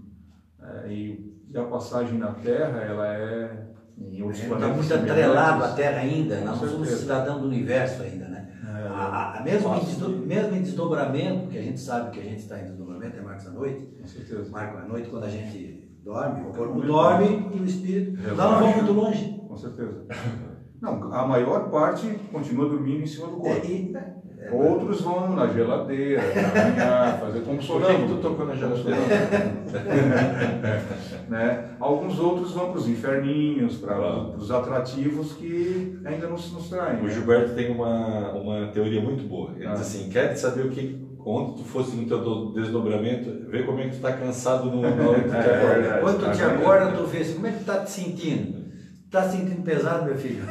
É, 0.61 0.93
e, 0.93 1.37
e, 1.49 1.57
a 1.57 1.65
passagem 1.65 2.19
na 2.19 2.33
Terra, 2.33 2.81
ela 2.81 3.07
é 3.07 3.67
em 3.99 4.23
outros 4.23 4.43
é, 4.43 4.53
Está 4.53 4.69
muito 4.69 4.95
atrelado 4.95 5.65
à 5.65 5.73
Terra 5.73 6.01
ainda, 6.01 6.41
nós 6.41 6.59
somos 6.59 6.89
cidadãos 6.89 7.41
do 7.41 7.47
universo 7.47 8.03
ainda, 8.03 8.27
né? 8.29 8.53
É, 8.65 8.89
a, 8.89 9.39
a, 9.39 9.43
mesmo, 9.43 9.75
em 9.75 9.85
desdo, 9.85 10.09
mesmo 10.09 10.57
em 10.57 10.63
desdobramento, 10.63 11.49
que 11.49 11.59
a 11.59 11.63
gente 11.63 11.81
sabe 11.81 12.11
que 12.11 12.21
a 12.21 12.25
gente 12.25 12.41
está 12.41 12.61
em 12.61 12.65
desdobramento, 12.65 13.17
é 13.17 13.23
Marcos 13.23 13.47
à 13.47 13.51
noite. 13.51 13.89
Com 14.01 14.07
certeza. 14.07 14.51
Marco 14.51 14.79
à 14.79 14.83
noite, 14.83 15.09
quando 15.09 15.25
a 15.25 15.31
gente 15.31 15.87
dorme, 16.07 16.43
o 16.49 16.53
corpo 16.53 16.81
dorme 16.83 17.49
e 17.53 17.61
o 17.61 17.65
espírito. 17.65 18.17
Relaxa. 18.21 18.43
Lá 18.43 18.51
não 18.53 18.59
vão 18.61 18.77
muito 18.77 18.93
longe. 18.93 19.41
Com 19.49 19.57
certeza. 19.57 20.05
Não, 20.79 21.11
a 21.13 21.27
maior 21.27 21.71
parte 21.71 22.07
continua 22.31 22.69
dormindo 22.69 23.03
em 23.03 23.07
cima 23.07 23.29
do 23.29 23.47
É, 23.47 23.55
corpo. 23.55 23.67
e, 23.67 23.97
é, 23.97 24.47
é, 24.47 24.51
Outros 24.53 25.01
vão 25.01 25.35
na 25.35 25.47
geladeira, 25.47 26.21
caminhar, 26.53 27.19
fazer 27.19 27.41
como 27.41 27.63
sonâmbulo. 27.63 28.17
tu 28.17 28.21
tocou 28.21 28.45
na 28.47 28.55
geladeira? 28.55 28.95
né? 31.31 31.71
Alguns 31.81 32.19
outros 32.19 32.53
vão 32.53 32.69
para 32.71 32.79
os 32.79 32.89
inferninhos, 32.89 33.79
para 33.79 33.95
Claro. 33.97 34.35
os 34.37 34.51
atrativos 34.51 35.33
que 35.33 35.99
ainda 36.05 36.29
não 36.29 36.37
se 36.37 36.53
nos 36.53 36.69
traem. 36.69 37.01
O 37.01 37.05
né? 37.05 37.09
Gilberto 37.11 37.55
tem 37.55 37.73
uma, 37.75 38.33
uma 38.33 38.67
teoria 38.67 39.01
muito 39.01 39.27
boa. 39.27 39.53
Ele 39.57 39.67
Ah. 39.67 39.73
diz 39.73 39.81
assim, 39.81 40.11
quer 40.11 40.37
saber 40.37 40.67
o 40.67 40.71
que, 40.71 41.06
onde 41.29 41.57
tu 41.57 41.65
fosse 41.65 41.97
no 41.97 42.07
teu 42.07 42.23
do- 42.23 42.53
desdobramento, 42.53 43.51
vê 43.51 43.65
como 43.65 43.81
é 43.81 43.85
que 43.85 43.91
tu 43.91 43.97
está 43.97 44.13
cansado 44.13 44.71
no, 44.71 44.83
na 44.83 45.09
hora 45.11 45.19
que 45.23 45.29
tu 45.29 45.31
te 45.31 45.37
É, 45.37 45.57
acorda. 45.57 45.75
verdade. 45.81 46.01
Quando 46.01 46.19
tu 46.21 46.31
te 46.31 46.39
Tá 46.39 46.47
acorda, 46.55 46.93
tu 46.97 47.05
vê 47.07 47.19
assim, 47.19 47.35
como 47.35 47.47
é 47.49 47.51
que 47.53 47.59
tu 47.59 47.65
tá 47.65 47.79
te 47.85 47.91
sentindo? 47.91 48.67
Tá 49.11 49.23
se 49.29 49.37
sentindo 49.39 49.63
pesado, 49.63 50.05
meu 50.05 50.17
filho? 50.17 50.43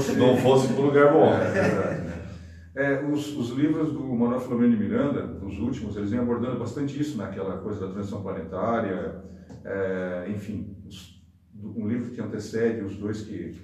Se 0.00 0.12
não 0.18 0.36
fosse 0.36 0.68
para 0.72 0.82
um 0.82 0.86
lugar 0.86 1.12
bom. 1.12 1.32
É, 1.34 1.52
né? 1.52 2.20
É, 2.76 3.04
os, 3.04 3.36
os 3.36 3.50
livros 3.50 3.92
do 3.92 4.00
Manuel 4.02 4.40
Filomeno 4.40 4.76
de 4.76 4.82
Miranda, 4.82 5.38
os 5.44 5.58
últimos, 5.58 5.96
eles 5.96 6.10
vêm 6.10 6.18
abordando 6.20 6.58
bastante 6.58 7.00
isso, 7.00 7.16
naquela 7.16 7.58
coisa 7.58 7.86
da 7.86 7.92
transição 7.92 8.20
planetária, 8.22 9.16
é, 9.64 10.26
enfim, 10.28 10.76
os- 10.86 11.22
um 11.62 11.86
livro 11.88 12.10
que 12.10 12.20
antecede 12.20 12.82
os 12.82 12.96
dois 12.96 13.22
que, 13.22 13.54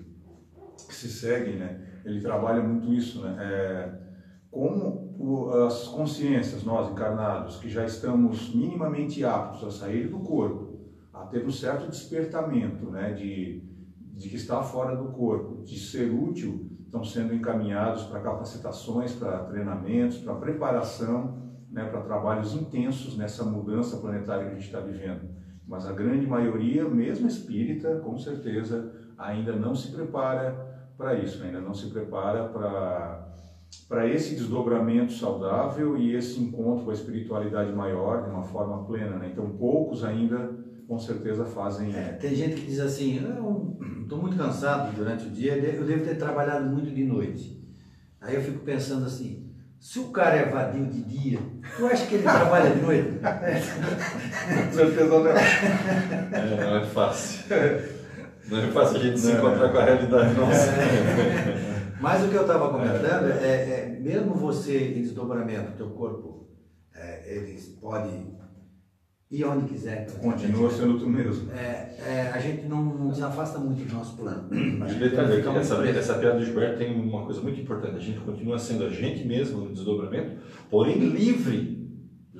que 0.89 0.95
se 0.95 1.09
seguem, 1.09 1.57
né? 1.57 1.81
Ele 2.05 2.21
trabalha 2.21 2.63
muito 2.63 2.93
isso, 2.95 3.21
né? 3.23 3.37
É, 3.41 4.10
como 4.51 5.11
as 5.67 5.87
consciências, 5.89 6.65
nós 6.65 6.91
encarnados, 6.91 7.59
que 7.59 7.69
já 7.69 7.85
estamos 7.85 8.55
minimamente 8.55 9.25
aptos 9.25 9.65
a 9.65 9.71
sair 9.71 10.09
do 10.09 10.19
corpo, 10.21 10.81
a 11.13 11.27
ter 11.27 11.45
um 11.45 11.51
certo 11.51 11.89
despertamento, 11.89 12.91
né? 12.91 13.13
De, 13.13 13.63
de 14.15 14.29
que 14.29 14.37
está 14.37 14.63
fora 14.63 14.97
do 14.97 15.13
corpo, 15.13 15.63
de 15.63 15.79
ser 15.79 16.11
útil, 16.11 16.69
estão 16.85 17.05
sendo 17.05 17.35
encaminhados 17.35 18.05
para 18.05 18.21
capacitações, 18.21 19.15
para 19.15 19.45
treinamentos, 19.45 20.19
para 20.19 20.35
preparação, 20.35 21.39
né, 21.71 21.85
para 21.85 22.01
trabalhos 22.01 22.55
intensos 22.55 23.17
nessa 23.17 23.45
mudança 23.45 23.99
planetária 23.99 24.47
que 24.47 24.51
a 24.51 24.55
gente 24.55 24.67
está 24.67 24.81
vivendo. 24.81 25.31
Mas 25.69 25.87
a 25.87 25.93
grande 25.93 26.27
maioria, 26.27 26.89
mesmo 26.89 27.29
espírita, 27.29 28.01
com 28.01 28.19
certeza, 28.19 28.93
ainda 29.17 29.55
não 29.55 29.73
se 29.73 29.93
prepara 29.93 30.69
para 30.99 31.15
isso, 31.15 31.43
ainda 31.45 31.61
não 31.61 31.73
se 31.73 31.89
prepara 31.91 32.49
para 32.49 33.30
para 33.89 34.07
esse 34.07 34.35
desdobramento 34.35 35.13
saudável 35.13 35.97
e 35.97 36.15
esse 36.15 36.41
encontro 36.41 36.85
com 36.85 36.91
a 36.91 36.95
espiritualidade 36.95 37.73
maior 37.73 38.23
de 38.23 38.31
uma 38.31 38.43
forma 38.43 38.85
plena. 38.85 39.17
Né? 39.17 39.31
Então, 39.33 39.49
poucos 39.51 40.05
ainda, 40.05 40.51
com 40.87 40.99
certeza, 40.99 41.45
fazem. 41.45 41.95
É, 41.95 42.13
tem 42.13 42.35
gente 42.35 42.55
que 42.57 42.67
diz 42.67 42.81
assim, 42.81 43.19
eu 43.19 43.77
estou 44.03 44.19
muito 44.19 44.37
cansado 44.37 44.95
durante 44.95 45.27
o 45.27 45.31
dia, 45.31 45.57
eu 45.57 45.85
devo 45.85 46.05
ter 46.05 46.17
trabalhado 46.17 46.67
muito 46.67 46.91
de 46.95 47.05
noite. 47.05 47.61
Aí 48.21 48.35
eu 48.35 48.43
fico 48.43 48.61
pensando 48.61 49.07
assim, 49.07 49.51
se 49.81 49.99
o 49.99 50.09
cara 50.09 50.37
é 50.37 50.45
vadio 50.45 50.87
de 50.87 51.03
dia, 51.03 51.39
tu 51.77 51.87
acha 51.87 52.07
que 52.07 52.17
ele 52.17 52.23
trabalha 52.23 52.71
de 52.71 52.83
noite? 52.83 53.19
Com 53.19 54.73
certeza 54.73 55.09
não. 55.09 55.27
É, 55.29 56.65
não 56.65 56.77
é 56.77 56.85
fácil. 56.85 57.45
Não 58.51 58.59
é 58.59 58.67
fácil 58.73 58.97
a 58.97 59.01
gente 59.01 59.21
se 59.21 59.29
Não, 59.29 59.39
encontrar 59.39 59.67
é. 59.67 59.69
com 59.69 59.79
a 59.79 59.85
realidade 59.85 60.35
nossa. 60.35 60.73
Mas 62.01 62.25
o 62.25 62.29
que 62.29 62.35
eu 62.35 62.43
estava 62.43 62.71
comentando 62.71 63.31
é, 63.31 63.45
é, 63.45 63.99
mesmo 64.01 64.35
você 64.35 64.89
em 64.89 65.03
desdobramento, 65.03 65.77
teu 65.77 65.91
corpo, 65.91 66.49
é, 66.95 67.37
ele 67.37 67.61
pode 67.81 68.11
ir 69.31 69.45
onde 69.45 69.67
quiser. 69.67 70.11
Continua 70.19 70.71
sendo 70.71 70.99
tu 70.99 71.09
mesmo. 71.09 71.53
É, 71.53 71.95
é, 72.05 72.31
a 72.33 72.39
gente 72.41 72.67
não, 72.67 72.83
não 72.83 73.15
se 73.15 73.23
afasta 73.23 73.59
muito 73.59 73.87
do 73.87 73.95
nosso 73.95 74.17
plano. 74.17 74.49
E 74.51 74.95
detalhe, 74.95 75.43
muito 75.43 75.49
essa, 75.51 75.87
essa 75.87 76.15
piada 76.15 76.39
do 76.39 76.45
Gilberto 76.45 76.79
tem 76.79 76.99
uma 77.01 77.25
coisa 77.25 77.41
muito 77.41 77.61
importante. 77.61 77.97
A 77.97 78.01
gente 78.01 78.21
continua 78.21 78.59
sendo 78.59 78.85
a 78.85 78.91
gente 78.91 79.25
mesmo 79.27 79.61
no 79.61 79.73
desdobramento, 79.73 80.41
porém 80.69 80.99
livre. 80.99 81.80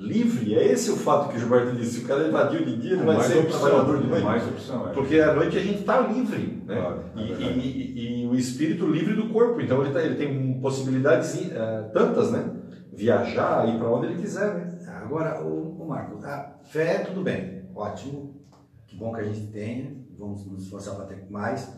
Livre, 0.01 0.55
é 0.55 0.71
esse 0.71 0.89
o 0.91 0.95
fato 0.95 1.29
que 1.29 1.37
o 1.37 1.39
Gilberto 1.39 1.75
disse. 1.75 1.99
Se 1.99 2.05
o 2.05 2.07
cara 2.07 2.27
evadiu 2.27 2.65
de 2.65 2.75
dia, 2.77 2.93
ele 2.93 3.03
vai 3.03 3.17
mais 3.17 3.27
ser 3.31 3.37
opção, 3.39 3.59
trabalhador 3.61 4.01
de 4.01 4.07
noite. 4.07 4.23
mais 4.25 4.47
opção, 4.47 4.89
é. 4.89 4.93
Porque 4.93 5.19
à 5.19 5.33
noite 5.35 5.57
a 5.57 5.61
gente 5.61 5.79
está 5.81 5.99
livre, 6.07 6.63
né? 6.65 6.75
Claro, 6.75 7.03
é 7.15 7.19
e, 7.21 7.31
e- 7.31 7.99
e- 7.99 8.23
e 8.23 8.27
o 8.27 8.35
espírito 8.35 8.87
livre 8.87 9.13
do 9.13 9.29
corpo. 9.29 9.61
Então 9.61 9.81
ele, 9.83 9.93
tá- 9.93 10.01
ele 10.01 10.15
tem 10.15 10.59
possibilidades 10.59 11.51
eh, 11.51 11.89
tantas, 11.93 12.31
né? 12.31 12.49
Viajar, 12.91 13.67
ir 13.69 13.77
para 13.77 13.89
onde 13.89 14.07
ele 14.07 14.21
quiser, 14.21 14.53
né? 14.55 14.77
Agora, 15.03 15.41
o, 15.43 15.81
o 15.81 15.87
Marco, 15.87 16.17
a 16.25 16.55
fé, 16.63 16.99
tudo 16.99 17.21
bem, 17.21 17.63
ótimo, 17.75 18.41
que 18.87 18.95
bom 18.95 19.13
que 19.13 19.21
a 19.21 19.23
gente 19.23 19.47
tenha, 19.47 19.95
vamos 20.17 20.45
nos 20.45 20.63
esforçar 20.63 20.95
para 20.95 21.05
ter 21.05 21.25
mais, 21.29 21.71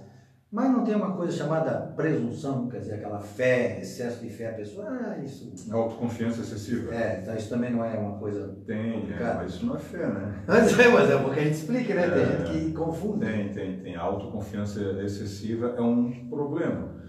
mas 0.54 0.72
não 0.72 0.84
tem 0.84 0.96
uma 0.96 1.16
coisa 1.18 1.36
chamada 1.36 1.94
presunção, 1.96 2.68
quer 2.70 2.78
dizer, 2.82 2.94
aquela 2.94 3.20
fé, 3.20 3.80
excesso 3.82 4.22
de 4.24 4.30
fé, 4.30 4.52
a 4.52 4.54
pessoa, 4.54 4.88
ah, 4.88 5.18
isso. 5.18 5.52
Autoconfiança 5.74 6.42
excessiva. 6.42 6.94
É, 6.94 7.22
então 7.22 7.36
isso 7.36 7.50
também 7.50 7.72
não 7.72 7.84
é 7.84 7.98
uma 7.98 8.20
coisa. 8.20 8.56
Tem, 8.68 8.90
é, 8.92 8.94
complicada. 9.00 9.34
mas 9.42 9.54
isso 9.56 9.66
não 9.66 9.76
é 9.76 9.80
fé, 9.80 10.08
né? 10.08 10.44
Mas 10.48 10.80
é, 10.80 10.88
mas 10.90 11.10
é 11.10 11.18
porque 11.18 11.40
a 11.40 11.44
gente 11.44 11.56
explica, 11.56 11.96
né? 11.96 12.08
Tem 12.10 12.22
É. 12.22 12.26
gente 12.46 12.52
que 12.68 12.72
confunde. 12.74 13.26
Tem, 13.26 13.50
tem, 13.52 13.80
tem. 13.80 13.96
A 13.96 14.02
autoconfiança 14.04 14.80
excessiva 15.02 15.74
é 15.76 15.82
um 15.82 16.30
problema. 16.30 17.02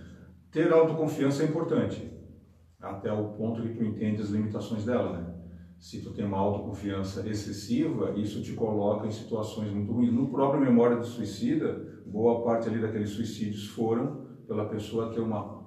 Ter 0.50 0.72
autoconfiança 0.72 1.42
é 1.42 1.46
importante, 1.46 2.10
até 2.80 3.12
o 3.12 3.24
ponto 3.34 3.60
que 3.62 3.74
tu 3.74 3.84
entende 3.84 4.22
as 4.22 4.30
limitações 4.30 4.84
dela, 4.86 5.18
né? 5.18 5.34
Se 5.78 6.00
tu 6.00 6.14
tem 6.14 6.24
uma 6.24 6.38
autoconfiança 6.38 7.28
excessiva, 7.28 8.12
isso 8.16 8.40
te 8.42 8.54
coloca 8.54 9.06
em 9.06 9.10
situações 9.10 9.70
muito 9.70 9.92
ruins. 9.92 10.12
No 10.14 10.30
próprio 10.30 10.62
Memória 10.62 10.96
do 10.96 11.04
Suicida, 11.04 11.92
boa 12.04 12.44
parte 12.44 12.68
ali 12.68 12.80
daqueles 12.80 13.10
suicídios 13.10 13.68
foram 13.68 14.24
pela 14.46 14.68
pessoa 14.68 15.12
ter 15.12 15.20
uma, 15.20 15.64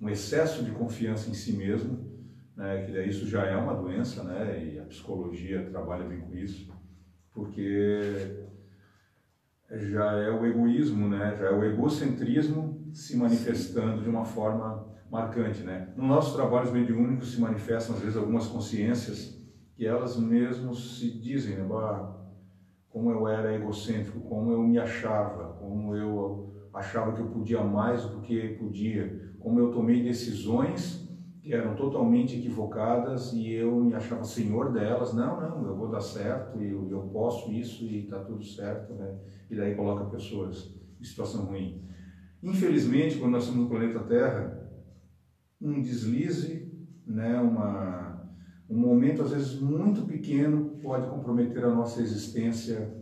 um 0.00 0.08
excesso 0.08 0.64
de 0.64 0.70
confiança 0.70 1.30
em 1.30 1.34
si 1.34 1.52
mesmo, 1.52 2.06
né? 2.56 2.84
Que 2.84 2.92
daí 2.92 3.08
isso 3.08 3.26
já 3.26 3.44
é 3.44 3.56
uma 3.56 3.74
doença, 3.74 4.22
né? 4.22 4.64
E 4.64 4.78
a 4.78 4.84
psicologia 4.84 5.68
trabalha 5.70 6.04
bem 6.04 6.20
com 6.20 6.34
isso, 6.34 6.70
porque 7.32 8.46
já 9.70 10.12
é 10.12 10.30
o 10.30 10.44
egoísmo, 10.46 11.08
né? 11.08 11.36
Já 11.38 11.46
é 11.46 11.50
o 11.50 11.64
egocentrismo 11.64 12.90
se 12.92 13.16
manifestando 13.16 14.02
de 14.02 14.08
uma 14.08 14.24
forma 14.24 14.86
marcante, 15.10 15.62
né? 15.62 15.92
Nos 15.96 16.06
nossos 16.06 16.34
trabalhos 16.34 16.72
mediúnicos 16.72 17.32
se 17.32 17.40
manifestam 17.40 17.96
às 17.96 18.02
vezes 18.02 18.16
algumas 18.16 18.46
consciências 18.46 19.38
que 19.74 19.86
elas 19.86 20.18
mesmas 20.18 20.98
se 20.98 21.10
dizem, 21.18 21.56
né? 21.56 21.64
Bah, 21.64 22.17
como 22.98 23.12
eu 23.12 23.28
era 23.28 23.54
egocêntrico, 23.54 24.18
como 24.22 24.50
eu 24.50 24.60
me 24.60 24.76
achava, 24.76 25.52
como 25.60 25.94
eu 25.94 26.52
achava 26.74 27.12
que 27.12 27.20
eu 27.20 27.28
podia 27.28 27.62
mais 27.62 28.02
do 28.02 28.20
que 28.20 28.56
podia, 28.58 29.36
como 29.38 29.60
eu 29.60 29.70
tomei 29.70 30.02
decisões 30.02 31.08
que 31.40 31.54
eram 31.54 31.76
totalmente 31.76 32.36
equivocadas 32.36 33.32
e 33.32 33.52
eu 33.52 33.84
me 33.84 33.94
achava 33.94 34.24
senhor 34.24 34.72
delas. 34.72 35.14
Não, 35.14 35.40
não, 35.40 35.64
eu 35.64 35.76
vou 35.76 35.88
dar 35.88 36.00
certo, 36.00 36.60
eu, 36.60 36.90
eu 36.90 37.02
posso 37.12 37.52
isso 37.52 37.84
e 37.84 38.02
está 38.02 38.18
tudo 38.18 38.44
certo, 38.44 38.92
né? 38.94 39.16
E 39.48 39.54
daí 39.54 39.76
coloca 39.76 40.04
pessoas 40.06 40.74
em 41.00 41.04
situação 41.04 41.44
ruim. 41.44 41.80
Infelizmente, 42.42 43.16
quando 43.18 43.32
nós 43.32 43.44
estamos 43.44 43.62
no 43.62 43.70
planeta 43.70 44.00
Terra, 44.00 44.68
um 45.60 45.80
deslize, 45.80 46.68
né, 47.06 47.38
uma, 47.38 48.28
um 48.68 48.76
momento 48.76 49.22
às 49.22 49.30
vezes 49.30 49.60
muito 49.60 50.04
pequeno 50.04 50.67
pode 50.82 51.08
comprometer 51.08 51.64
a 51.64 51.70
nossa 51.70 52.00
existência 52.00 52.96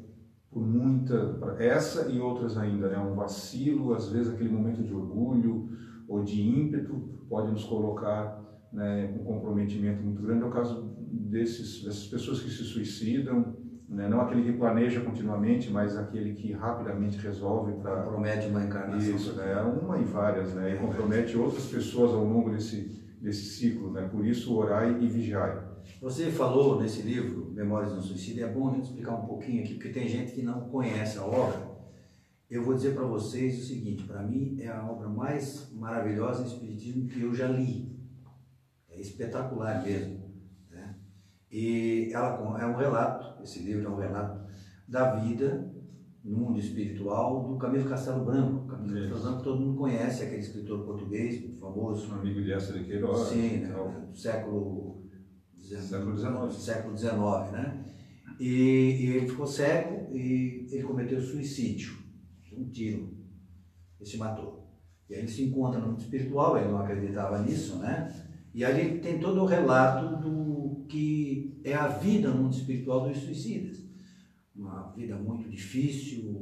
por 0.50 0.66
muita, 0.66 1.38
essa 1.58 2.10
e 2.10 2.18
outras 2.18 2.56
ainda, 2.56 2.88
né, 2.88 2.98
um 2.98 3.14
vacilo, 3.14 3.94
às 3.94 4.10
vezes 4.10 4.32
aquele 4.32 4.48
momento 4.48 4.82
de 4.82 4.94
orgulho 4.94 5.68
ou 6.08 6.22
de 6.24 6.40
ímpeto 6.40 6.94
pode 7.28 7.50
nos 7.50 7.64
colocar 7.64 8.42
né, 8.72 9.14
um 9.20 9.24
comprometimento 9.24 10.02
muito 10.02 10.22
grande. 10.22 10.42
É 10.42 10.46
o 10.46 10.50
caso 10.50 10.96
desses, 11.10 11.84
dessas 11.84 12.06
pessoas 12.06 12.40
que 12.40 12.50
se 12.50 12.64
suicidam, 12.64 13.56
né, 13.88 14.08
não 14.08 14.20
aquele 14.20 14.42
que 14.42 14.58
planeja 14.58 15.00
continuamente, 15.00 15.70
mas 15.70 15.96
aquele 15.96 16.34
que 16.34 16.52
rapidamente 16.52 17.18
resolve 17.18 17.72
para 17.74 18.02
Promete 18.02 18.48
uma 18.48 18.64
encarnação. 18.64 19.14
isso, 19.14 19.34
né? 19.34 19.54
Uma 19.62 19.98
e 19.98 20.04
várias, 20.04 20.54
né? 20.54 20.74
E 20.74 20.78
compromete 20.78 21.36
outras 21.36 21.66
pessoas 21.66 22.12
ao 22.12 22.24
longo 22.24 22.50
desse, 22.50 23.00
desse 23.20 23.44
ciclo, 23.44 23.92
né? 23.92 24.08
Por 24.10 24.26
isso, 24.26 24.56
orai 24.56 24.98
e 25.00 25.06
vigiai. 25.06 25.65
Você 26.00 26.30
falou 26.30 26.80
nesse 26.80 27.02
livro, 27.02 27.50
Memórias 27.52 27.92
do 27.92 28.02
Suicídio, 28.02 28.44
é 28.44 28.48
bom 28.48 28.68
a 28.68 28.74
gente 28.74 28.84
explicar 28.84 29.14
um 29.14 29.26
pouquinho 29.26 29.62
aqui, 29.62 29.74
porque 29.74 29.90
tem 29.90 30.08
gente 30.08 30.32
que 30.32 30.42
não 30.42 30.68
conhece 30.68 31.18
a 31.18 31.24
obra. 31.24 31.76
Eu 32.48 32.62
vou 32.62 32.74
dizer 32.74 32.94
para 32.94 33.04
vocês 33.04 33.58
o 33.58 33.66
seguinte: 33.66 34.04
para 34.04 34.22
mim 34.22 34.56
é 34.60 34.68
a 34.68 34.84
obra 34.88 35.08
mais 35.08 35.72
maravilhosa 35.72 36.42
em 36.42 36.46
Espiritismo 36.46 37.08
que 37.08 37.20
eu 37.20 37.34
já 37.34 37.48
li. 37.48 37.96
É 38.88 39.00
espetacular 39.00 39.82
mesmo. 39.82 40.30
Né? 40.70 40.96
E 41.50 42.10
ela 42.12 42.58
é 42.60 42.66
um 42.66 42.76
relato, 42.76 43.42
esse 43.42 43.60
livro 43.60 43.86
é 43.86 43.90
um 43.90 43.96
relato 43.96 44.46
da 44.86 45.16
vida 45.16 45.72
no 46.22 46.38
mundo 46.38 46.58
espiritual 46.58 47.48
do 47.48 47.56
Camilo 47.56 47.88
Castelo 47.88 48.24
Branco. 48.24 48.66
Camilo. 48.66 49.10
Castelo 49.10 49.22
Branco 49.22 49.42
todo 49.42 49.60
mundo 49.60 49.78
conhece, 49.78 50.24
aquele 50.24 50.40
escritor 50.40 50.84
português 50.84 51.40
muito 51.40 51.58
famoso. 51.58 52.12
Um 52.12 52.20
amigo 52.20 52.42
de 52.42 52.52
Essa 52.52 52.72
de 52.72 52.84
Queiroz. 52.84 53.28
Sim, 53.28 53.58
né? 53.58 53.72
tal. 53.72 53.90
do 53.90 54.16
século 54.16 54.85
Século 55.66 56.16
XIX. 56.16 56.62
século 56.62 56.96
XIX, 56.96 57.52
né? 57.52 57.84
E, 58.38 58.46
e 58.46 59.06
ele 59.16 59.28
ficou 59.28 59.46
cego 59.46 60.14
e 60.14 60.68
ele 60.70 60.82
cometeu 60.82 61.20
suicídio, 61.20 61.96
um 62.52 62.68
tiro, 62.68 63.16
e 64.00 64.06
se 64.06 64.16
matou. 64.16 64.66
E 65.08 65.14
aí 65.14 65.20
ele 65.20 65.28
se 65.28 65.44
encontra 65.44 65.80
no 65.80 65.88
mundo 65.88 66.00
espiritual, 66.00 66.58
ele 66.58 66.68
não 66.68 66.78
acreditava 66.78 67.42
nisso, 67.42 67.76
né? 67.78 68.12
E 68.54 68.64
aí 68.64 68.80
ele 68.80 68.98
tem 69.00 69.18
todo 69.18 69.42
o 69.42 69.46
relato 69.46 70.16
do 70.16 70.86
que 70.88 71.60
é 71.64 71.74
a 71.74 71.88
vida 71.88 72.30
no 72.30 72.44
mundo 72.44 72.54
espiritual 72.54 73.08
dos 73.08 73.18
suicidas. 73.18 73.84
Uma 74.54 74.92
vida 74.92 75.16
muito 75.16 75.48
difícil, 75.48 76.32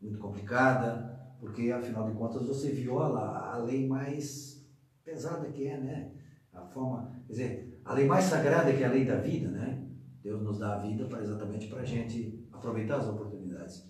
muito 0.00 0.18
complicada, 0.18 1.34
porque 1.40 1.70
afinal 1.70 2.10
de 2.10 2.16
contas 2.16 2.46
você 2.46 2.70
viola 2.70 3.52
a 3.52 3.56
lei 3.58 3.86
mais 3.86 4.66
pesada 5.04 5.50
que 5.50 5.66
é, 5.66 5.78
né? 5.78 6.12
A 6.52 6.62
forma, 6.62 7.10
quer 7.26 7.32
dizer, 7.32 7.73
a 7.84 7.92
lei 7.92 8.06
mais 8.06 8.24
sagrada 8.24 8.72
que 8.72 8.82
é 8.82 8.86
a 8.86 8.92
lei 8.92 9.04
da 9.04 9.16
vida, 9.16 9.50
né? 9.50 9.86
Deus 10.22 10.42
nos 10.42 10.58
dá 10.58 10.76
a 10.76 10.78
vida 10.78 11.04
para 11.04 11.22
exatamente 11.22 11.68
para 11.68 11.82
a 11.82 11.84
gente 11.84 12.48
aproveitar 12.50 12.96
as 12.96 13.06
oportunidades. 13.06 13.86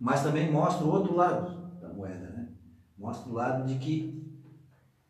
Mas 0.00 0.22
também 0.22 0.50
mostra 0.50 0.86
o 0.86 0.90
outro 0.90 1.14
lado 1.14 1.80
da 1.80 1.92
moeda, 1.92 2.30
né? 2.30 2.52
Mostra 2.96 3.30
o 3.30 3.34
lado 3.34 3.66
de 3.66 3.78
que, 3.78 4.40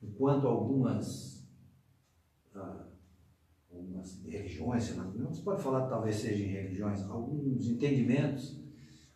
enquanto 0.03 0.47
algumas, 0.47 1.47
ah, 2.55 2.87
algumas 3.71 4.25
religiões, 4.25 4.97
não 4.97 5.33
se 5.33 5.42
pode 5.42 5.62
falar 5.62 5.88
talvez 5.88 6.16
sejam 6.16 6.49
religiões, 6.49 7.03
alguns 7.03 7.68
entendimentos 7.68 8.62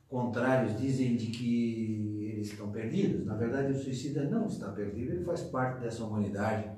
contrários 0.09 0.79
dizem 0.79 1.17
de 1.17 1.27
que 1.29 2.31
eles 2.33 2.49
estão 2.49 2.71
perdidos. 2.71 3.25
Na 3.25 3.35
verdade, 3.35 3.73
o 3.73 3.79
suicida 3.79 4.29
não 4.29 4.47
está 4.47 4.71
perdido, 4.73 5.13
ele 5.13 5.25
faz 5.25 5.43
parte 5.45 5.81
dessa 5.81 6.05
humanidade, 6.05 6.71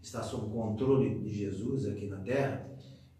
está 0.00 0.22
sob 0.22 0.50
controle 0.52 1.18
de 1.20 1.30
Jesus 1.30 1.86
aqui 1.86 2.06
na 2.06 2.16
Terra. 2.18 2.66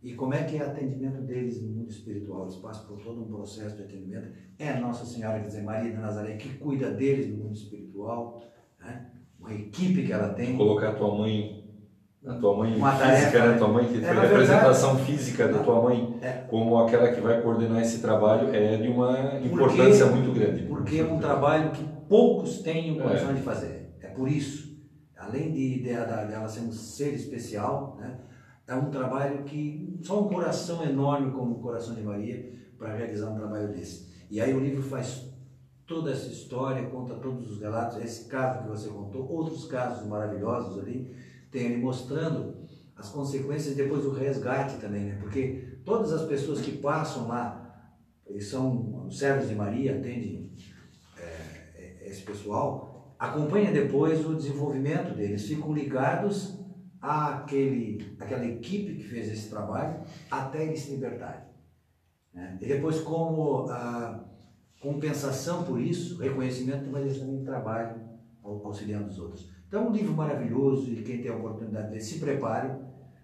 E 0.02 0.14
como 0.14 0.32
é 0.32 0.44
que 0.44 0.56
é 0.56 0.62
o 0.62 0.66
atendimento 0.66 1.20
deles 1.22 1.60
no 1.62 1.68
mundo 1.68 1.90
espiritual? 1.90 2.44
Eles 2.44 2.56
passam 2.56 2.86
por 2.86 3.02
todo 3.02 3.20
um 3.20 3.26
processo 3.26 3.76
de 3.76 3.82
atendimento. 3.82 4.28
É 4.58 4.70
a 4.70 4.80
Nossa 4.80 5.04
Senhora, 5.04 5.38
quer 5.40 5.48
dizer, 5.48 5.62
Maria 5.62 5.90
de 5.92 5.98
Nazaré, 5.98 6.36
que 6.36 6.48
cuida 6.58 6.90
deles 6.90 7.28
no 7.28 7.44
mundo 7.44 7.54
espiritual, 7.54 8.42
né? 8.80 9.06
uma 9.38 9.52
equipe 9.52 10.06
que 10.06 10.12
ela 10.12 10.30
tem. 10.30 10.56
Colocar 10.56 10.90
a 10.90 10.94
tua 10.94 11.14
mãe, 11.14 11.64
a 12.26 12.34
tua 12.34 12.56
mãe 12.56 12.74
Uma 12.76 12.92
física, 12.92 13.30
tarefa, 13.30 13.52
né? 13.52 13.58
Tua 13.58 13.68
mãe 13.68 13.84
que 13.88 13.94
É, 13.94 13.96
a 13.98 14.00
verdade- 14.12 14.26
apresentação 14.32 14.98
física 15.00 15.48
da 15.48 15.58
tua 15.62 15.82
mãe 15.82 16.18
É. 16.22 16.32
como 16.48 16.78
aquela 16.78 17.12
que 17.12 17.20
vai 17.20 17.42
coordenar 17.42 17.82
esse 17.82 18.00
trabalho 18.00 18.54
é 18.54 18.76
de 18.78 18.88
uma 18.88 19.38
importância 19.44 20.06
muito 20.06 20.32
grande. 20.32 20.62
Porque 20.64 20.96
é 20.98 21.04
um 21.04 21.18
trabalho 21.18 21.72
que 21.72 21.84
poucos 22.08 22.60
têm 22.62 22.92
o 22.92 23.00
É. 23.00 23.02
coração 23.02 23.34
de 23.34 23.42
fazer. 23.42 23.94
É 24.00 24.08
por 24.08 24.28
isso, 24.28 24.69
além 25.30 25.52
de, 25.52 25.76
de, 25.76 25.82
de- 25.82 25.92
dela 25.94 26.48
ser 26.48 26.60
um 26.60 26.72
ser 26.72 27.14
especial, 27.14 27.96
né, 27.98 28.18
é 28.66 28.74
um 28.74 28.90
trabalho 28.90 29.44
que 29.44 29.98
só 30.02 30.24
um 30.24 30.28
coração 30.28 30.84
enorme 30.84 31.32
como 31.32 31.56
o 31.56 31.60
coração 31.60 31.94
de 31.94 32.02
Maria 32.02 32.52
para 32.78 32.94
realizar 32.94 33.30
um 33.30 33.36
trabalho 33.36 33.68
desse. 33.68 34.10
E 34.30 34.40
aí 34.40 34.54
o 34.54 34.60
livro 34.60 34.82
faz 34.82 35.28
toda 35.86 36.12
essa 36.12 36.28
história, 36.28 36.88
conta 36.88 37.14
todos 37.14 37.50
os 37.50 37.60
relatos, 37.60 37.98
esse 37.98 38.26
caso 38.28 38.62
que 38.62 38.68
você 38.68 38.88
contou, 38.88 39.28
outros 39.28 39.64
casos 39.66 40.06
maravilhosos 40.06 40.78
ali, 40.78 41.12
tem 41.50 41.66
ele 41.66 41.82
mostrando 41.82 42.60
as 42.96 43.08
consequências 43.08 43.74
depois 43.74 44.04
do 44.04 44.12
resgate 44.12 44.76
também, 44.78 45.06
né? 45.06 45.18
Porque 45.20 45.80
todas 45.84 46.12
as 46.12 46.22
pessoas 46.28 46.60
que 46.60 46.78
passam 46.78 47.26
lá, 47.26 47.90
eles 48.24 48.46
são 48.48 49.10
servos 49.10 49.48
de 49.48 49.56
Maria, 49.56 49.96
atendem 49.98 50.52
é, 51.18 52.06
esse 52.08 52.22
pessoal, 52.22 52.89
acompanha 53.20 53.70
depois 53.70 54.24
o 54.26 54.34
desenvolvimento 54.34 55.14
deles, 55.14 55.46
ficam 55.46 55.72
ligados 55.72 56.58
àquele, 57.00 58.16
àquela 58.18 58.44
equipe 58.46 58.94
que 58.96 59.04
fez 59.04 59.30
esse 59.30 59.50
trabalho 59.50 60.00
até 60.30 60.64
eles 60.64 60.80
se 60.80 60.92
libertarem. 60.92 61.42
né? 62.32 62.56
E 62.60 62.66
depois, 62.66 63.00
como 63.00 63.68
a 63.70 64.24
compensação 64.80 65.64
por 65.64 65.80
isso, 65.80 66.18
reconhecimento, 66.20 66.88
mas 66.90 67.04
eles 67.04 67.18
também 67.18 67.44
trabalham 67.44 68.18
au- 68.42 68.64
auxiliando 68.66 69.08
os 69.08 69.18
outros. 69.18 69.50
Então, 69.68 69.84
é 69.84 69.88
um 69.88 69.92
livro 69.92 70.14
maravilhoso 70.14 70.90
e 70.90 71.02
quem 71.02 71.20
tem 71.20 71.30
a 71.30 71.36
oportunidade 71.36 71.88
de 71.88 71.94
ler, 71.94 72.00
se 72.00 72.18
prepare. 72.18 72.70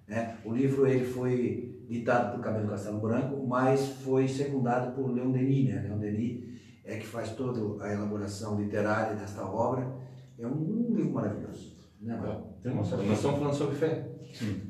Né? 0.07 0.37
O 0.45 0.53
livro 0.53 0.87
ele 0.87 1.05
foi 1.05 1.85
ditado 1.89 2.35
por 2.37 2.43
Camilo 2.43 2.69
Castelo 2.69 3.01
Branco, 3.01 3.47
mas 3.47 3.89
foi 4.05 4.29
secundado 4.29 4.95
por 4.95 5.11
Leon 5.13 5.33
Denis. 5.33 5.75
Né? 5.75 5.83
Leon 5.83 5.99
Denis 5.99 6.56
é 6.87 6.97
que 6.99 7.07
faz 7.07 7.31
toda 7.31 7.83
a 7.85 7.93
elaboração 7.93 8.61
literária 8.61 9.17
desta 9.17 9.45
obra. 9.45 9.87
É 10.39 10.47
um, 10.47 10.95
livro 10.95 11.13
maravilhoso. 11.13 11.75
Né, 12.01 12.17
Marco? 12.17 12.49
Tem 12.63 12.73
uma- 12.73 12.83
nós 12.83 12.93
estamos 12.93 13.39
falando 13.39 13.55
sobre 13.55 13.75
fé. 13.77 14.09
Sim. 14.33 14.61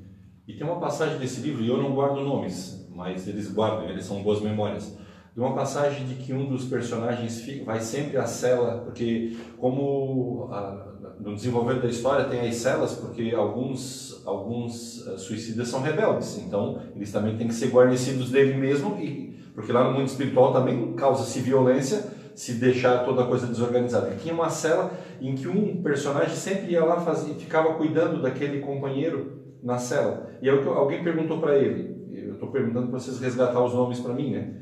E 0.46 0.54
tem 0.54 0.66
uma 0.66 0.78
passagem 0.80 1.18
desse 1.18 1.40
livro, 1.40 1.62
e 1.62 1.68
eu 1.68 1.76
não 1.76 1.94
guardo 1.94 2.20
nomes, 2.20 2.88
mas 2.94 3.26
eles 3.26 3.52
guardam, 3.52 3.88
eles 3.88 4.04
são 4.04 4.22
boas 4.22 4.40
memórias. 4.40 4.96
De 5.34 5.40
uma 5.40 5.54
passagem 5.54 6.06
de 6.06 6.14
que 6.14 6.32
um 6.32 6.48
dos 6.48 6.64
personagens 6.66 7.40
fica- 7.40 7.64
vai 7.64 7.80
sempre 7.80 8.16
à 8.16 8.24
cela, 8.26 8.78
porque 8.84 9.36
como 9.58 10.48
a- 10.50 10.94
no 11.20 11.34
desenvolver 11.34 11.80
da 11.82 11.88
história 11.88 12.26
tem 12.26 12.40
as 12.48 12.54
celas, 12.56 12.94
porque 12.94 13.34
alguns, 13.34 14.22
alguns 14.26 15.06
eh, 15.06 15.18
suicidas 15.18 15.68
são 15.68 15.82
rebeldes, 15.82 16.38
então 16.38 16.80
eles 16.94 17.10
também 17.12 17.36
têm 17.36 17.48
que 17.48 17.54
ser 17.54 17.70
guarnecidos 17.70 18.30
dele 18.30 18.54
mesmo, 18.54 18.96
e, 18.98 19.35
porque 19.56 19.72
lá 19.72 19.82
no 19.82 19.94
mundo 19.94 20.06
espiritual 20.06 20.52
também 20.52 20.92
causa-se 20.92 21.40
violência 21.40 22.04
se 22.34 22.52
deixar 22.52 23.06
toda 23.06 23.24
a 23.24 23.26
coisa 23.26 23.46
desorganizada. 23.46 24.12
E 24.12 24.18
tinha 24.18 24.34
uma 24.34 24.50
cela 24.50 24.92
em 25.18 25.34
que 25.34 25.48
um 25.48 25.82
personagem 25.82 26.36
sempre 26.36 26.72
ia 26.72 26.84
lá 26.84 27.02
e 27.26 27.34
ficava 27.34 27.72
cuidando 27.74 28.20
daquele 28.20 28.60
companheiro 28.60 29.56
na 29.62 29.78
cela. 29.78 30.30
E 30.42 30.50
aí 30.50 30.68
alguém 30.68 31.02
perguntou 31.02 31.40
para 31.40 31.56
ele, 31.56 32.06
eu 32.12 32.34
estou 32.34 32.50
perguntando 32.50 32.88
para 32.88 33.00
vocês 33.00 33.18
resgatar 33.18 33.64
os 33.64 33.72
nomes 33.72 33.98
para 33.98 34.12
mim, 34.12 34.32
né? 34.32 34.54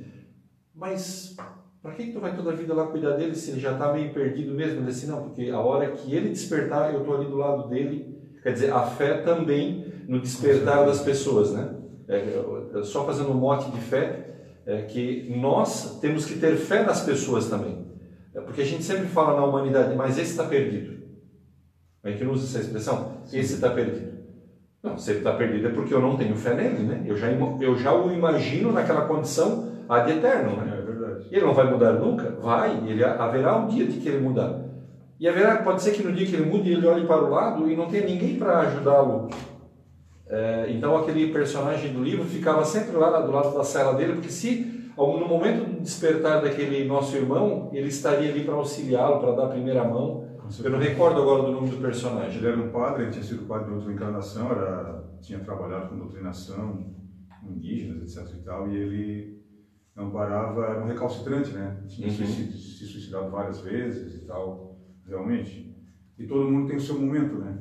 Mas 0.73 1.35
para 1.83 1.93
que, 1.93 2.07
que 2.07 2.13
tu 2.13 2.21
vai 2.21 2.35
toda 2.35 2.53
a 2.53 2.55
vida 2.55 2.73
lá 2.73 2.87
cuidar 2.87 3.17
dele 3.17 3.35
se 3.35 3.51
ele 3.51 3.61
já 3.61 3.73
está 3.73 3.93
meio 3.93 4.15
perdido 4.15 4.55
mesmo? 4.55 4.79
Ele 4.79 4.87
disse, 4.87 5.07
não, 5.07 5.25
porque 5.25 5.51
a 5.51 5.59
hora 5.59 5.91
que 5.91 6.15
ele 6.15 6.29
despertar, 6.29 6.95
eu 6.95 7.01
estou 7.01 7.17
ali 7.17 7.27
do 7.27 7.37
lado 7.37 7.69
dele. 7.69 8.17
Quer 8.43 8.53
dizer, 8.53 8.73
a 8.73 8.83
fé 8.83 9.19
também 9.19 9.93
no 10.07 10.21
despertar 10.21 10.87
das 10.87 11.03
pessoas, 11.03 11.53
né? 11.53 11.75
É, 12.07 12.43
é, 12.75 12.83
só 12.83 13.05
fazendo 13.05 13.31
um 13.31 13.35
mote 13.35 13.71
de 13.71 13.81
fé, 13.81 14.24
é 14.67 14.83
que 14.83 15.35
nós 15.37 15.99
temos 16.01 16.25
que 16.25 16.39
ter 16.39 16.57
fé 16.57 16.83
nas 16.83 17.03
pessoas 17.03 17.49
também. 17.49 17.85
É 18.35 18.41
porque 18.41 18.63
a 18.63 18.65
gente 18.65 18.83
sempre 18.83 19.07
fala 19.07 19.39
na 19.39 19.47
humanidade, 19.47 19.95
mas 19.95 20.19
esse 20.19 20.33
está 20.33 20.45
perdido. 20.45 20.95
A 22.03 22.11
gente 22.11 22.25
não 22.25 22.33
usa 22.33 22.45
essa 22.45 22.67
expressão, 22.67 23.13
esse 23.33 23.55
está 23.55 23.71
perdido. 23.71 24.15
Não, 24.83 24.99
se 24.99 25.11
ele 25.11 25.19
está 25.21 25.33
perdido 25.33 25.69
é 25.69 25.71
porque 25.71 25.95
eu 25.95 26.01
não 26.01 26.17
tenho 26.17 26.37
fé 26.37 26.55
nele, 26.55 26.83
né? 26.83 27.05
Eu 27.07 27.17
já, 27.17 27.29
eu 27.31 27.77
já 27.77 27.95
o 27.95 28.13
imagino 28.13 28.71
naquela 28.71 29.07
condição 29.07 29.73
ad 29.89 30.11
eterno, 30.11 30.57
né? 30.57 30.79
É 30.79 30.83
verdade. 30.83 31.27
E 31.31 31.37
ele 31.37 31.47
não 31.47 31.55
vai 31.55 31.71
mudar 31.71 31.93
nunca? 31.93 32.37
Vai, 32.41 32.83
ele 32.87 33.03
haverá 33.03 33.57
um 33.57 33.67
dia 33.67 33.87
de 33.87 33.99
que 33.99 34.09
ele 34.09 34.21
mudar. 34.21 34.63
E 35.19 35.29
haverá, 35.29 35.63
pode 35.63 35.81
ser 35.81 35.93
que 35.93 36.03
no 36.03 36.13
dia 36.13 36.27
que 36.27 36.35
ele 36.35 36.51
mude, 36.51 36.71
ele 36.71 36.87
olhe 36.87 37.07
para 37.07 37.25
o 37.25 37.31
lado 37.31 37.71
e 37.71 37.77
não 37.77 37.89
tenha 37.89 38.05
ninguém 38.05 38.37
para 38.37 38.61
ajudá-lo. 38.61 39.31
É, 40.27 40.67
então 40.71 40.97
aquele 40.97 41.33
personagem 41.33 41.93
do 41.93 42.03
livro 42.03 42.25
ficava 42.25 42.65
sempre 42.65 42.97
lá 42.97 43.21
do 43.21 43.31
lado 43.31 43.55
da 43.57 43.63
cela 43.65 43.93
dele, 43.95 44.15
porque 44.15 44.31
se 44.31 44.93
no 44.97 45.29
momento 45.29 45.69
do 45.69 45.81
despertar 45.81 46.41
daquele 46.41 46.85
nosso 46.87 47.17
irmão, 47.17 47.71
ele 47.73 47.89
estaria 47.89 48.31
ali 48.31 48.45
para 48.45 48.55
auxiliá-lo, 48.55 49.21
para 49.21 49.33
dar 49.33 49.45
a 49.47 49.49
primeira 49.51 49.85
mão. 49.85 50.25
Eu 50.63 50.71
não 50.71 50.79
recordo 50.79 51.21
agora 51.21 51.43
do 51.43 51.53
nome 51.53 51.69
do 51.69 51.77
personagem. 51.79 52.39
Ele 52.39 52.47
era 52.47 52.61
um 52.61 52.71
padre, 52.71 53.03
ele 53.05 53.13
tinha 53.13 53.25
sido 53.25 53.47
padre 53.47 53.69
de 53.69 53.75
outra 53.75 53.93
encarnação, 53.93 54.51
era, 54.51 55.05
tinha 55.21 55.41
trabalhado 55.41 55.89
com 55.89 55.99
doutrinação 55.99 56.95
indígenas, 57.43 58.17
etc 58.17 58.35
e 58.35 58.45
tal, 58.45 58.69
e 58.71 58.77
ele 58.77 59.43
amparava, 59.97 60.65
era 60.67 60.83
um 60.83 60.87
recalcitrante, 60.87 61.51
né? 61.53 61.83
Tinha 61.89 62.09
Uhum. 62.09 62.15
suicid- 62.15 62.53
se 62.53 62.87
suicidado 62.87 63.31
várias 63.31 63.61
vezes 63.61 64.23
e 64.23 64.27
tal, 64.27 64.79
realmente. 65.07 65.75
E 66.19 66.27
todo 66.27 66.51
mundo 66.51 66.69
tem 66.69 66.77
o 66.77 66.81
seu 66.81 66.99
momento, 66.99 67.37
né? 67.37 67.59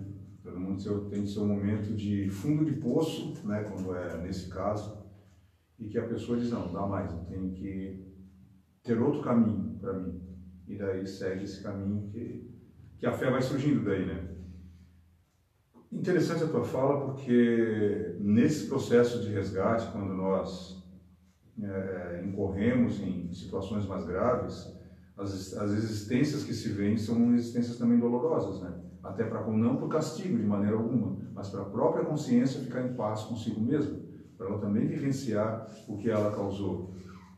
Todo 0.54 0.62
mundo 0.62 1.10
tem 1.10 1.26
seu 1.26 1.48
momento 1.48 1.96
de 1.96 2.30
fundo 2.30 2.64
de 2.64 2.74
poço, 2.74 3.34
né? 3.44 3.64
Quando 3.64 3.96
é 3.96 4.22
nesse 4.22 4.48
caso, 4.50 5.04
e 5.80 5.88
que 5.88 5.98
a 5.98 6.08
pessoa 6.08 6.38
diz, 6.38 6.52
não, 6.52 6.72
dá 6.72 6.86
mais, 6.86 7.12
eu 7.12 7.22
tenho 7.22 7.52
que 7.54 8.06
ter 8.84 9.00
outro 9.00 9.24
caminho 9.24 9.76
para 9.82 9.94
mim. 9.94 10.22
E 10.68 10.78
daí 10.78 11.08
segue 11.08 11.44
esse 11.44 11.64
caminho 11.64 12.08
que, 12.12 12.48
que 13.00 13.08
a 13.08 13.12
fé 13.12 13.32
vai 13.32 13.42
surgindo 13.42 13.84
daí, 13.84 14.06
né? 14.06 14.30
Interessante 15.92 16.44
a 16.44 16.48
tua 16.48 16.64
fala, 16.64 17.04
porque 17.04 18.16
nesse 18.20 18.68
processo 18.68 19.24
de 19.24 19.32
resgate, 19.32 19.92
quando 19.92 20.14
nós 20.14 20.86
é, 21.60 22.22
incorremos 22.24 23.00
em 23.00 23.34
situações 23.34 23.88
mais 23.88 24.06
graves, 24.06 24.72
as, 25.18 25.58
as 25.58 25.72
existências 25.72 26.44
que 26.44 26.54
se 26.54 26.70
veem 26.70 26.96
são 26.96 27.34
existências 27.34 27.76
também 27.80 27.98
dolorosas, 27.98 28.62
né? 28.62 28.93
Até 29.04 29.26
para 29.26 29.46
não 29.52 29.76
por 29.76 29.90
castigo 29.90 30.38
de 30.38 30.46
maneira 30.46 30.78
alguma, 30.78 31.18
mas 31.36 31.50
para 31.50 31.62
a 31.62 31.66
própria 31.66 32.06
consciência 32.06 32.62
ficar 32.62 32.88
em 32.88 32.96
paz 32.96 33.24
consigo 33.24 33.60
mesma, 33.60 34.00
para 34.38 34.48
ela 34.48 34.62
também 34.62 34.88
vivenciar 34.88 35.68
o 35.90 35.98
que 35.98 36.10
ela 36.10 36.34
causou. 36.34 36.94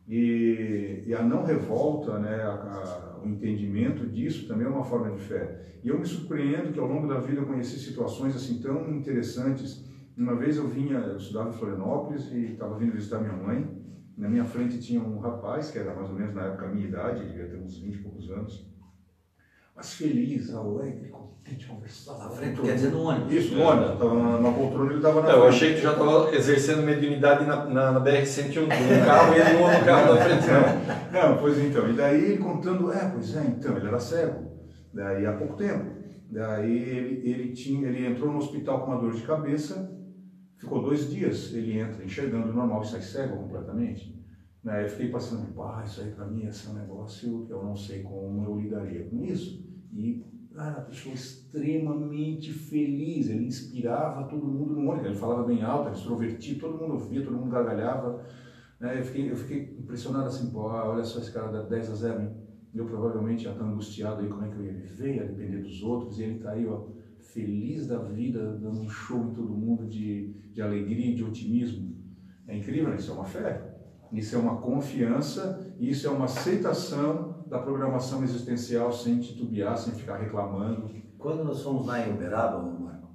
E, 0.07 1.03
e 1.07 1.15
a 1.15 1.23
não 1.23 1.43
revolta, 1.43 2.19
né, 2.19 2.43
a, 2.43 3.15
a, 3.17 3.19
o 3.23 3.27
entendimento 3.27 4.05
disso 4.05 4.47
também 4.47 4.67
é 4.67 4.69
uma 4.69 4.83
forma 4.83 5.09
de 5.09 5.17
fé. 5.17 5.79
E 5.83 5.87
eu 5.87 5.97
me 5.97 6.05
surpreendo 6.05 6.71
que 6.71 6.79
ao 6.79 6.85
longo 6.85 7.07
da 7.07 7.17
vida 7.17 7.39
eu 7.39 7.47
conheci 7.47 7.79
situações 7.79 8.35
assim 8.35 8.59
tão 8.61 8.93
interessantes. 8.93 9.83
Uma 10.15 10.35
vez 10.35 10.57
eu 10.57 10.67
vinha, 10.67 10.97
eu 10.97 11.17
estudava 11.17 11.49
em 11.49 11.53
Florianópolis 11.53 12.29
e 12.29 12.51
estava 12.51 12.75
vindo 12.75 12.93
visitar 12.93 13.19
minha 13.19 13.33
mãe. 13.33 13.67
Na 14.15 14.27
minha 14.27 14.45
frente 14.45 14.79
tinha 14.79 15.01
um 15.01 15.17
rapaz 15.17 15.71
que 15.71 15.79
era 15.79 15.91
mais 15.95 16.09
ou 16.09 16.15
menos 16.15 16.31
na 16.31 16.45
época 16.45 16.67
a 16.67 16.69
minha 16.69 16.85
idade, 16.85 17.25
devia 17.25 17.47
ter 17.47 17.57
uns 17.57 17.75
20 17.79 17.95
e 17.95 17.97
poucos 17.97 18.29
anos 18.29 18.74
mas 19.75 19.93
feliz, 19.93 20.53
alegre, 20.53 21.09
contente, 21.09 21.67
conversar. 21.67 22.17
Na 22.17 22.29
frente, 22.29 22.61
quer 22.61 22.75
dizer, 22.75 22.91
no 22.91 23.03
ônibus. 23.03 23.33
Isso, 23.33 23.55
no 23.55 23.63
ônibus. 23.63 23.91
Estava 23.91 24.13
na, 24.15 24.39
na 24.39 24.51
poltrona, 24.53 24.89
ele 24.89 24.99
estava 24.99 25.21
na 25.21 25.29
Eu 25.31 25.47
achei 25.47 25.73
que 25.73 25.81
tu 25.81 25.83
já 25.83 25.91
estava 25.91 26.33
exercendo 26.33 26.83
mediunidade 26.83 27.45
na, 27.45 27.65
na, 27.65 27.91
na 27.91 27.99
BR-101, 27.99 28.61
no 28.61 29.05
carro 29.05 29.33
e 29.33 29.39
ele 29.39 29.59
no 29.59 29.85
carro 29.85 30.15
da 30.15 30.21
frente. 30.23 30.47
Não. 31.11 31.29
não, 31.29 31.37
pois 31.37 31.59
então. 31.59 31.89
E 31.89 31.93
daí 31.93 32.23
ele 32.23 32.37
contando, 32.37 32.91
é, 32.93 33.09
pois 33.09 33.35
é, 33.35 33.43
então, 33.47 33.75
ele 33.75 33.87
era 33.87 33.99
cego. 33.99 34.45
Daí 34.93 35.25
há 35.25 35.33
pouco 35.33 35.57
tempo. 35.57 35.93
Daí 36.31 36.71
ele, 36.71 37.29
ele, 37.29 37.51
tinha, 37.51 37.89
ele 37.89 38.05
entrou 38.05 38.31
no 38.31 38.37
hospital 38.37 38.79
com 38.79 38.91
uma 38.91 39.01
dor 39.01 39.13
de 39.13 39.23
cabeça, 39.23 39.93
ficou 40.57 40.81
dois 40.81 41.09
dias. 41.09 41.53
Ele 41.53 41.77
entra 41.77 42.01
enxergando 42.01 42.53
normal 42.53 42.81
e 42.81 42.87
sai 42.87 43.01
cego 43.01 43.35
completamente. 43.35 44.15
Né? 44.63 44.83
Eu 44.83 44.89
fiquei 44.89 45.09
passando, 45.09 45.53
pá, 45.53 45.83
isso 45.85 46.01
aí 46.01 46.11
para 46.11 46.25
mim 46.25 46.43
é 46.43 46.69
um 46.69 46.73
negócio 46.73 47.45
que 47.45 47.51
eu 47.51 47.63
não 47.63 47.75
sei 47.75 48.01
como 48.01 48.43
eu 48.45 48.59
lidaria 48.59 49.07
com 49.07 49.23
isso. 49.23 49.64
E, 49.95 50.25
cara, 50.53 50.79
a 50.79 50.81
pessoa 50.81 51.15
extremamente 51.15 52.51
feliz, 52.51 53.29
ele 53.29 53.45
inspirava 53.45 54.27
todo 54.27 54.45
mundo 54.45 54.73
no 54.73 54.89
ônibus, 54.89 55.07
ele 55.07 55.15
falava 55.15 55.43
bem 55.43 55.63
alto, 55.63 55.87
era 55.87 55.95
extrovertido, 55.95 56.59
todo 56.59 56.77
mundo 56.77 56.93
ouvia, 56.93 57.23
todo 57.23 57.37
mundo 57.37 57.49
gargalhava. 57.49 58.21
Né? 58.79 58.99
Eu, 58.99 59.03
fiquei, 59.03 59.31
eu 59.31 59.35
fiquei 59.37 59.77
impressionado 59.79 60.27
assim, 60.27 60.49
pô, 60.51 60.63
olha 60.63 61.03
só 61.03 61.19
esse 61.19 61.31
cara 61.31 61.51
dá 61.51 61.61
10 61.61 61.91
a 61.91 61.95
0, 61.95 62.21
hein? 62.21 62.29
Eu 62.73 62.85
provavelmente 62.85 63.43
já 63.43 63.51
estou 63.51 63.65
angustiado 63.65 64.21
aí 64.21 64.27
como 64.27 64.43
é 64.43 64.49
que 64.49 64.55
eu 64.57 64.65
ia 64.65 64.73
viver, 64.73 65.15
ia 65.15 65.25
depender 65.25 65.59
dos 65.59 65.81
outros, 65.81 66.19
e 66.19 66.23
ele 66.23 66.35
está 66.35 66.51
aí, 66.51 66.67
ó, 66.67 66.87
feliz 67.19 67.87
da 67.87 67.99
vida, 67.99 68.57
dando 68.57 68.81
um 68.81 68.89
show 68.89 69.23
em 69.23 69.33
todo 69.33 69.47
mundo 69.53 69.87
de, 69.87 70.33
de 70.51 70.61
alegria, 70.61 71.15
de 71.15 71.23
otimismo. 71.23 71.95
É 72.45 72.57
incrível, 72.57 72.89
né? 72.89 72.97
isso 72.97 73.11
é 73.11 73.13
uma 73.13 73.23
fé. 73.23 73.75
Isso 74.11 74.35
é 74.35 74.39
uma 74.39 74.57
confiança, 74.57 75.73
isso 75.79 76.05
é 76.05 76.09
uma 76.09 76.25
aceitação 76.25 77.34
da 77.45 77.59
programação 77.59 78.23
existencial 78.23 78.91
sem 78.91 79.19
titubear, 79.19 79.77
sem 79.77 79.93
ficar 79.93 80.17
reclamando. 80.17 80.89
Quando 81.17 81.43
nós 81.43 81.61
fomos 81.61 81.85
lá 81.85 82.05
em 82.05 82.13
Uberaba, 82.13 82.61
Marco, 82.61 83.09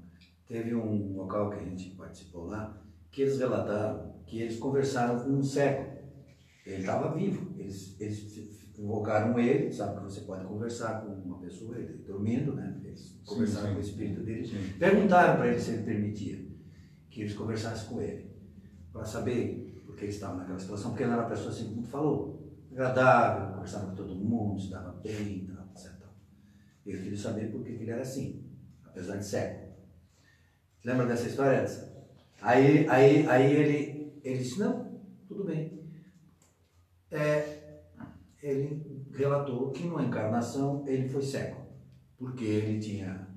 teve 0.47 0.75
um 0.75 1.17
local 1.17 1.51
que 1.51 1.57
a 1.59 1.65
gente 1.65 1.91
participou 1.91 2.47
lá, 2.47 2.81
que 3.11 3.23
eles 3.23 3.39
relataram 3.39 4.11
que 4.31 4.41
eles 4.41 4.59
conversaram 4.59 5.19
com 5.19 5.31
um 5.31 5.43
cego. 5.43 5.91
Ele 6.65 6.77
estava 6.77 7.13
vivo. 7.13 7.53
Eles, 7.59 8.01
eles 8.01 8.61
invocaram 8.79 9.39
ele, 9.39 9.73
sabe 9.73 9.97
que 9.97 10.05
você 10.05 10.21
pode 10.21 10.45
conversar 10.45 11.03
com 11.03 11.13
uma 11.13 11.39
pessoa, 11.39 11.77
ele 11.77 12.05
dormindo, 12.07 12.55
né? 12.55 12.81
Eles 12.85 13.21
conversaram 13.27 13.67
sim, 13.67 13.69
sim. 13.69 13.75
com 13.75 13.81
o 13.81 13.85
espírito 13.85 14.23
dele. 14.23 14.47
Sim. 14.47 14.79
Perguntaram 14.79 15.37
para 15.37 15.49
ele 15.49 15.61
se 15.61 15.73
ele 15.73 15.83
permitia 15.83 16.49
que 17.11 17.23
eles 17.23 17.35
conversassem 17.35 17.89
com 17.89 18.01
ele, 18.01 18.31
para 18.93 19.05
saber 19.05 19.83
porque 19.85 20.05
ele 20.05 20.13
estava 20.13 20.37
naquela 20.37 20.59
situação, 20.59 20.91
porque 20.91 21.03
ele 21.03 21.13
era 21.13 21.23
uma 21.23 21.29
pessoa 21.29 21.51
assim 21.51 21.69
como 21.69 21.83
tu 21.83 21.89
falou, 21.89 22.40
agradável, 22.81 23.53
conversava 23.55 23.91
com 23.91 23.95
todo 23.95 24.15
mundo, 24.15 24.61
se 24.61 24.71
dava 24.71 24.93
bem, 24.93 25.47
tal, 25.47 25.67
etc. 25.67 25.93
Ele 26.87 27.03
queria 27.03 27.19
saber 27.19 27.51
por 27.51 27.63
que 27.63 27.73
ele 27.73 27.91
era 27.91 28.01
assim, 28.01 28.51
apesar 28.85 29.17
de 29.17 29.27
cego. 29.27 29.71
Lembra 30.85 31.07
dessa 31.07 31.29
história, 31.29 31.63
Edson? 31.63 31.91
Aí, 32.41 32.89
aí, 32.89 33.27
aí 33.29 33.53
ele, 33.53 34.21
ele 34.25 34.39
disse, 34.39 34.59
não, 34.59 34.99
tudo 35.29 35.45
bem. 35.45 35.79
É, 37.11 37.83
ele 38.43 39.07
relatou 39.15 39.71
que 39.73 39.85
numa 39.85 40.03
encarnação 40.03 40.85
ele 40.87 41.07
foi 41.09 41.23
cego, 41.23 41.67
porque 42.17 42.45
ele 42.45 42.81
tinha 42.81 43.29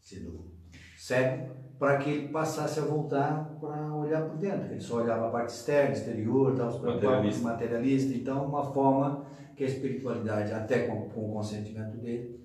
sido 0.00 0.52
cego 0.96 1.61
para 1.82 1.98
que 1.98 2.10
ele 2.10 2.28
passasse 2.28 2.78
a 2.78 2.84
voltar 2.84 3.56
para 3.58 3.92
olhar 3.92 4.22
por 4.22 4.38
dentro. 4.38 4.70
Ele 4.70 4.80
só 4.80 5.02
olhava 5.02 5.26
a 5.26 5.30
parte 5.32 5.52
externa, 5.52 5.90
exterior, 5.92 6.54
tal, 6.54 6.80
materialista. 6.80 7.42
materialista. 7.42 8.14
Então, 8.14 8.46
uma 8.46 8.72
forma 8.72 9.26
que 9.56 9.64
a 9.64 9.66
espiritualidade, 9.66 10.52
até 10.52 10.86
com, 10.86 11.08
com 11.08 11.30
o 11.30 11.32
consentimento 11.32 11.96
dele, 11.96 12.40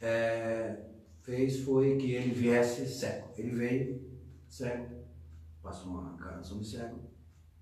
é, 0.00 0.76
fez 1.22 1.58
foi 1.64 1.96
que 1.96 2.12
ele 2.12 2.30
viesse 2.30 2.86
cego. 2.86 3.26
Ele 3.36 3.50
veio 3.50 4.00
cego, 4.48 4.86
passou 5.60 5.90
uma 5.90 6.14
encarnação 6.14 6.60
de 6.60 6.68
cego 6.68 7.00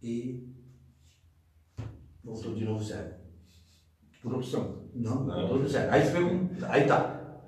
e 0.02 0.54
voltou 2.22 2.54
de 2.54 2.66
novo 2.66 2.84
cego. 2.84 3.14
Por 4.20 4.34
opção? 4.34 4.82
Não, 4.94 5.24
voltou 5.24 5.62
de 5.62 5.70
cego. 5.70 5.90
Aí, 5.90 6.02
aí 6.68 6.86
tá. 6.86 7.40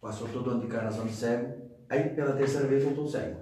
Passou 0.00 0.26
todo 0.30 0.48
ano 0.48 0.60
de 0.60 0.66
encarnação 0.68 1.06
de 1.06 1.12
cego, 1.12 1.61
Aí, 1.92 2.08
pela 2.08 2.32
terceira 2.32 2.66
vez, 2.66 2.82
voltou 2.82 3.06
cego. 3.06 3.36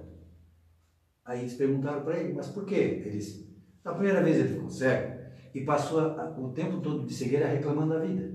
Aí 1.24 1.42
eles 1.42 1.54
perguntaram 1.54 2.02
para 2.02 2.18
ele, 2.18 2.32
mas 2.32 2.48
por 2.48 2.64
quê? 2.64 3.00
Ele 3.04 3.10
disse, 3.10 3.48
na 3.84 3.94
primeira 3.94 4.20
vez 4.24 4.38
ele 4.38 4.48
ficou 4.48 4.68
cego 4.68 5.20
e 5.54 5.60
passou 5.60 6.00
o 6.36 6.48
tempo 6.52 6.80
todo 6.80 7.06
de 7.06 7.14
cegueira 7.14 7.46
reclamando 7.46 7.94
da 7.94 8.00
vida. 8.00 8.28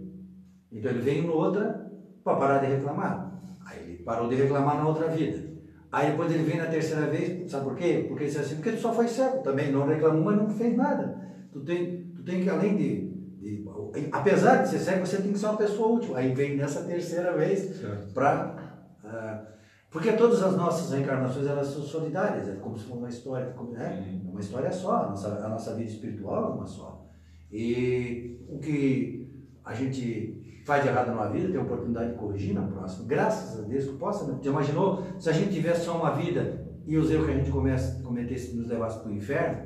Então 0.71 0.89
ele 0.89 1.01
veio 1.01 1.23
no 1.23 1.33
outra 1.33 1.91
para 2.23 2.37
parar 2.37 2.59
de 2.59 2.67
reclamar. 2.67 3.41
Aí 3.65 3.83
ele 3.83 4.03
parou 4.03 4.29
de 4.29 4.35
reclamar 4.35 4.77
na 4.77 4.87
outra 4.87 5.09
vida. 5.09 5.49
Aí 5.91 6.11
depois 6.11 6.31
ele 6.31 6.43
vem 6.43 6.59
na 6.59 6.67
terceira 6.67 7.07
vez, 7.07 7.51
sabe 7.51 7.65
por 7.65 7.75
quê? 7.75 8.05
Porque 8.07 8.23
ele 8.23 8.31
disse 8.31 8.41
assim, 8.41 8.55
porque 8.55 8.71
tu 8.71 8.77
só 8.77 8.93
foi 8.93 9.09
cego 9.09 9.43
também, 9.43 9.69
não 9.69 9.85
reclamou, 9.85 10.23
mas 10.23 10.37
não 10.37 10.49
fez 10.49 10.77
nada. 10.77 11.29
Tu 11.51 11.59
tem, 11.59 12.13
tu 12.15 12.23
tem 12.23 12.41
que, 12.41 12.49
além 12.49 12.77
de, 12.77 13.11
de 13.37 13.65
Apesar 14.13 14.63
de 14.63 14.69
ser 14.69 14.79
cego, 14.79 15.05
você 15.05 15.21
tem 15.21 15.33
que 15.33 15.37
ser 15.37 15.47
uma 15.47 15.57
pessoa 15.57 15.97
útil. 15.97 16.15
Aí 16.15 16.33
vem 16.33 16.55
nessa 16.55 16.85
terceira 16.85 17.33
vez 17.33 17.81
para 18.13 18.79
uh, 19.03 19.54
porque 19.95 20.11
todas 20.11 20.43
as 20.43 20.57
nossas 20.57 20.91
reencarnações 20.91 21.47
elas 21.47 21.67
são 21.67 21.81
solidárias, 21.81 22.49
é 22.49 22.55
como 22.55 22.77
se 22.77 22.83
fosse 22.83 22.99
uma 22.99 23.07
história, 23.07 23.55
né? 23.71 24.19
uma 24.25 24.41
história 24.41 24.69
só, 24.69 25.05
a 25.05 25.09
nossa, 25.11 25.29
a 25.29 25.47
nossa 25.47 25.73
vida 25.73 25.89
espiritual 25.89 26.51
é 26.51 26.53
uma 26.53 26.67
só. 26.67 27.07
E 27.49 28.45
o 28.49 28.59
que 28.59 29.33
a 29.63 29.73
gente 29.73 30.61
faz 30.65 30.83
de 30.83 30.89
errado 30.89 31.15
na 31.15 31.27
vida, 31.27 31.47
tem 31.47 31.57
a 31.57 31.63
oportunidade 31.63 32.11
de 32.11 32.17
corrigir 32.17 32.53
na 32.53 32.63
próxima, 32.63 33.07
graças 33.07 33.57
a 33.57 33.61
Deus 33.61 33.85
que 33.85 33.93
possa. 33.93 34.29
Né? 34.29 34.37
Já 34.41 34.51
imaginou 34.51 35.01
se 35.17 35.29
a 35.29 35.31
gente 35.31 35.53
tivesse 35.53 35.85
só 35.85 35.97
uma 35.97 36.11
vida 36.11 36.67
e 36.85 36.97
os 36.97 37.09
erros 37.09 37.27
que 37.27 37.31
a 37.31 37.37
gente 37.37 37.49
comece, 37.49 38.03
cometesse 38.03 38.53
nos 38.53 38.67
levasse 38.67 38.99
para 38.99 39.09
o 39.09 39.15
inferno 39.15 39.63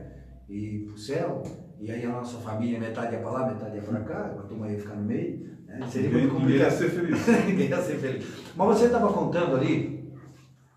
e 0.48 0.86
para 0.86 0.94
o 0.94 0.98
céu, 1.00 1.42
e 1.80 1.90
aí 1.90 2.06
a 2.06 2.10
nossa 2.10 2.38
família, 2.38 2.80
metade 2.80 3.16
ia 3.16 3.20
para 3.20 3.32
lá, 3.32 3.48
metade 3.48 3.78
ia 3.78 3.82
para 3.82 4.02
cá, 4.02 4.26
a 4.26 4.44
turma 4.44 4.70
ia 4.70 4.78
ficar 4.78 4.94
no 4.94 5.06
meio, 5.06 5.58
né? 5.66 5.80
seria 5.90 6.12
muito 6.12 6.36
complicado. 6.36 6.46
Ninguém 6.46 6.60
ia 6.60 6.72
ser 6.72 6.90
feliz. 6.92 7.28
Ninguém 7.48 7.68
ia 7.70 7.82
ser 7.82 7.98
feliz. 7.98 8.26
Mas 8.56 8.68
você 8.68 8.86
estava 8.86 9.12
contando 9.12 9.56
ali 9.56 9.99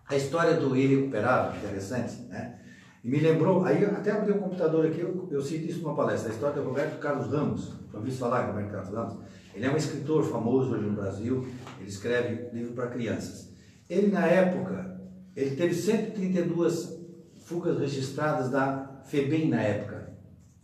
a 0.07 0.15
história 0.15 0.55
do 0.55 0.75
irrecuperável, 0.75 1.57
interessante, 1.57 2.21
né? 2.23 2.59
E 3.03 3.09
me 3.09 3.19
lembrou, 3.19 3.65
aí 3.65 3.83
até 3.83 4.11
abri 4.11 4.31
um 4.31 4.39
computador 4.39 4.85
aqui, 4.85 5.01
eu, 5.01 5.27
eu 5.29 5.41
cito 5.41 5.69
isso 5.69 5.81
numa 5.81 5.95
palestra, 5.95 6.31
a 6.31 6.33
história 6.33 6.61
do 6.61 6.67
Roberto 6.67 6.99
Carlos 6.99 7.27
Ramos. 7.27 7.73
Já 7.91 7.97
ouviu 7.97 8.13
falar 8.13 8.47
Roberto 8.47 8.71
Carlos 8.71 8.93
Ramos? 8.93 9.17
Ele 9.53 9.65
é 9.65 9.69
um 9.69 9.75
escritor 9.77 10.23
famoso 10.23 10.73
hoje 10.73 10.85
no 10.85 10.95
Brasil, 10.95 11.45
ele 11.79 11.89
escreve 11.89 12.49
livro 12.53 12.73
para 12.73 12.87
crianças. 12.87 13.53
Ele, 13.89 14.07
na 14.07 14.25
época, 14.25 15.01
ele 15.35 15.55
teve 15.55 15.75
132 15.75 16.97
fugas 17.39 17.77
registradas 17.77 18.49
da 18.49 19.01
FEBEM 19.05 19.49
na 19.49 19.61
época, 19.61 20.13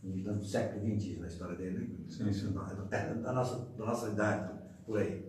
no 0.01 0.43
século 0.43 0.81
XX, 0.85 1.19
na 1.19 1.27
história 1.27 1.55
dele, 1.55 1.79
né? 1.79 1.87
sim, 2.07 2.31
sim. 2.31 2.53
Da, 2.53 3.13
da, 3.13 3.33
nossa, 3.33 3.67
da 3.77 3.85
nossa 3.85 4.09
idade, 4.09 4.53
por 4.85 4.97
aí. 4.97 5.28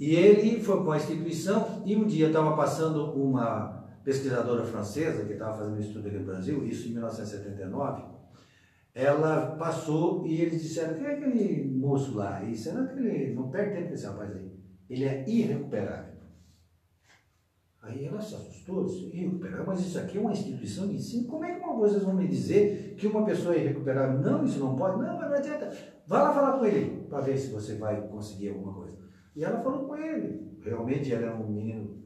E 0.00 0.14
ele 0.14 0.62
foi 0.62 0.82
com 0.82 0.92
a 0.92 0.96
instituição 0.96 1.82
e 1.84 1.94
um 1.94 2.06
dia 2.06 2.28
estava 2.28 2.56
passando 2.56 3.12
uma 3.12 3.84
pesquisadora 4.02 4.64
francesa 4.64 5.26
que 5.26 5.34
estava 5.34 5.58
fazendo 5.58 5.78
estudo 5.78 6.08
aqui 6.08 6.16
no 6.16 6.24
Brasil, 6.24 6.64
isso 6.64 6.88
em 6.88 6.92
1979. 6.92 8.04
Ela 8.94 9.56
passou 9.56 10.26
e 10.26 10.40
eles 10.40 10.62
disseram: 10.62 10.94
quem 10.94 11.04
é 11.04 11.16
aquele 11.16 11.70
moço 11.70 12.16
lá? 12.16 12.42
E 12.42 12.56
será 12.56 12.86
que 12.86 12.98
ele 12.98 13.34
não 13.34 13.50
perde 13.50 13.74
tempo 13.74 13.88
com 13.88 13.94
esse 13.94 14.06
rapaz 14.06 14.34
aí? 14.34 14.50
Ele 14.88 15.04
é 15.04 15.28
irrecuperável. 15.28 16.14
Aí 17.82 18.06
ela 18.06 18.22
se 18.22 18.34
assustou, 18.34 18.86
disse, 18.86 19.14
irrecuperável, 19.14 19.66
mas 19.66 19.80
isso 19.80 19.98
aqui 19.98 20.16
é 20.16 20.20
uma 20.20 20.32
instituição 20.32 20.88
de 20.88 20.94
ensino. 20.94 21.28
Como 21.28 21.44
é 21.44 21.54
que 21.54 21.60
uma 21.60 21.76
vocês 21.76 22.02
vão 22.02 22.14
me 22.14 22.26
dizer 22.26 22.94
que 22.96 23.06
uma 23.06 23.26
pessoa 23.26 23.54
é 23.54 23.64
irrecuperável? 23.64 24.18
Não, 24.18 24.44
isso 24.44 24.58
não 24.60 24.76
pode. 24.76 24.98
Não, 24.98 25.18
mas 25.18 25.28
não 25.28 25.36
adianta. 25.36 25.70
Vá 26.06 26.22
lá 26.22 26.32
falar 26.32 26.58
com 26.58 26.64
ele 26.64 27.06
para 27.06 27.20
ver 27.20 27.36
se 27.36 27.52
você 27.52 27.74
vai 27.74 28.08
conseguir 28.08 28.48
alguma 28.48 28.72
coisa. 28.72 29.09
E 29.34 29.44
ela 29.44 29.60
falou 29.60 29.86
com 29.86 29.96
ele. 29.96 30.58
Realmente 30.62 31.12
ela 31.12 31.26
era 31.26 31.36
um 31.36 31.48
menino. 31.48 31.98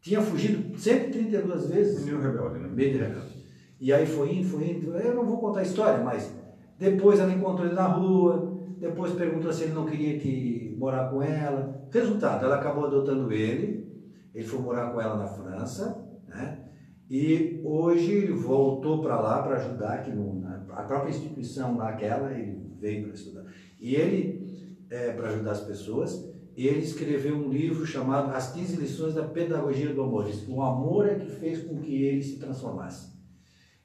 Tinha 0.00 0.20
fugido 0.20 0.78
132 0.78 1.68
vezes. 1.68 2.04
Menino 2.04 2.22
rebelde, 2.22 2.58
né? 2.58 2.68
Menino 2.68 2.98
rebelde. 2.98 3.36
E 3.80 3.92
aí 3.92 4.06
foi 4.06 4.34
indo, 4.34 4.48
foi 4.48 4.70
indo. 4.70 4.96
Eu 4.96 5.14
não 5.14 5.26
vou 5.26 5.38
contar 5.38 5.60
a 5.60 5.64
história, 5.64 6.02
mas 6.02 6.32
depois 6.78 7.18
ela 7.18 7.32
encontrou 7.32 7.66
ele 7.66 7.74
na 7.74 7.86
rua. 7.86 8.54
Depois 8.78 9.12
perguntou 9.12 9.52
se 9.52 9.64
ele 9.64 9.72
não 9.72 9.86
queria 9.86 10.18
que 10.18 10.76
morar 10.78 11.10
com 11.10 11.22
ela. 11.22 11.86
Resultado, 11.90 12.44
ela 12.44 12.56
acabou 12.56 12.86
adotando 12.86 13.32
ele. 13.32 13.86
Ele 14.34 14.44
foi 14.44 14.60
morar 14.60 14.92
com 14.92 15.00
ela 15.00 15.16
na 15.16 15.26
França, 15.26 16.06
né? 16.28 16.66
E 17.08 17.60
hoje 17.64 18.12
ele 18.12 18.32
voltou 18.32 19.00
para 19.00 19.18
lá 19.20 19.42
para 19.42 19.56
ajudar, 19.56 19.94
aqui 19.94 20.10
no, 20.10 20.40
na, 20.40 20.56
a 20.70 20.82
própria 20.82 21.10
instituição 21.10 21.76
lá, 21.76 21.90
aquela, 21.90 22.32
ele 22.32 22.60
veio 22.80 23.04
para 23.04 23.14
estudar. 23.14 23.44
E 23.80 23.94
ele, 23.94 24.84
é, 24.90 25.12
para 25.12 25.28
ajudar 25.28 25.52
as 25.52 25.60
pessoas, 25.60 26.35
ele 26.64 26.84
escreveu 26.84 27.34
um 27.34 27.50
livro 27.50 27.84
chamado 27.84 28.32
As 28.32 28.52
15 28.52 28.76
Lições 28.76 29.14
da 29.14 29.24
Pedagogia 29.24 29.92
do 29.92 30.02
Amor. 30.02 30.30
O 30.46 30.62
amor 30.62 31.08
é 31.08 31.16
que 31.16 31.28
fez 31.28 31.64
com 31.64 31.80
que 31.80 32.04
ele 32.04 32.22
se 32.22 32.38
transformasse. 32.38 33.16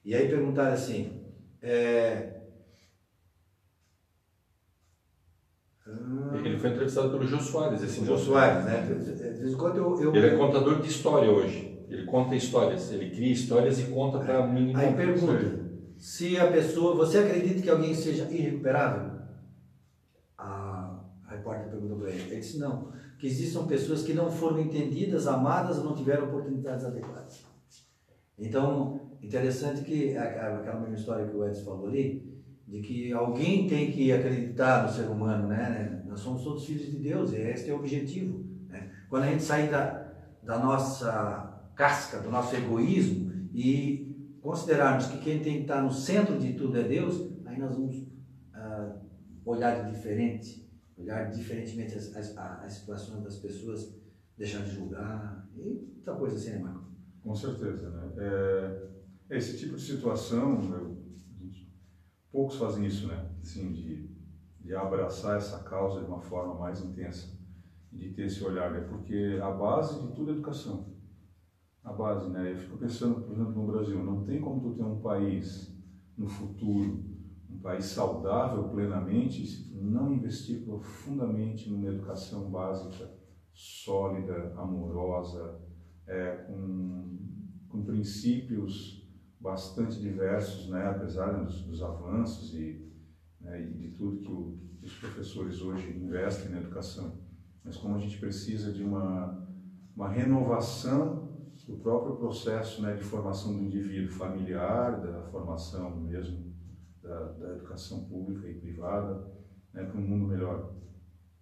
E 0.05 0.13
aí 0.13 0.29
perguntaram 0.29 0.73
assim, 0.73 1.23
é, 1.61 2.41
Ele 6.45 6.57
foi 6.57 6.69
entrevistado 6.69 7.09
pelo 7.09 7.25
Jô 7.25 7.39
Soares, 7.39 7.83
esse 7.83 8.05
Jô 8.05 8.17
Soares, 8.17 8.65
né? 8.65 8.81
De 8.81 9.39
vez 9.39 9.53
em 9.53 9.57
quando 9.57 9.77
eu, 9.77 10.01
eu... 10.01 10.15
Ele 10.15 10.27
é 10.27 10.37
contador 10.37 10.81
de 10.81 10.87
história 10.87 11.29
hoje. 11.29 11.79
Ele 11.89 12.05
conta 12.05 12.35
histórias, 12.35 12.91
ele 12.91 13.09
cria 13.09 13.33
histórias 13.33 13.79
e 13.79 13.83
conta 13.83 14.19
para 14.19 14.47
mim. 14.47 14.71
Aí 14.75 14.93
pergunta, 14.93 15.59
se 15.97 16.37
a 16.39 16.47
pessoa, 16.47 16.95
você 16.95 17.17
acredita 17.17 17.61
que 17.61 17.69
alguém 17.69 17.93
seja 17.93 18.31
irrecuperável? 18.31 19.19
A, 20.37 21.00
a 21.31 21.37
repórter 21.37 21.69
perguntou 21.69 21.97
para 21.97 22.09
ele. 22.09 22.23
Ele 22.23 22.39
disse 22.39 22.59
não, 22.59 22.91
que 23.17 23.27
existam 23.27 23.65
pessoas 23.65 24.03
que 24.03 24.13
não 24.13 24.29
foram 24.29 24.59
entendidas, 24.59 25.27
amadas 25.27 25.77
ou 25.77 25.85
não 25.85 25.95
tiveram 25.95 26.27
oportunidades 26.27 26.85
adequadas. 26.85 27.45
Então, 28.37 28.99
interessante 29.21 29.81
que 29.81 30.17
aquela 30.17 30.79
mesma 30.79 30.95
história 30.95 31.27
que 31.27 31.35
o 31.35 31.45
Edson 31.45 31.65
falou 31.65 31.87
ali, 31.87 32.29
de 32.67 32.81
que 32.81 33.13
alguém 33.13 33.67
tem 33.67 33.91
que 33.91 34.11
acreditar 34.11 34.83
no 34.83 34.91
ser 34.91 35.07
humano, 35.09 35.47
né? 35.47 36.03
Nós 36.07 36.19
somos 36.19 36.43
todos 36.43 36.65
filhos 36.65 36.85
de 36.87 36.97
Deus, 36.97 37.33
e 37.33 37.37
este 37.37 37.69
é 37.69 37.73
o 37.73 37.77
objetivo. 37.77 38.45
Né? 38.67 38.89
Quando 39.09 39.23
a 39.23 39.27
gente 39.27 39.43
sair 39.43 39.69
da, 39.69 40.11
da 40.43 40.57
nossa 40.57 41.51
casca 41.75 42.19
do 42.19 42.29
nosso 42.29 42.55
egoísmo 42.55 43.31
e 43.53 44.37
considerarmos 44.41 45.07
que 45.07 45.19
quem 45.19 45.39
tem 45.39 45.55
que 45.57 45.61
estar 45.61 45.81
no 45.81 45.91
centro 45.91 46.37
de 46.37 46.53
tudo 46.53 46.77
é 46.79 46.83
Deus, 46.83 47.31
aí 47.45 47.57
nós 47.59 47.75
vamos 47.75 48.07
ah, 48.53 48.95
olhar 49.45 49.83
de 49.83 49.91
diferente, 49.91 50.60
olhar 51.01 51.29
diferentemente 51.29 51.95
as, 51.95 52.15
as, 52.15 52.73
situações 52.73 53.23
das 53.23 53.37
pessoas, 53.37 53.99
deixar 54.37 54.63
de 54.63 54.71
julgar 54.71 55.47
e 55.55 55.93
outra 55.97 56.15
coisa 56.15 56.35
assim, 56.35 56.51
né, 56.51 56.59
Marco? 56.59 56.91
Com 57.21 57.35
certeza, 57.35 57.89
né? 57.89 58.13
É, 58.17 59.37
esse 59.37 59.57
tipo 59.57 59.75
de 59.75 59.81
situação, 59.81 60.73
eu, 60.73 61.01
poucos 62.31 62.57
fazem 62.57 62.85
isso, 62.85 63.07
né? 63.07 63.29
Assim, 63.41 63.71
de, 63.71 64.09
de 64.59 64.73
abraçar 64.73 65.37
essa 65.37 65.59
causa 65.63 66.01
de 66.01 66.07
uma 66.07 66.21
forma 66.21 66.55
mais 66.55 66.83
intensa, 66.83 67.27
de 67.91 68.13
ter 68.13 68.25
esse 68.25 68.43
olhar, 68.43 68.71
né? 68.71 68.81
Porque 68.81 69.39
a 69.41 69.51
base 69.51 70.01
de 70.01 70.15
tudo 70.15 70.31
é 70.31 70.33
educação 70.33 70.91
a 71.83 71.91
base, 71.91 72.29
né? 72.29 72.51
Eu 72.51 72.57
fico 72.57 72.77
pensando, 72.77 73.21
por 73.21 73.33
exemplo, 73.33 73.53
no 73.53 73.71
Brasil, 73.71 74.03
não 74.03 74.23
tem 74.23 74.39
como 74.39 74.61
tu 74.61 74.75
ter 74.75 74.83
um 74.83 75.01
país 75.01 75.75
no 76.15 76.27
futuro, 76.27 77.03
país 77.61 77.85
saudável 77.85 78.63
plenamente, 78.65 79.45
se 79.45 79.73
não 79.73 80.13
investir 80.13 80.63
profundamente 80.63 81.69
numa 81.69 81.87
educação 81.87 82.49
básica, 82.49 83.09
sólida, 83.53 84.53
amorosa, 84.55 85.59
é, 86.07 86.31
com, 86.47 87.19
com 87.69 87.83
princípios 87.83 89.01
bastante 89.39 89.99
diversos, 89.99 90.69
né? 90.69 90.87
Apesar 90.87 91.31
dos, 91.31 91.61
dos 91.63 91.81
avanços 91.81 92.53
e, 92.53 92.91
né, 93.39 93.61
e 93.61 93.73
de 93.73 93.89
tudo 93.91 94.19
que, 94.21 94.31
o, 94.31 94.57
que 94.79 94.85
os 94.85 94.93
professores 94.93 95.61
hoje 95.61 95.89
investem 95.89 96.51
na 96.51 96.59
educação. 96.59 97.19
Mas 97.63 97.77
como 97.77 97.95
a 97.95 97.99
gente 97.99 98.19
precisa 98.19 98.71
de 98.71 98.83
uma, 98.83 99.47
uma 99.95 100.09
renovação 100.09 101.29
do 101.67 101.77
próprio 101.77 102.15
processo 102.17 102.81
né, 102.81 102.95
de 102.95 103.03
formação 103.03 103.53
do 103.53 103.63
indivíduo 103.63 104.11
familiar, 104.11 104.99
da 104.99 105.23
formação 105.23 106.01
mesmo 106.01 106.50
da, 107.01 107.31
da 107.31 107.53
educação 107.53 108.03
pública 108.05 108.47
e 108.47 108.53
privada, 108.53 109.25
né, 109.73 109.83
para 109.83 109.99
um 109.99 110.03
mundo 110.03 110.27
melhor. 110.27 110.73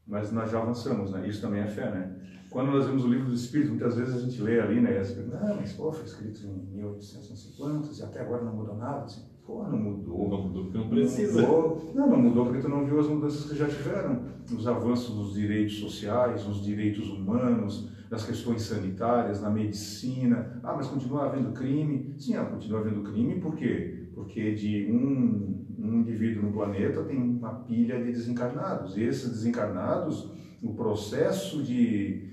Mas 0.06 0.32
nós 0.32 0.50
já 0.50 0.60
avançamos, 0.60 1.12
né? 1.12 1.28
Isso 1.28 1.42
também 1.42 1.62
é 1.62 1.68
fé, 1.68 1.92
né? 1.92 2.20
Quando 2.50 2.72
nós 2.72 2.88
vemos 2.88 3.06
o 3.06 3.08
livro 3.08 3.28
dos 3.28 3.44
Espíritos, 3.44 3.70
muitas 3.70 3.96
vezes 3.96 4.16
a 4.16 4.20
gente 4.20 4.42
lê 4.42 4.60
ali, 4.60 4.82
né? 4.82 5.00
E 5.00 5.06
você 5.06 5.24
ah, 5.34 5.56
mas 5.56 5.74
pô, 5.74 5.92
foi 5.92 6.06
escrito 6.06 6.48
em 6.48 6.76
1850 6.78 7.90
e 7.94 8.04
até 8.04 8.22
agora 8.22 8.44
não 8.44 8.56
mudou 8.56 8.76
nada. 8.76 9.06
Assim, 9.06 9.22
pô, 9.46 9.64
não 9.64 9.78
mudou. 9.78 10.30
Não 10.30 10.42
mudou 10.42 10.64
porque 10.64 10.78
não 10.80 10.90
precisa. 10.90 11.42
Não, 11.44 11.48
mudou. 11.48 11.92
não, 11.94 12.10
não 12.10 12.18
mudou 12.18 12.46
porque 12.46 12.62
tu 12.62 12.70
não 12.70 12.86
viu 12.86 13.00
as 13.00 13.08
mudanças 13.08 13.52
que 13.52 13.56
já 13.56 13.68
tiveram. 13.68 14.24
Os 14.52 14.66
avanços 14.66 15.16
dos 15.16 15.34
direitos 15.36 15.78
sociais, 15.78 16.48
os 16.48 16.64
direitos 16.64 17.08
humanos, 17.08 17.92
das 18.10 18.26
questões 18.26 18.64
sanitárias, 18.64 19.40
na 19.40 19.52
medicina. 19.52 20.60
Ah, 20.64 20.74
mas 20.76 20.88
continua 20.88 21.26
havendo 21.26 21.52
crime? 21.52 22.16
Sim, 22.18 22.36
ah, 22.36 22.46
continua 22.46 22.80
havendo 22.80 23.04
crime 23.04 23.40
por 23.40 23.56
quê? 23.56 24.10
Porque 24.16 24.56
de 24.56 24.92
um, 24.92 25.66
um 25.78 26.00
indivíduo 26.00 26.44
no 26.44 26.52
planeta 26.52 27.04
tem 27.04 27.18
uma 27.18 27.54
pilha 27.66 28.04
de 28.04 28.12
desencarnados. 28.12 28.98
E 28.98 29.04
esses 29.04 29.30
desencarnados, 29.30 30.28
o 30.62 30.74
processo 30.74 31.62
de, 31.64 32.28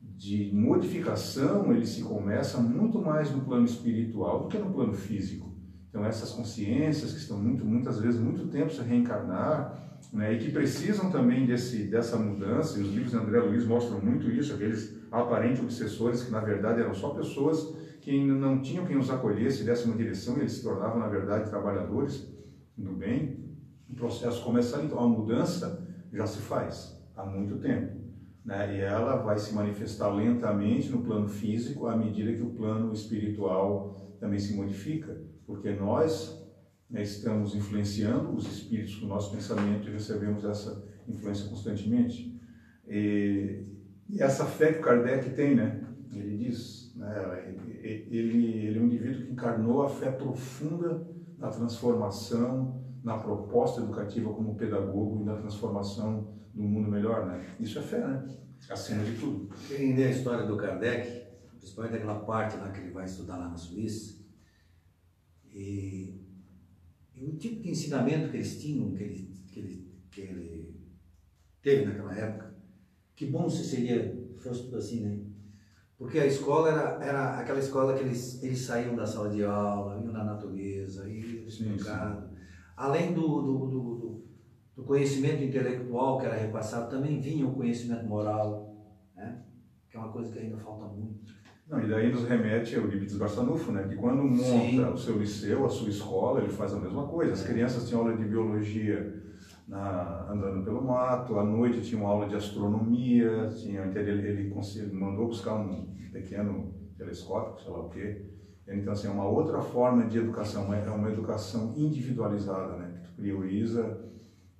de 0.00 0.50
modificação, 0.52 1.72
ele 1.72 1.86
se 1.86 2.02
começa 2.02 2.60
muito 2.60 3.00
mais 3.00 3.30
no 3.30 3.42
plano 3.42 3.64
espiritual 3.64 4.42
do 4.42 4.48
que 4.48 4.58
no 4.58 4.72
plano 4.72 4.92
físico. 4.92 5.54
Então, 5.88 6.04
essas 6.04 6.32
consciências 6.32 7.12
que 7.12 7.20
estão 7.20 7.38
muito, 7.38 7.64
muitas 7.64 8.00
vezes 8.00 8.20
muito 8.20 8.48
tempo 8.48 8.72
se 8.72 8.82
reencarnar, 8.82 9.85
né, 10.16 10.32
e 10.32 10.38
que 10.38 10.50
precisam 10.50 11.10
também 11.10 11.44
desse, 11.44 11.84
dessa 11.84 12.16
mudança, 12.16 12.78
e 12.78 12.82
os 12.82 12.88
livros 12.88 13.10
de 13.10 13.18
André 13.18 13.38
Luiz 13.38 13.66
mostram 13.66 14.00
muito 14.00 14.30
isso, 14.30 14.54
aqueles 14.54 14.96
aparentes 15.12 15.62
obsessores 15.62 16.22
que 16.22 16.30
na 16.30 16.40
verdade 16.40 16.80
eram 16.80 16.94
só 16.94 17.10
pessoas 17.10 17.76
que 18.00 18.24
não 18.24 18.62
tinham 18.62 18.86
quem 18.86 18.96
os 18.96 19.10
acolhesse 19.10 19.62
e 19.62 19.66
desse 19.66 19.84
uma 19.84 19.94
direção, 19.94 20.38
eles 20.38 20.52
se 20.52 20.62
tornavam 20.62 20.98
na 20.98 21.06
verdade 21.06 21.50
trabalhadores 21.50 22.32
do 22.78 22.92
bem. 22.92 23.44
O 23.90 23.94
processo 23.94 24.42
começa 24.42 24.80
então, 24.82 24.98
a 24.98 25.06
mudança 25.06 25.86
já 26.10 26.26
se 26.26 26.38
faz 26.38 26.98
há 27.14 27.26
muito 27.26 27.58
tempo. 27.58 27.96
Né? 28.42 28.76
E 28.76 28.80
ela 28.80 29.16
vai 29.16 29.38
se 29.38 29.54
manifestar 29.54 30.08
lentamente 30.08 30.88
no 30.88 31.02
plano 31.02 31.28
físico 31.28 31.88
à 31.88 31.96
medida 31.96 32.32
que 32.32 32.42
o 32.42 32.54
plano 32.54 32.90
espiritual 32.90 33.94
também 34.18 34.38
se 34.38 34.54
modifica, 34.54 35.20
porque 35.46 35.72
nós 35.72 36.45
estamos 36.94 37.54
influenciando 37.54 38.34
os 38.34 38.46
espíritos 38.46 38.96
com 38.96 39.06
o 39.06 39.08
nosso 39.08 39.32
pensamento 39.32 39.88
e 39.88 39.92
recebemos 39.92 40.44
essa 40.44 40.84
influência 41.08 41.48
constantemente. 41.48 42.40
E, 42.86 43.64
essa 44.18 44.44
fé 44.44 44.72
que 44.72 44.80
Kardec 44.80 45.30
tem, 45.30 45.56
né? 45.56 45.84
Ele 46.12 46.36
diz, 46.36 46.94
né? 46.94 47.54
Ele, 47.82 48.66
ele 48.66 48.78
é 48.78 48.80
um 48.80 48.86
indivíduo 48.86 49.26
que 49.26 49.32
encarnou 49.32 49.82
a 49.82 49.88
fé 49.88 50.10
profunda 50.12 51.06
na 51.36 51.48
transformação, 51.48 52.84
na 53.02 53.18
proposta 53.18 53.80
educativa 53.80 54.32
como 54.32 54.54
pedagogo 54.54 55.20
e 55.20 55.24
na 55.24 55.36
transformação 55.36 56.34
do 56.54 56.62
mundo 56.62 56.90
melhor, 56.90 57.26
né? 57.26 57.46
Isso 57.60 57.78
é 57.78 57.82
fé, 57.82 57.98
né? 57.98 58.26
Acima 58.70 59.04
de 59.04 59.16
tudo. 59.16 59.50
Quem 59.68 59.94
lê 59.94 60.04
a 60.04 60.10
história 60.10 60.46
do 60.46 60.56
Kardec, 60.56 61.26
principalmente 61.58 61.96
aquela 61.96 62.20
parte 62.20 62.56
lá 62.56 62.70
que 62.70 62.80
ele 62.80 62.90
vai 62.90 63.04
estudar 63.04 63.36
lá 63.36 63.48
na 63.48 63.56
Suíça, 63.56 64.24
e, 65.52 66.25
e 67.16 67.24
o 67.24 67.36
tipo 67.36 67.62
de 67.62 67.70
ensinamento 67.70 68.30
que 68.30 68.36
eles 68.36 68.60
tinham, 68.60 68.92
que 68.92 69.02
ele, 69.02 69.34
que 69.46 69.60
ele, 69.60 69.94
que 70.10 70.20
ele 70.20 70.76
teve 71.62 71.86
naquela 71.86 72.14
época, 72.14 72.54
que 73.14 73.26
bom 73.26 73.48
se 73.48 73.64
seria, 73.64 74.14
fosse 74.38 74.64
tudo 74.64 74.76
assim, 74.76 75.00
né? 75.00 75.18
Porque 75.98 76.18
a 76.18 76.26
escola 76.26 76.68
era, 76.68 77.04
era 77.04 77.38
aquela 77.38 77.58
escola 77.58 77.94
que 77.94 78.04
eles, 78.04 78.42
eles 78.42 78.58
saíam 78.58 78.94
da 78.94 79.06
sala 79.06 79.30
de 79.30 79.42
aula, 79.42 79.98
iam 79.98 80.12
na 80.12 80.24
natureza, 80.24 81.08
iam 81.08 81.46
explicado. 81.46 82.28
Além 82.76 83.14
do, 83.14 83.22
do, 83.22 83.66
do, 83.66 84.24
do, 84.76 84.84
conhecimento 84.84 85.42
intelectual 85.42 86.18
que 86.18 86.26
era 86.26 86.36
repassado, 86.36 86.90
também 86.90 87.18
vinha 87.18 87.46
o 87.46 87.54
conhecimento 87.54 88.04
moral, 88.04 88.76
né? 89.14 89.42
que 89.88 89.96
é 89.96 90.00
uma 90.00 90.12
coisa 90.12 90.30
que 90.30 90.38
ainda 90.38 90.58
falta 90.58 90.84
muito. 90.84 91.34
Não, 91.68 91.82
e 91.82 91.88
daí 91.88 92.12
nos 92.12 92.24
remete 92.24 92.76
ao 92.76 92.82
Euripides 92.82 93.16
Barçanufo, 93.16 93.72
né? 93.72 93.88
que 93.88 93.96
quando 93.96 94.22
monta 94.22 94.44
Sim. 94.44 94.92
o 94.92 94.96
seu 94.96 95.18
liceu, 95.18 95.66
a 95.66 95.68
sua 95.68 95.88
escola, 95.88 96.40
ele 96.40 96.52
faz 96.52 96.72
a 96.72 96.78
mesma 96.78 97.08
coisa. 97.08 97.32
As 97.32 97.44
é. 97.44 97.52
crianças 97.52 97.88
tinham 97.88 98.02
aula 98.02 98.16
de 98.16 98.24
biologia 98.24 99.24
na, 99.66 100.30
andando 100.30 100.64
pelo 100.64 100.80
mato, 100.80 101.38
à 101.38 101.44
noite 101.44 101.80
tinha 101.80 102.00
uma 102.00 102.10
aula 102.10 102.28
de 102.28 102.36
astronomia, 102.36 103.48
tinha, 103.48 103.82
ele, 103.82 104.28
ele 104.28 104.54
mandou 104.92 105.26
buscar 105.26 105.56
um 105.56 105.86
pequeno 106.12 106.72
telescópio, 106.96 107.62
sei 107.62 107.72
lá 107.72 107.80
o 107.80 107.88
quê. 107.88 108.22
Então, 108.68 108.92
assim, 108.92 109.08
é 109.08 109.10
uma 109.10 109.28
outra 109.28 109.60
forma 109.60 110.06
de 110.06 110.18
educação, 110.18 110.72
é 110.72 110.88
uma 110.90 111.10
educação 111.10 111.72
individualizada, 111.76 112.76
né? 112.76 113.00
que 113.04 113.12
prioriza 113.12 114.04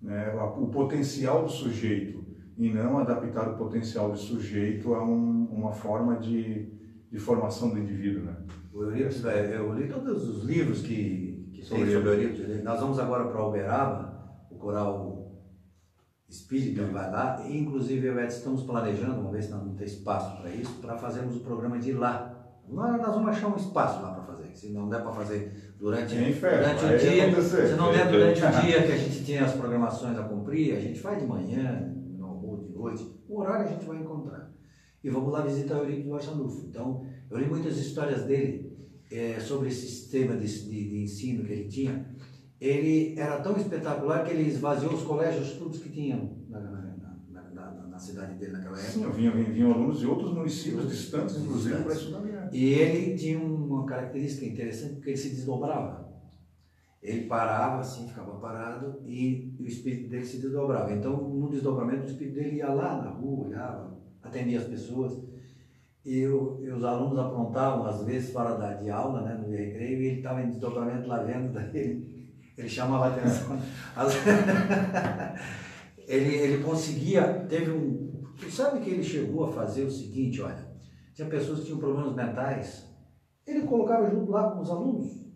né, 0.01 0.33
o 0.57 0.67
potencial 0.69 1.45
do 1.45 1.51
sujeito 1.51 2.25
e 2.57 2.69
não 2.73 2.99
adaptar 2.99 3.49
o 3.49 3.57
potencial 3.57 4.11
do 4.11 4.19
sujeito 4.19 4.95
a 4.95 5.05
um, 5.05 5.47
uma 5.51 5.73
forma 5.73 6.17
de, 6.17 6.73
de 7.11 7.19
formação 7.19 7.71
do 7.71 7.79
indivíduo. 7.79 8.25
Né? 8.25 8.37
Eu 8.73 8.91
li, 8.91 9.03
eu 9.03 9.75
li 9.75 9.89
todos 9.89 10.29
os 10.29 10.45
livros 10.45 10.83
que, 10.83 11.51
que 11.53 11.59
tem 11.59 11.65
sobre 11.65 11.97
o 11.97 12.07
Eurípides. 12.07 12.63
Nós 12.63 12.81
vamos 12.81 12.99
agora 12.99 13.29
para 13.29 13.47
Uberaba, 13.47 14.17
o 14.51 14.57
coral 14.57 15.17
espírita 16.29 16.83
vai 16.87 17.11
lá, 17.11 17.45
e 17.47 17.57
inclusive 17.57 18.07
eu 18.09 18.19
e 18.19 18.27
estamos 18.27 18.63
planejando, 18.65 19.15
vamos 19.17 19.33
ver 19.33 19.43
se 19.43 19.51
não 19.51 19.75
tem 19.75 19.87
espaço 19.87 20.41
para 20.41 20.51
isso, 20.51 20.73
para 20.81 20.97
fazermos 20.97 21.37
o 21.37 21.41
programa 21.41 21.79
de 21.79 21.93
lá, 21.93 22.33
Nós, 22.69 23.01
nós 23.01 23.15
vamos 23.15 23.29
achar 23.31 23.47
um 23.47 23.57
espaço 23.57 24.03
lá 24.03 24.11
para 24.13 24.25
fazer. 24.25 24.51
Se 24.55 24.73
não 24.73 24.89
der 24.89 25.03
para 25.03 25.13
fazer 25.13 25.75
durante, 25.79 26.17
Tem 26.17 26.33
fé, 26.33 26.59
durante 26.59 26.85
o 26.85 26.89
vai 26.89 26.99
dia, 26.99 27.27
acontecer. 27.27 27.69
se 27.69 27.75
não 27.75 27.93
der 27.93 28.11
durante 28.11 28.43
o 28.45 28.51
dia 28.61 28.83
que 28.83 28.93
a 28.93 28.97
gente 28.97 29.25
tinha 29.25 29.45
as 29.45 29.53
programações 29.53 30.19
a 30.19 30.25
cumprir, 30.25 30.77
a 30.77 30.81
gente 30.81 30.99
faz 30.99 31.21
de 31.21 31.27
manhã, 31.27 31.95
almoço, 32.21 32.65
de 32.65 32.73
noite, 32.75 33.23
o 33.29 33.41
horário 33.41 33.67
a 33.67 33.69
gente 33.69 33.85
vai 33.87 33.99
encontrar. 33.99 34.51
E 35.05 35.11
vamos 35.11 35.33
lá 35.33 35.43
visitar 35.43 35.77
o 35.77 35.83
Eurípides 35.85 36.11
Barçanufo. 36.11 36.67
Então, 36.69 37.05
eu 37.31 37.39
li 37.39 37.47
muitas 37.47 37.77
histórias 37.79 38.25
dele 38.25 38.77
eh, 39.11 39.39
sobre 39.41 39.69
esse 39.69 39.87
sistema 39.87 40.37
de, 40.37 40.47
de, 40.47 40.89
de 40.91 41.03
ensino 41.03 41.45
que 41.45 41.53
ele 41.53 41.69
tinha. 41.69 42.07
Ele 42.61 43.15
era 43.19 43.41
tão 43.41 43.57
espetacular 43.57 44.25
que 44.25 44.33
ele 44.33 44.49
esvaziou 44.49 44.95
os 44.95 45.03
colégios 45.03 45.53
todos 45.53 45.79
que 45.79 45.91
tinham 45.91 46.39
na, 46.49 46.59
na, 46.61 46.71
na, 46.71 47.71
na- 47.89 47.99
cidade 47.99 48.35
dele 48.35 48.53
naquela 48.53 48.79
época. 48.79 48.93
Sim, 48.93 49.11
vinham, 49.11 49.33
vinham, 49.33 49.53
vinham 49.53 49.73
alunos 49.73 49.99
de 50.01 50.07
outros 50.07 50.33
municípios 50.35 50.89
distantes, 50.91 51.37
inclusive, 51.37 51.83
para 51.83 51.93
estudar. 51.95 52.49
E 52.53 52.65
ele 52.75 53.17
tinha 53.17 53.39
uma 53.39 53.87
característica 53.87 54.45
interessante 54.45 54.95
porque 54.97 55.11
ele 55.11 55.17
se 55.17 55.31
desdobrava. 55.31 56.07
Ele 57.03 57.27
parava 57.27 57.81
assim, 57.81 58.07
ficava 58.09 58.33
parado 58.39 59.01
e 59.07 59.55
o 59.59 59.65
espírito 59.65 60.09
dele 60.11 60.25
se 60.27 60.39
desdobrava. 60.39 60.93
Então, 60.93 61.17
no 61.17 61.49
desdobramento, 61.49 62.03
o 62.03 62.07
espírito 62.07 62.35
dele 62.35 62.57
ia 62.57 62.69
lá 62.73 63.03
na 63.03 63.11
rua, 63.11 63.47
olhava, 63.47 63.96
atendia 64.27 64.59
as 64.61 64.67
pessoas. 64.67 65.19
E, 66.05 66.25
o- 66.27 66.61
e 66.63 66.71
os 66.71 66.85
alunos 66.85 67.19
aprontavam, 67.19 67.85
às 67.87 68.03
vezes, 68.05 68.33
fora 68.33 68.55
da, 68.57 68.75
de 68.75 68.89
aula, 68.91 69.23
né, 69.23 69.35
no 69.35 69.51
recreio, 69.51 70.01
e 70.01 70.07
ele 70.07 70.17
estava 70.19 70.41
em 70.43 70.51
desdobramento 70.51 71.09
lá 71.09 71.23
vendo, 71.25 71.53
daí 71.53 71.77
ele, 71.77 72.33
ele 72.57 72.69
chamava 72.69 73.07
a 73.07 73.09
atenção. 73.09 73.59
As- 73.97 74.15
ele, 76.07 76.35
ele 76.35 76.63
conseguia, 76.63 77.45
teve 77.49 77.71
um. 77.71 78.07
Tu 78.39 78.51
sabe 78.51 78.81
que 78.81 78.91
ele 78.91 79.03
chegou 79.03 79.45
a 79.47 79.53
fazer 79.53 79.85
o 79.85 79.91
seguinte, 79.91 80.41
olha, 80.43 80.67
tinha 81.15 81.29
pessoas 81.29 81.61
que 81.61 81.67
tinham 81.67 81.79
problemas 81.79 82.15
mentais, 82.15 82.87
ele 83.47 83.63
colocava 83.63 84.09
junto 84.11 84.31
lá 84.31 84.51
com 84.51 84.61
os 84.61 84.71
alunos. 84.71 85.27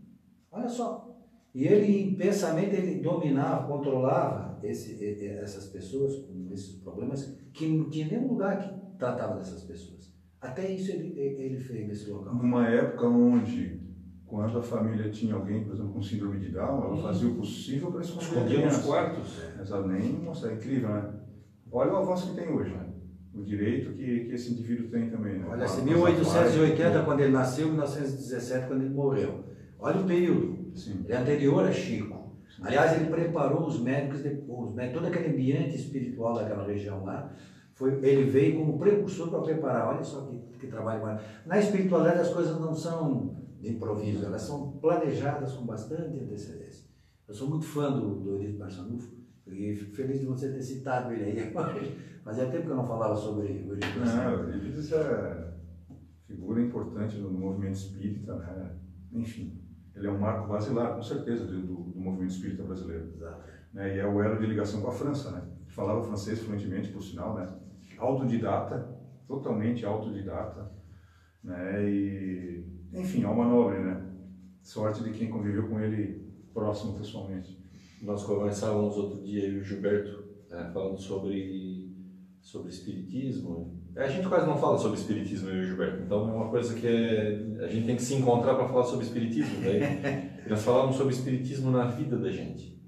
Olha 0.53 0.69
só. 0.69 1.09
E 1.55 1.67
ele, 1.67 2.01
em 2.11 2.15
pensamento, 2.15 2.75
ele 2.75 3.01
dominava, 3.01 3.67
controlava 3.67 4.61
esse, 4.63 5.03
essas 5.41 5.67
pessoas 5.67 6.15
com 6.17 6.49
esses 6.53 6.77
problemas, 6.77 7.37
que 7.53 7.67
não 7.67 7.91
tinha 7.91 8.07
nenhum 8.07 8.29
lugar 8.29 8.59
que 8.59 8.80
tratava 9.01 9.35
dessas 9.37 9.65
pessoas. 9.65 10.15
Até 10.41 10.71
isso 10.71 10.93
ele, 10.93 11.19
ele 11.19 11.59
fez 11.59 11.89
nesse 11.89 12.11
local. 12.11 12.35
Numa 12.35 12.67
época 12.69 13.07
onde, 13.09 13.81
quando 14.25 14.59
a 14.59 14.63
família 14.63 15.11
tinha 15.11 15.35
alguém, 15.35 15.65
por 15.65 15.75
exemplo, 15.75 15.93
com 15.93 16.03
síndrome 16.03 16.39
de 16.39 16.51
Down, 16.51 16.85
ela 16.85 16.95
Hum. 16.95 17.03
fazia 17.03 17.29
o 17.29 17.35
possível 17.35 17.91
para 17.91 18.01
esconder 18.03 18.25
Escondia 18.27 18.67
nos 18.67 18.77
quartos. 18.79 19.43
Mas 19.59 19.71
ela 19.71 19.87
nem 19.89 20.13
mostra, 20.13 20.53
é 20.53 20.55
incrível, 20.55 20.89
né? 20.91 21.13
Olha 21.73 21.93
o 21.93 21.97
avanço 21.97 22.31
que 22.31 22.37
tem 22.41 22.49
hoje, 22.53 22.71
né? 22.71 22.87
O 23.35 23.43
direito 23.43 23.93
que, 23.93 24.25
que 24.27 24.33
esse 24.35 24.53
indivíduo 24.53 24.89
tem 24.89 25.09
também, 25.11 25.39
né? 25.39 25.47
Olha, 25.49 25.65
assim, 25.65 25.83
a- 25.83 25.85
1880, 25.85 27.03
quando 27.05 27.21
ele 27.21 27.33
nasceu, 27.33 27.67
1917, 27.69 28.67
quando 28.67 28.83
ele 28.83 28.95
morreu. 28.95 29.45
Olha 29.79 30.01
o 30.01 30.05
período. 30.05 30.77
Sim. 30.77 31.03
Ele 31.05 31.13
é 31.13 31.17
anterior 31.17 31.65
a 31.65 31.73
Chico. 31.73 32.19
Aliás, 32.63 33.01
ele 33.01 33.09
preparou 33.11 33.67
os 33.67 33.81
médicos 33.81 34.21
depois, 34.23 34.75
né? 34.75 34.89
todo 34.91 35.07
aquele 35.07 35.29
ambiente 35.33 35.77
espiritual 35.77 36.35
daquela 36.35 36.67
região 36.67 37.05
lá. 37.05 37.33
Foi, 37.81 37.95
ele 38.05 38.25
veio 38.25 38.59
como 38.59 38.79
precursor 38.79 39.31
para 39.31 39.41
preparar. 39.41 39.95
Olha 39.95 40.05
só 40.05 40.27
que, 40.27 40.59
que 40.59 40.67
trabalho 40.67 41.01
maravilhoso. 41.01 41.35
Na 41.47 41.59
espiritualidade, 41.59 42.21
as 42.21 42.29
coisas 42.29 42.61
não 42.61 42.75
são 42.75 43.35
de 43.59 43.71
improviso, 43.71 44.27
elas 44.27 44.43
são 44.43 44.73
planejadas 44.73 45.55
com 45.55 45.65
bastante 45.65 46.19
antecedência. 46.19 46.91
Eu 47.27 47.33
sou 47.33 47.49
muito 47.49 47.65
fã 47.65 47.91
do, 47.91 48.17
do 48.17 48.31
Eurípides 48.33 48.59
Barçanufo 48.59 49.17
e 49.47 49.75
fico 49.75 49.97
feliz 49.97 50.21
de 50.21 50.27
você 50.27 50.53
ter 50.53 50.61
citado 50.61 51.11
ele 51.11 51.25
aí. 51.25 51.53
Fazia 52.23 52.51
tempo 52.51 52.67
que 52.67 52.71
eu 52.71 52.77
não 52.77 52.85
falava 52.85 53.17
sobre 53.17 53.47
o 53.47 53.71
Eurípides 53.71 53.97
Barçanufo. 53.97 54.43
Não, 54.43 54.45
o 54.45 54.51
Eurípides 54.51 54.93
é 54.93 55.55
figura 56.27 56.61
importante 56.61 57.17
no 57.17 57.31
movimento 57.31 57.77
espírita, 57.77 58.35
né? 58.35 58.77
Enfim, 59.11 59.59
ele 59.97 60.07
é 60.07 60.11
um 60.11 60.19
marco 60.19 60.49
basilar, 60.49 60.97
com 60.97 61.03
certeza, 61.03 61.47
do, 61.47 61.63
do, 61.63 61.75
do 61.93 61.99
movimento 61.99 62.33
espírita 62.33 62.63
brasileiro. 62.63 63.11
Exato. 63.17 63.43
né? 63.73 63.97
E 63.97 64.01
é 64.01 64.07
o 64.07 64.23
elo 64.23 64.39
de 64.39 64.45
ligação 64.45 64.83
com 64.83 64.89
a 64.89 64.93
França, 64.93 65.31
né? 65.31 65.43
Falava 65.69 66.03
francês 66.03 66.41
fluentemente, 66.41 66.93
por 66.93 67.03
sinal, 67.03 67.35
né? 67.37 67.49
Autodidata, 68.01 68.99
totalmente 69.27 69.87
autodidata, 69.87 70.73
né? 71.43 71.89
E, 71.89 72.65
enfim, 72.93 73.25
alma 73.25 73.47
nobre, 73.47 73.79
né? 73.79 74.07
Sorte 74.63 75.03
de 75.03 75.11
quem 75.11 75.31
conviveu 75.31 75.69
com 75.69 75.81
ele 75.81 76.31
próximo 76.53 76.95
pessoalmente. 76.99 77.59
Nós 78.03 78.25
conversávamos 78.25 78.97
outro 78.97 79.23
dia, 79.23 79.45
eu 79.45 79.55
e 79.55 79.59
o 79.61 79.65
Gilberto, 79.65 80.25
né, 80.51 80.71
falando 80.73 80.99
sobre, 80.99 81.95
sobre 82.41 82.71
espiritismo. 82.71 83.79
A 83.97 84.09
gente 84.09 84.29
quase 84.29 84.47
não 84.47 84.57
fala 84.57 84.79
sobre 84.79 84.99
espiritismo, 84.99 85.51
eu 85.51 85.57
e 85.57 85.61
o 85.61 85.67
Gilberto. 85.67 86.03
Então 86.03 86.29
é 86.29 86.33
uma 86.33 86.49
coisa 86.49 86.75
que 86.75 86.87
é, 86.87 87.65
a 87.65 87.69
gente 87.69 87.87
tem 87.87 87.97
que 87.97 88.03
se 88.03 88.15
encontrar 88.15 88.55
para 88.55 88.69
falar 88.69 88.85
sobre 88.85 89.05
espiritismo. 89.05 89.61
Daí 89.63 89.81
nós 90.49 90.63
falávamos 90.63 90.97
sobre 90.97 91.15
espiritismo 91.15 91.71
na 91.71 91.87
vida 91.87 92.17
da 92.17 92.31
gente. 92.31 92.81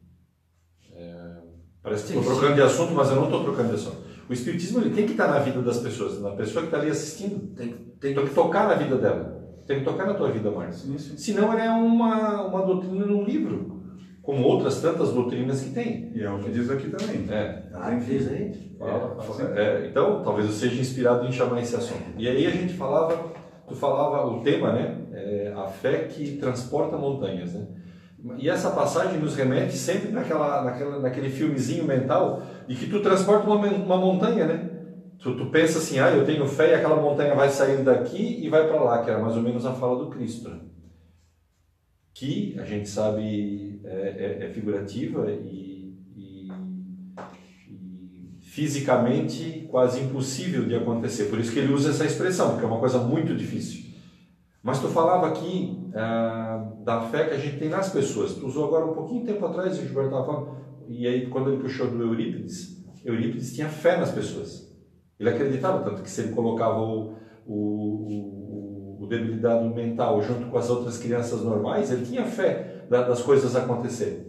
É, 0.91 1.43
parece 1.83 2.13
que 2.13 2.19
estou 2.19 2.35
trocando 2.35 2.55
de 2.55 2.63
assunto, 2.63 2.95
mas 2.95 3.11
eu 3.11 3.17
não 3.17 3.25
estou 3.25 3.45
trocando 3.45 3.69
de 3.69 3.75
assunto. 3.75 4.12
O 4.33 4.35
espiritismo 4.35 4.81
ele 4.81 4.95
tem 4.95 5.05
que 5.05 5.13
estar 5.13 5.29
na 5.29 5.41
vida 5.41 5.61
das 5.61 5.79
pessoas, 5.79 6.19
na 6.19 6.31
pessoa 6.31 6.63
que 6.63 6.69
está 6.69 6.79
ali 6.79 6.91
assistindo. 6.91 7.55
Tem, 7.55 7.69
tem 8.01 8.15
Tem 8.15 8.25
que 8.25 8.35
tocar 8.35 8.67
na 8.67 8.77
vida 8.77 8.97
dela. 8.97 9.43
Tem 9.67 9.81
que 9.81 9.85
tocar 9.85 10.07
na 10.07 10.15
tua 10.15 10.31
vida, 10.31 10.51
sim. 10.71 10.97
Senão 11.19 11.53
ele 11.53 11.61
é 11.61 11.71
uma, 11.71 12.47
uma 12.47 12.65
doutrina 12.65 13.05
num 13.05 13.25
livro, 13.25 13.83
como 14.23 14.43
outras 14.45 14.81
tantas 14.81 15.13
doutrinas 15.13 15.61
que 15.61 15.75
tem. 15.75 16.11
E 16.15 16.23
é 16.23 16.31
o 16.31 16.39
que 16.39 16.51
diz 16.51 16.71
aqui 16.71 16.89
também. 16.89 17.27
É, 17.31 17.65
Ah, 17.75 18.01
fez 18.01 18.33
aí? 18.33 18.75
Fala, 18.79 19.19
é, 19.21 19.23
fala. 19.23 19.61
é, 19.61 19.87
então, 19.91 20.23
talvez 20.25 20.47
eu 20.47 20.53
seja 20.55 20.81
inspirado 20.81 21.27
em 21.27 21.31
chamar 21.31 21.61
esse 21.61 21.77
assunto. 21.77 22.03
E 22.17 22.27
aí 22.27 22.47
a 22.47 22.51
gente 22.51 22.73
falava, 22.73 23.33
tu 23.69 23.75
falava 23.77 24.27
o 24.29 24.41
tema, 24.41 24.73
né? 24.73 24.97
É, 25.13 25.53
a 25.55 25.67
fé 25.67 26.05
que 26.05 26.39
transporta 26.39 26.97
montanhas, 26.97 27.53
né? 27.53 27.67
E 28.39 28.49
essa 28.49 28.71
passagem 28.71 29.19
nos 29.19 29.35
remete 29.35 29.77
sempre 29.77 30.11
naquela, 30.13 30.63
naquela, 30.65 31.01
naquele 31.01 31.29
filmezinho 31.29 31.85
mental 31.85 32.43
de 32.69 32.77
que 32.77 32.87
tu 32.89 33.01
transporta 33.01 33.49
uma, 33.49 33.67
uma 33.67 33.97
montanha, 33.97 34.47
né? 34.47 34.71
Tu, 35.19 35.37
tu 35.37 35.47
pensa 35.51 35.79
assim, 35.79 35.99
ah, 35.99 36.11
eu 36.11 36.25
tenho 36.25 36.47
fé 36.47 36.71
e 36.71 36.75
aquela 36.75 37.01
montanha 37.01 37.35
vai 37.35 37.49
sair 37.49 37.83
daqui 37.83 38.39
e 38.45 38.49
vai 38.49 38.67
para 38.69 38.81
lá, 38.83 39.03
que 39.05 39.11
era 39.11 39.21
mais 39.21 39.37
ou 39.37 39.43
menos 39.43 39.65
a 39.67 39.73
fala 39.73 39.99
do 40.05 40.11
Cristo. 40.11 40.49
né? 40.49 40.61
Que 42.15 42.57
a 42.61 42.65
gente 42.65 42.89
sabe 42.89 43.81
é, 43.85 44.39
é- 44.43 44.47
é 44.47 44.49
figurativa 44.53 45.31
e, 45.31 45.97
e- 46.17 46.49
e 47.69 48.39
fisicamente 48.43 49.67
quase 49.71 50.01
impossível 50.01 50.65
de 50.67 50.75
acontecer. 50.75 51.25
Por 51.25 51.39
isso 51.41 51.53
que 51.53 51.59
ele 51.59 51.73
usa 51.73 51.91
essa 51.91 52.05
expressão, 52.05 52.51
porque 52.51 52.65
é 52.65 52.69
uma 52.69 52.79
coisa 52.81 52.99
muito 52.99 53.35
difícil. 53.35 53.92
Mas 54.63 54.81
tu 54.81 54.89
falava 54.89 55.27
aqui 55.27 55.91
ah, 55.95 56.73
da 56.85 57.01
fé 57.01 57.25
que 57.25 57.35
a 57.35 57.39
gente 57.39 57.59
tem 57.59 57.69
nas 57.69 57.91
pessoas. 57.91 58.35
Tu 58.35 58.47
usou 58.47 58.67
agora 58.67 58.87
um 58.87 58.95
pouquinho 58.95 59.25
tempo 59.25 59.45
atrás, 59.45 59.79
o 59.79 59.83
Gilberto 59.83 60.11
estava 60.11 60.25
falando, 60.25 60.57
e 60.89 61.07
aí 61.07 61.27
quando 61.29 61.51
ele 61.51 61.61
puxou 61.63 61.89
do 61.89 62.01
Eurípides, 62.03 62.85
Eurípides 63.05 63.53
tinha 63.55 63.69
fé 63.69 63.97
nas 63.97 64.11
pessoas. 64.13 64.73
Ele 65.19 65.29
acreditava, 65.31 65.83
tanto 65.85 66.03
que 66.03 66.11
se 66.11 66.21
ele 66.23 66.33
colocava 66.33 66.81
o, 66.81 67.15
o, 67.47 67.55
o, 67.55 68.99
o 69.03 69.07
debilidade 69.09 69.69
mental 69.69 70.23
junto 70.23 70.47
com 70.47 70.59
as 70.59 70.71
outras 70.71 70.99
crianças 70.99 71.43
normais, 71.43 71.91
ele 71.91 72.05
tinha 72.07 72.25
fé 72.25 72.87
da- 72.89 73.03
das 73.03 73.23
coisas 73.23 73.55
acontecerem. 73.57 74.27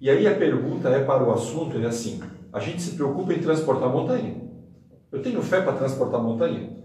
E 0.00 0.08
aí 0.10 0.26
a 0.26 0.34
pergunta 0.34 0.88
é 0.88 1.04
para 1.04 1.22
o 1.26 1.32
assunto, 1.32 1.78
é 1.78 1.86
assim, 1.86 2.20
a 2.52 2.58
gente 2.60 2.80
se 2.82 2.94
preocupa 2.94 3.32
em 3.32 3.40
transportar 3.40 3.90
montanha. 3.90 4.42
Eu 5.12 5.22
tenho 5.22 5.40
fé 5.42 5.60
para 5.60 5.74
transportar 5.74 6.22
montanha? 6.22 6.83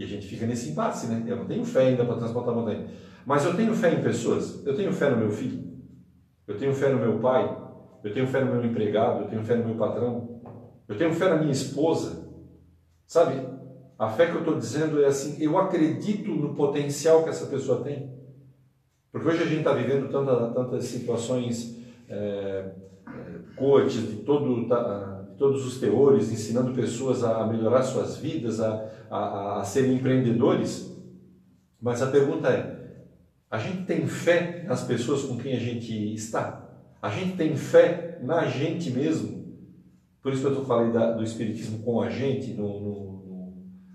E 0.00 0.04
a 0.04 0.06
gente 0.06 0.26
fica 0.26 0.46
nesse 0.46 0.70
impasse, 0.70 1.08
né? 1.08 1.22
Eu 1.26 1.36
não 1.36 1.44
tenho 1.44 1.62
fé 1.62 1.88
ainda 1.88 2.06
para 2.06 2.16
transportar 2.16 2.54
montanha. 2.54 2.86
Mas 3.26 3.44
eu 3.44 3.54
tenho 3.54 3.74
fé 3.74 3.92
em 3.92 4.02
pessoas. 4.02 4.64
Eu 4.66 4.74
tenho 4.74 4.90
fé 4.94 5.10
no 5.10 5.18
meu 5.18 5.30
filho. 5.30 5.62
Eu 6.48 6.56
tenho 6.56 6.72
fé 6.72 6.88
no 6.88 6.98
meu 6.98 7.18
pai. 7.18 7.54
Eu 8.02 8.10
tenho 8.10 8.26
fé 8.26 8.42
no 8.42 8.50
meu 8.50 8.64
empregado. 8.64 9.24
Eu 9.24 9.28
tenho 9.28 9.44
fé 9.44 9.56
no 9.56 9.66
meu 9.66 9.76
patrão. 9.76 10.40
Eu 10.88 10.96
tenho 10.96 11.12
fé 11.12 11.28
na 11.28 11.36
minha 11.36 11.52
esposa. 11.52 12.32
Sabe? 13.06 13.46
A 13.98 14.08
fé 14.08 14.30
que 14.30 14.36
eu 14.36 14.38
estou 14.38 14.56
dizendo 14.56 15.04
é 15.04 15.06
assim: 15.08 15.36
eu 15.38 15.58
acredito 15.58 16.30
no 16.30 16.54
potencial 16.54 17.22
que 17.22 17.28
essa 17.28 17.44
pessoa 17.48 17.84
tem. 17.84 18.10
Porque 19.12 19.28
hoje 19.28 19.42
a 19.42 19.46
gente 19.46 19.58
está 19.58 19.74
vivendo 19.74 20.10
tanta, 20.10 20.50
tantas 20.54 20.84
situações, 20.84 21.78
é, 22.08 22.70
de, 23.86 24.16
todo, 24.24 24.64
de 24.64 25.19
todos 25.40 25.66
os 25.66 25.80
teores, 25.80 26.30
ensinando 26.30 26.72
pessoas 26.74 27.24
a 27.24 27.44
melhorar 27.46 27.82
suas 27.82 28.18
vidas, 28.18 28.60
a, 28.60 28.86
a, 29.10 29.60
a 29.60 29.64
serem 29.64 29.94
empreendedores. 29.94 30.94
Mas 31.80 32.02
a 32.02 32.06
pergunta 32.08 32.48
é: 32.48 33.06
a 33.50 33.58
gente 33.58 33.84
tem 33.84 34.06
fé 34.06 34.62
nas 34.68 34.84
pessoas 34.84 35.22
com 35.22 35.38
quem 35.38 35.54
a 35.56 35.58
gente 35.58 36.14
está? 36.14 36.68
A 37.02 37.08
gente 37.08 37.36
tem 37.36 37.56
fé 37.56 38.18
na 38.22 38.46
gente 38.46 38.90
mesmo? 38.90 39.40
Por 40.22 40.34
isso 40.34 40.42
que 40.42 40.48
eu 40.48 40.64
falei 40.66 40.92
da, 40.92 41.12
do 41.12 41.24
Espiritismo 41.24 41.78
com 41.78 42.02
a 42.02 42.10
gente, 42.10 42.52
no, 42.52 42.80
no- 42.80 43.10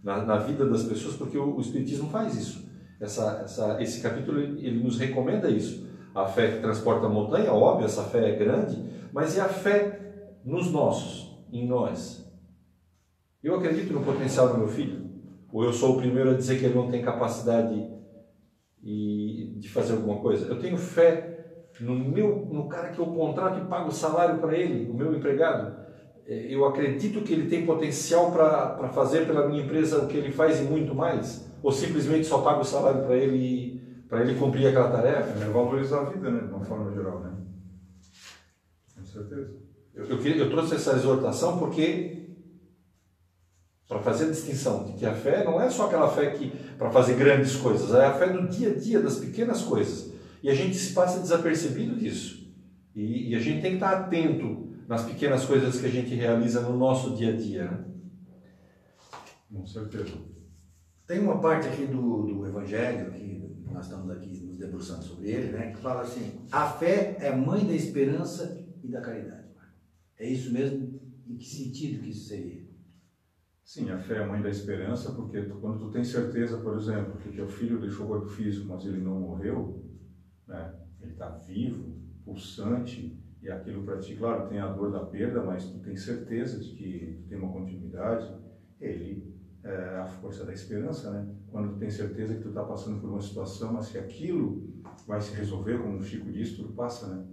na, 0.03 0.23
na 0.23 0.37
vida 0.37 0.65
das 0.67 0.83
pessoas, 0.83 1.15
porque 1.15 1.37
o, 1.37 1.55
o 1.55 1.61
Espiritismo 1.61 2.09
faz 2.09 2.35
isso. 2.35 2.65
Essa, 2.99 3.41
essa, 3.43 3.81
esse 3.81 4.01
capítulo 4.01 4.39
ele 4.39 4.83
nos 4.83 4.97
recomenda 4.97 5.49
isso. 5.49 5.85
A 6.15 6.25
fé 6.25 6.51
que 6.53 6.59
transporta 6.61 7.05
a 7.05 7.09
montanha, 7.09 7.51
óbvio, 7.53 7.85
essa 7.85 8.03
fé 8.03 8.31
é 8.31 8.35
grande, 8.35 8.83
mas 9.13 9.37
é 9.37 9.41
a 9.41 9.49
fé 9.49 10.01
nos 10.45 10.71
nossos, 10.71 11.34
em 11.59 11.67
nós. 11.67 12.25
Eu 13.43 13.55
acredito 13.55 13.93
no 13.93 14.03
potencial 14.03 14.49
do 14.49 14.57
meu 14.57 14.67
filho. 14.67 15.05
Ou 15.51 15.63
eu 15.63 15.71
sou 15.71 15.95
o 15.95 15.97
primeiro 15.97 16.31
a 16.31 16.33
dizer 16.33 16.59
que 16.59 16.65
ele 16.65 16.75
não 16.75 16.89
tem 16.89 17.01
capacidade 17.01 17.89
e 18.83 19.55
de 19.57 19.69
fazer 19.69 19.93
alguma 19.93 20.19
coisa? 20.19 20.47
Eu 20.47 20.59
tenho 20.59 20.77
fé 20.77 21.35
no 21.79 21.95
meu, 21.95 22.45
no 22.45 22.67
cara 22.67 22.89
que 22.89 22.99
eu 22.99 23.05
contrato 23.05 23.59
e 23.59 23.69
pago 23.69 23.91
salário 23.91 24.39
para 24.39 24.57
ele, 24.57 24.89
o 24.89 24.93
meu 24.93 25.15
empregado. 25.15 25.85
É, 26.25 26.53
eu 26.53 26.65
acredito 26.65 27.21
que 27.21 27.33
ele 27.33 27.49
tem 27.49 27.65
potencial 27.65 28.31
para 28.31 28.89
fazer 28.89 29.27
pela 29.27 29.47
minha 29.47 29.63
empresa 29.63 30.03
o 30.03 30.07
que 30.07 30.17
ele 30.17 30.31
faz 30.31 30.59
e 30.59 30.63
muito 30.63 30.95
mais? 30.95 31.49
Ou 31.61 31.71
simplesmente 31.71 32.25
só 32.25 32.41
pago 32.41 32.61
o 32.61 32.65
salário 32.65 33.03
para 33.05 33.15
ele 33.15 33.75
para 34.07 34.21
ele 34.21 34.37
cumprir 34.39 34.67
aquela 34.67 34.91
tarefa? 34.91 35.43
É 35.43 35.49
valorizar 35.49 36.01
a 36.01 36.03
vida, 36.05 36.29
né? 36.29 36.47
De 36.47 36.53
uma 36.53 36.63
forma 36.63 36.91
geral, 36.93 37.19
né? 37.19 37.31
Com 38.95 39.03
certeza. 39.03 39.55
Eu, 39.95 40.05
eu, 40.05 40.17
eu 40.19 40.49
trouxe 40.49 40.75
essa 40.75 40.93
exortação 40.93 41.57
porque 41.57 42.15
para 43.87 43.99
fazer 43.99 44.25
a 44.25 44.31
distinção 44.31 44.83
de 44.83 44.93
que 44.93 45.05
a 45.05 45.13
fé 45.13 45.43
não 45.43 45.61
é 45.61 45.69
só 45.69 45.85
aquela 45.85 46.09
fé 46.09 46.31
que 46.31 46.49
para 46.77 46.89
fazer 46.89 47.15
grandes 47.15 47.55
coisas, 47.55 47.93
é 47.93 48.05
a 48.05 48.13
fé 48.13 48.29
do 48.29 48.47
dia 48.47 48.71
a 48.71 48.75
dia, 48.75 48.99
das 48.99 49.17
pequenas 49.17 49.61
coisas. 49.61 50.11
E 50.41 50.49
a 50.49 50.55
gente 50.55 50.75
se 50.75 50.93
passa 50.93 51.19
desapercebido 51.19 51.95
disso. 51.95 52.53
E, 52.95 53.31
e 53.31 53.35
a 53.35 53.39
gente 53.39 53.61
tem 53.61 53.71
que 53.71 53.77
estar 53.77 53.91
atento 53.91 54.73
nas 54.87 55.03
pequenas 55.03 55.45
coisas 55.45 55.79
que 55.79 55.85
a 55.85 55.89
gente 55.89 56.13
realiza 56.13 56.61
no 56.61 56.77
nosso 56.77 57.15
dia 57.15 57.33
a 57.33 57.35
dia. 57.35 57.65
Né? 57.65 57.85
Com 59.51 59.65
certeza. 59.65 60.13
Tem 61.07 61.19
uma 61.19 61.39
parte 61.39 61.67
aqui 61.67 61.85
do, 61.85 62.23
do 62.23 62.47
Evangelho, 62.47 63.11
que 63.11 63.35
nós 63.71 63.85
estamos 63.85 64.09
aqui 64.09 64.27
nos 64.45 64.57
debruçando 64.57 65.03
sobre 65.03 65.29
ele, 65.29 65.51
né, 65.51 65.71
que 65.71 65.77
fala 65.77 66.01
assim: 66.01 66.41
a 66.51 66.67
fé 66.67 67.17
é 67.19 67.35
mãe 67.35 67.65
da 67.65 67.73
esperança 67.73 68.65
e 68.83 68.87
da 68.87 69.01
caridade. 69.01 69.44
É 70.18 70.28
isso 70.28 70.51
mesmo? 70.51 70.99
Em 71.28 71.36
que 71.36 71.45
sentido 71.45 72.01
que 72.01 72.09
isso 72.09 72.28
seria? 72.28 72.63
Sim, 73.63 73.89
a 73.89 73.97
fé 73.97 74.18
é 74.18 74.24
a 74.24 74.28
mãe 74.28 74.41
da 74.41 74.49
esperança, 74.49 75.11
porque 75.11 75.41
tu, 75.41 75.55
quando 75.55 75.80
tu 75.80 75.89
tem 75.89 76.03
certeza, 76.03 76.57
por 76.59 76.78
exemplo, 76.78 77.18
que 77.18 77.32
teu 77.32 77.47
filho 77.47 77.80
deixou 77.80 78.05
o 78.05 78.09
corpo 78.09 78.28
físico, 78.28 78.68
mas 78.68 78.86
ele 78.86 79.01
não 79.01 79.20
morreu, 79.20 79.84
né? 80.47 80.72
ele 81.01 81.13
está 81.13 81.30
vivo, 81.30 81.97
pulsante, 82.24 83.20
e 83.41 83.49
aquilo 83.49 83.84
para 83.84 83.99
ti, 83.99 84.16
claro, 84.16 84.47
tem 84.47 84.59
a 84.59 84.68
dor 84.68 84.91
da 84.91 85.03
perda, 85.03 85.43
mas 85.43 85.66
tu 85.66 85.80
tem 85.80 85.95
certeza 85.95 86.59
de 86.59 86.74
que 86.74 87.26
tem 87.28 87.38
uma 87.38 87.51
continuidade, 87.51 88.32
ele 88.80 89.36
é 89.63 89.97
a 89.97 90.05
força 90.05 90.45
da 90.45 90.53
esperança, 90.53 91.11
né? 91.11 91.28
Quando 91.47 91.74
tu 91.74 91.80
tem 91.80 91.89
certeza 91.89 92.36
que 92.36 92.41
tu 92.41 92.49
está 92.49 92.63
passando 92.63 93.01
por 93.01 93.09
uma 93.09 93.22
situação, 93.22 93.74
mas 93.74 93.89
que 93.89 93.97
aquilo 93.97 94.63
vai 95.07 95.20
se 95.22 95.34
resolver, 95.36 95.80
como 95.80 95.97
o 95.97 96.03
Chico 96.03 96.32
disse, 96.32 96.55
tudo 96.55 96.74
passa, 96.74 97.07
né? 97.07 97.26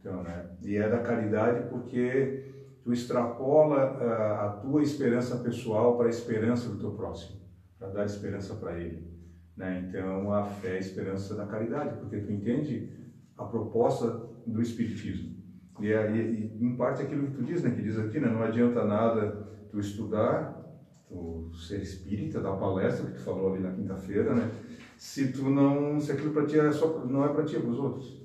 Então, 0.00 0.22
né? 0.22 0.50
E 0.62 0.76
é 0.76 0.88
da 0.88 1.00
caridade 1.00 1.68
porque 1.68 2.50
tu 2.82 2.92
extrapola 2.92 3.98
uh, 3.98 4.44
a 4.44 4.48
tua 4.62 4.82
esperança 4.82 5.36
pessoal 5.38 5.96
para 5.96 6.06
a 6.06 6.10
esperança 6.10 6.70
do 6.70 6.78
teu 6.78 6.92
próximo, 6.92 7.40
para 7.78 7.88
dar 7.88 8.04
esperança 8.06 8.54
para 8.54 8.78
ele. 8.78 9.10
Né? 9.56 9.86
Então, 9.86 10.32
a 10.32 10.44
fé 10.44 10.70
é 10.70 10.76
a 10.76 10.78
esperança 10.78 11.34
da 11.34 11.46
caridade, 11.46 11.98
porque 11.98 12.18
tu 12.18 12.32
entende 12.32 12.90
a 13.36 13.44
proposta 13.44 14.26
do 14.46 14.62
Espiritismo. 14.62 15.38
E, 15.80 15.92
é, 15.92 16.10
e, 16.10 16.56
e 16.58 16.64
em 16.64 16.76
parte 16.76 17.02
aquilo 17.02 17.26
que 17.26 17.36
tu 17.36 17.42
diz, 17.42 17.62
né? 17.62 17.70
que 17.70 17.82
diz 17.82 17.98
aqui, 17.98 18.18
né? 18.18 18.28
não 18.28 18.42
adianta 18.42 18.84
nada 18.84 19.48
tu 19.70 19.78
estudar, 19.78 20.58
tu 21.06 21.50
ser 21.54 21.80
espírita, 21.80 22.40
dar 22.40 22.56
palestra, 22.56 23.06
que 23.06 23.12
tu 23.12 23.20
falou 23.20 23.52
ali 23.52 23.62
na 23.62 23.72
quinta-feira, 23.72 24.34
né? 24.34 24.50
se 24.96 25.32
tu 25.32 25.48
não, 25.50 26.00
se 26.00 26.12
aquilo 26.12 26.32
para 26.32 26.46
ti 26.46 26.58
é 26.58 26.70
só, 26.72 27.04
não 27.04 27.24
é 27.24 27.28
para 27.28 27.44
ti, 27.44 27.56
é 27.56 27.60
para 27.60 27.70
os 27.70 27.78
outros. 27.78 28.19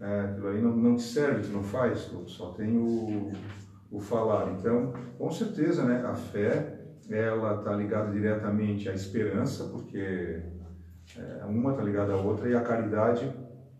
É, 0.00 0.20
aquilo 0.20 0.48
aí 0.48 0.62
não, 0.62 0.76
não 0.76 0.96
te 0.96 1.02
serve, 1.02 1.48
tu 1.48 1.52
não 1.52 1.62
faz, 1.62 2.04
tu 2.04 2.28
só 2.28 2.52
tem 2.52 2.76
o, 2.76 3.32
o 3.90 3.98
falar. 3.98 4.52
Então, 4.52 4.92
com 5.18 5.30
certeza, 5.30 5.84
né, 5.84 6.04
a 6.04 6.14
fé, 6.14 6.78
ela 7.10 7.58
está 7.58 7.74
ligada 7.74 8.12
diretamente 8.12 8.88
à 8.88 8.94
esperança, 8.94 9.64
porque 9.64 10.42
é, 11.16 11.44
uma 11.46 11.72
está 11.72 11.82
ligada 11.82 12.12
à 12.12 12.16
outra, 12.16 12.48
e 12.48 12.54
a 12.54 12.60
caridade, 12.60 13.32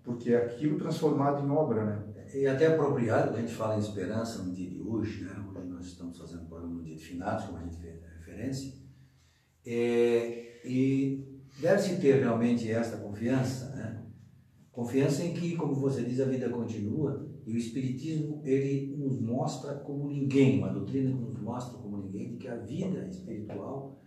porque 0.02 0.32
é 0.32 0.38
aquilo 0.38 0.78
transformado 0.78 1.44
em 1.44 1.50
obra, 1.50 1.84
né? 1.84 2.04
E 2.34 2.46
até 2.46 2.66
apropriado, 2.66 3.36
a 3.36 3.40
gente 3.40 3.54
fala 3.54 3.76
em 3.76 3.80
esperança 3.80 4.42
no 4.42 4.52
dia 4.52 4.68
de 4.68 4.80
hoje, 4.80 5.24
né? 5.24 5.32
Hoje 5.54 5.68
nós 5.68 5.86
estamos 5.86 6.18
fazendo 6.18 6.42
um 6.42 6.46
programa 6.46 6.74
no 6.74 6.82
dia 6.82 6.96
de 6.96 7.04
finados, 7.04 7.44
como 7.44 7.58
a 7.58 7.62
gente 7.62 7.76
fez 7.76 8.02
referência, 8.18 8.74
é, 9.64 10.60
e 10.64 11.42
deve-se 11.60 12.00
ter 12.00 12.20
realmente 12.20 12.70
esta 12.70 12.96
confiança, 12.96 13.74
né? 13.76 14.02
Confiança 14.78 15.24
em 15.24 15.34
que, 15.34 15.56
como 15.56 15.74
você 15.74 16.04
diz, 16.04 16.20
a 16.20 16.24
vida 16.26 16.48
continua 16.50 17.26
e 17.44 17.52
o 17.52 17.56
Espiritismo 17.56 18.40
ele 18.44 18.94
nos 18.96 19.20
mostra 19.20 19.74
como 19.74 20.06
ninguém, 20.06 20.60
uma 20.60 20.68
doutrina 20.68 21.10
que 21.10 21.20
nos 21.20 21.40
mostra 21.40 21.76
como 21.78 21.96
ninguém, 21.96 22.30
de 22.30 22.36
que 22.36 22.46
a 22.46 22.54
vida 22.54 23.08
espiritual 23.08 23.98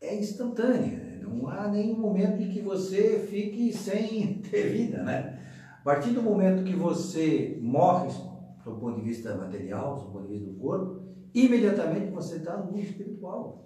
é 0.00 0.18
instantânea. 0.18 1.20
Não 1.22 1.46
há 1.46 1.68
nenhum 1.68 1.96
momento 1.96 2.42
em 2.42 2.48
que 2.48 2.60
você 2.60 3.24
fique 3.30 3.72
sem 3.72 4.42
ter 4.50 4.72
vida, 4.72 5.00
né? 5.04 5.38
A 5.78 5.84
partir 5.84 6.10
do 6.10 6.22
momento 6.22 6.64
que 6.64 6.74
você 6.74 7.56
morre, 7.62 8.08
do 8.64 8.72
ponto 8.80 8.96
de 8.96 9.06
vista 9.06 9.36
material, 9.36 9.94
do 9.94 10.10
ponto 10.10 10.26
de 10.26 10.32
vista 10.32 10.50
do 10.50 10.58
corpo, 10.58 11.02
imediatamente 11.32 12.10
você 12.10 12.38
está 12.38 12.56
no 12.56 12.72
mundo 12.72 12.80
espiritual. 12.80 13.64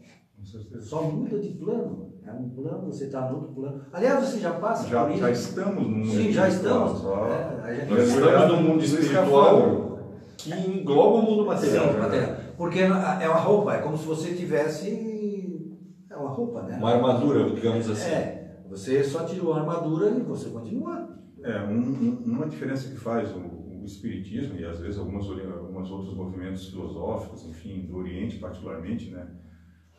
Só 0.83 1.05
muda 1.05 1.39
de 1.39 1.55
plano. 1.55 2.13
É 2.27 2.33
um 2.33 2.49
plano, 2.49 2.87
você 2.87 3.05
está 3.05 3.29
no 3.29 3.37
outro 3.37 3.53
plano. 3.53 3.83
Aliás, 3.93 4.25
você 4.25 4.39
já 4.39 4.53
passa 4.53 4.89
já, 4.89 5.05
por 5.05 5.11
isso. 5.11 5.21
Já 5.21 5.31
estamos 5.31 5.83
no 5.83 5.89
mundo 5.91 6.11
Sim, 6.11 6.33
já 6.33 6.49
estamos. 6.49 7.01
Só... 7.01 7.27
É. 7.29 7.87
Nós 7.89 8.09
estamos 8.09 8.49
no 8.49 8.63
mundo 8.63 8.83
espiritual 8.83 9.99
que 10.39 10.51
engloba 10.53 11.19
o 11.19 11.23
mundo 11.23 11.47
material. 11.47 11.93
Sim, 11.93 11.99
material. 11.99 12.37
Porque 12.57 12.79
é 12.81 13.29
uma 13.29 13.39
roupa, 13.39 13.75
é 13.75 13.83
como 13.83 13.97
se 13.97 14.07
você 14.07 14.35
tivesse. 14.35 15.77
É 16.11 16.17
uma 16.17 16.31
roupa, 16.31 16.63
né? 16.63 16.79
Uma 16.79 16.93
armadura, 16.93 17.51
digamos 17.51 17.91
assim. 17.91 18.11
É. 18.11 18.63
Você 18.71 19.05
só 19.05 19.25
tirou 19.25 19.53
a 19.53 19.61
armadura 19.61 20.11
e 20.11 20.21
você 20.21 20.49
continua. 20.49 21.15
É, 21.43 21.61
um, 21.61 21.79
um, 21.79 22.23
uma 22.25 22.47
diferença 22.47 22.89
que 22.89 22.97
faz 22.97 23.31
o, 23.33 23.39
o, 23.39 23.85
Espiritismo 23.85 24.59
e 24.59 24.65
às 24.65 24.81
vezes 24.81 24.99
algumas, 24.99 25.27
alguns 25.27 25.91
outros 25.91 26.15
movimentos 26.15 26.71
filosóficos, 26.71 27.45
enfim, 27.45 27.83
do 27.83 27.99
Oriente 27.99 28.39
particularmente, 28.39 29.11
né? 29.11 29.29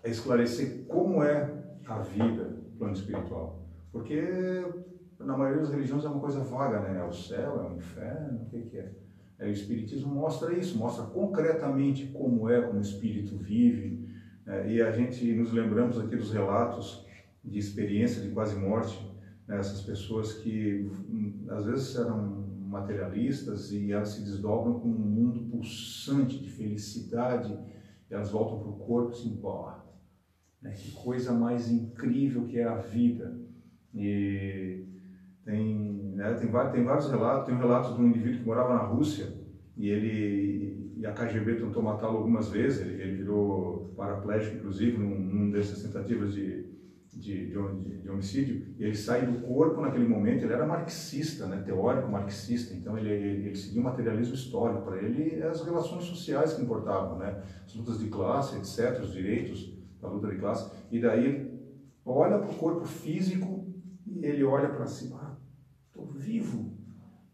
É 0.04 0.10
esclarecer 0.10 0.88
como 0.88 1.22
é 1.22 1.65
a 1.88 2.00
vida, 2.00 2.58
plano 2.78 2.94
espiritual. 2.94 3.66
Porque 3.92 4.22
na 5.20 5.38
maioria 5.38 5.62
das 5.62 5.72
religiões 5.72 6.04
é 6.04 6.10
uma 6.10 6.20
coisa 6.20 6.42
vaga, 6.42 6.82
né? 6.82 7.00
É 7.00 7.04
o 7.04 7.14
céu, 7.14 7.62
é 7.62 7.74
o 7.74 7.78
inferno, 7.78 8.42
o 8.42 8.46
que, 8.50 8.62
que 8.64 8.78
é? 8.78 8.92
é? 9.40 9.48
O 9.48 9.52
Espiritismo 9.52 10.14
mostra 10.14 10.54
isso, 10.54 10.78
mostra 10.78 11.06
concretamente 11.06 12.08
como 12.08 12.50
é, 12.50 12.62
como 12.62 12.80
o 12.80 12.82
Espírito 12.82 13.38
vive. 13.38 14.06
É, 14.46 14.72
e 14.72 14.82
a 14.82 14.92
gente 14.92 15.34
nos 15.34 15.52
lembramos 15.52 15.98
aqui 15.98 16.16
dos 16.16 16.32
relatos 16.32 17.06
de 17.44 17.58
experiência 17.58 18.22
de 18.22 18.30
quase 18.30 18.56
morte, 18.56 19.00
né? 19.48 19.58
essas 19.58 19.82
pessoas 19.82 20.34
que 20.34 20.92
às 21.50 21.66
vezes 21.66 21.96
eram 21.96 22.46
materialistas 22.68 23.72
e 23.72 23.92
elas 23.92 24.10
se 24.10 24.24
desdobram 24.24 24.80
com 24.80 24.90
um 24.90 24.92
mundo 24.92 25.40
pulsante 25.50 26.40
de 26.40 26.50
felicidade, 26.50 27.58
e 28.10 28.14
elas 28.14 28.32
voltam 28.32 28.60
para 28.60 28.70
o 28.70 28.74
corpo 28.74 29.12
assim, 29.12 29.36
pô, 29.38 29.70
né? 30.66 30.74
Que 30.76 30.92
coisa 30.92 31.32
mais 31.32 31.70
incrível 31.70 32.46
que 32.46 32.60
é 32.60 32.64
a 32.64 32.76
vida. 32.76 33.38
E 33.94 34.84
tem, 35.46 36.12
né, 36.16 36.34
tem, 36.34 36.50
tem 36.72 36.84
vários 36.84 37.10
relatos. 37.10 37.46
Tem 37.46 37.56
um 37.56 37.60
relato 37.60 37.94
de 37.94 38.02
um 38.02 38.08
indivíduo 38.08 38.40
que 38.40 38.46
morava 38.46 38.74
na 38.74 38.82
Rússia 38.82 39.32
e 39.78 39.90
ele 39.90 40.94
e 40.98 41.06
a 41.06 41.12
KGB 41.12 41.56
tentou 41.56 41.84
matá-lo 41.84 42.18
algumas 42.18 42.50
vezes. 42.50 42.82
Ele, 42.82 43.02
ele 43.02 43.18
virou 43.18 43.94
paraplégico, 43.96 44.58
inclusive, 44.58 44.98
num, 44.98 45.20
num 45.20 45.52
dessas 45.52 45.84
tentativas 45.84 46.34
de, 46.34 46.66
de, 47.14 47.48
de, 47.48 48.02
de, 48.02 48.10
homicídio. 48.10 48.66
E 48.80 48.84
ele 48.86 48.96
sai 48.96 49.26
do 49.26 49.42
corpo 49.42 49.82
naquele 49.82 50.08
momento. 50.08 50.44
Ele 50.44 50.54
era 50.54 50.66
marxista, 50.66 51.46
né, 51.46 51.62
teórico 51.64 52.10
marxista. 52.10 52.74
Então 52.74 52.98
ele, 52.98 53.10
ele, 53.10 53.48
ele 53.48 53.56
seguia 53.56 53.82
o 53.82 53.84
materialismo 53.84 54.34
histórico. 54.34 54.84
Para 54.84 54.98
ele, 54.98 55.44
as 55.44 55.64
relações 55.64 56.06
sociais 56.06 56.54
que 56.54 56.64
importavam, 56.64 57.20
né, 57.20 57.44
as 57.64 57.76
lutas 57.76 58.00
de 58.00 58.08
classe, 58.08 58.58
etc., 58.58 59.00
os 59.04 59.14
direitos 59.14 59.75
da 60.02 60.08
luta 60.08 60.28
de 60.28 60.38
classe, 60.38 60.72
e 60.92 61.00
daí 61.00 61.52
olha 62.06 62.38
para 62.40 62.52
o 62.52 62.56
corpo 62.56 62.86
físico 62.86 63.68
e 64.06 64.26
ele 64.26 64.44
olha 64.44 64.70
para 64.70 64.84
ah, 64.84 65.38
estou 65.88 66.06
vivo, 66.08 66.74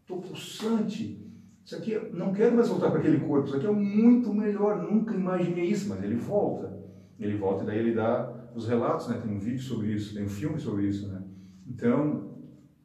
estou 0.00 0.20
pulsante, 0.20 1.22
isso 1.64 1.76
aqui, 1.76 1.96
não 2.12 2.32
quero 2.32 2.56
mais 2.56 2.68
voltar 2.68 2.90
para 2.90 2.98
aquele 2.98 3.20
corpo, 3.20 3.46
isso 3.46 3.56
aqui 3.56 3.66
é 3.66 3.70
muito 3.70 4.32
melhor, 4.34 4.82
nunca 4.82 5.14
imaginei 5.14 5.66
isso, 5.66 5.88
mas 5.88 6.02
ele 6.02 6.16
volta, 6.16 6.76
ele 7.18 7.36
volta 7.36 7.62
e 7.62 7.66
daí 7.66 7.78
ele 7.78 7.94
dá 7.94 8.50
os 8.54 8.66
relatos, 8.66 9.08
né? 9.08 9.20
tem 9.22 9.32
um 9.32 9.38
vídeo 9.38 9.62
sobre 9.62 9.92
isso, 9.92 10.14
tem 10.14 10.24
um 10.24 10.28
filme 10.28 10.58
sobre 10.58 10.88
isso, 10.88 11.08
né? 11.08 11.22
então 11.66 12.32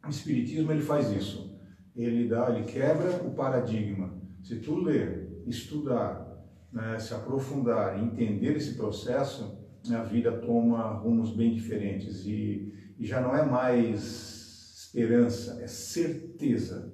o 0.05 0.09
Espiritismo 0.09 0.71
ele 0.71 0.81
faz 0.81 1.11
isso, 1.11 1.57
ele 1.95 2.27
dá, 2.27 2.55
ele 2.55 2.65
quebra 2.65 3.23
o 3.25 3.31
paradigma, 3.31 4.21
se 4.43 4.59
tu 4.59 4.75
ler, 4.75 5.43
estudar, 5.47 6.27
né, 6.71 6.99
se 6.99 7.13
aprofundar, 7.13 8.01
entender 8.01 8.55
esse 8.55 8.75
processo, 8.75 9.57
a 9.95 10.03
vida 10.03 10.31
toma 10.31 10.93
rumos 10.93 11.35
bem 11.35 11.53
diferentes 11.53 12.25
e, 12.25 12.73
e 12.97 13.05
já 13.05 13.21
não 13.21 13.35
é 13.35 13.45
mais 13.45 14.37
esperança, 14.85 15.61
é 15.61 15.67
certeza 15.67 16.93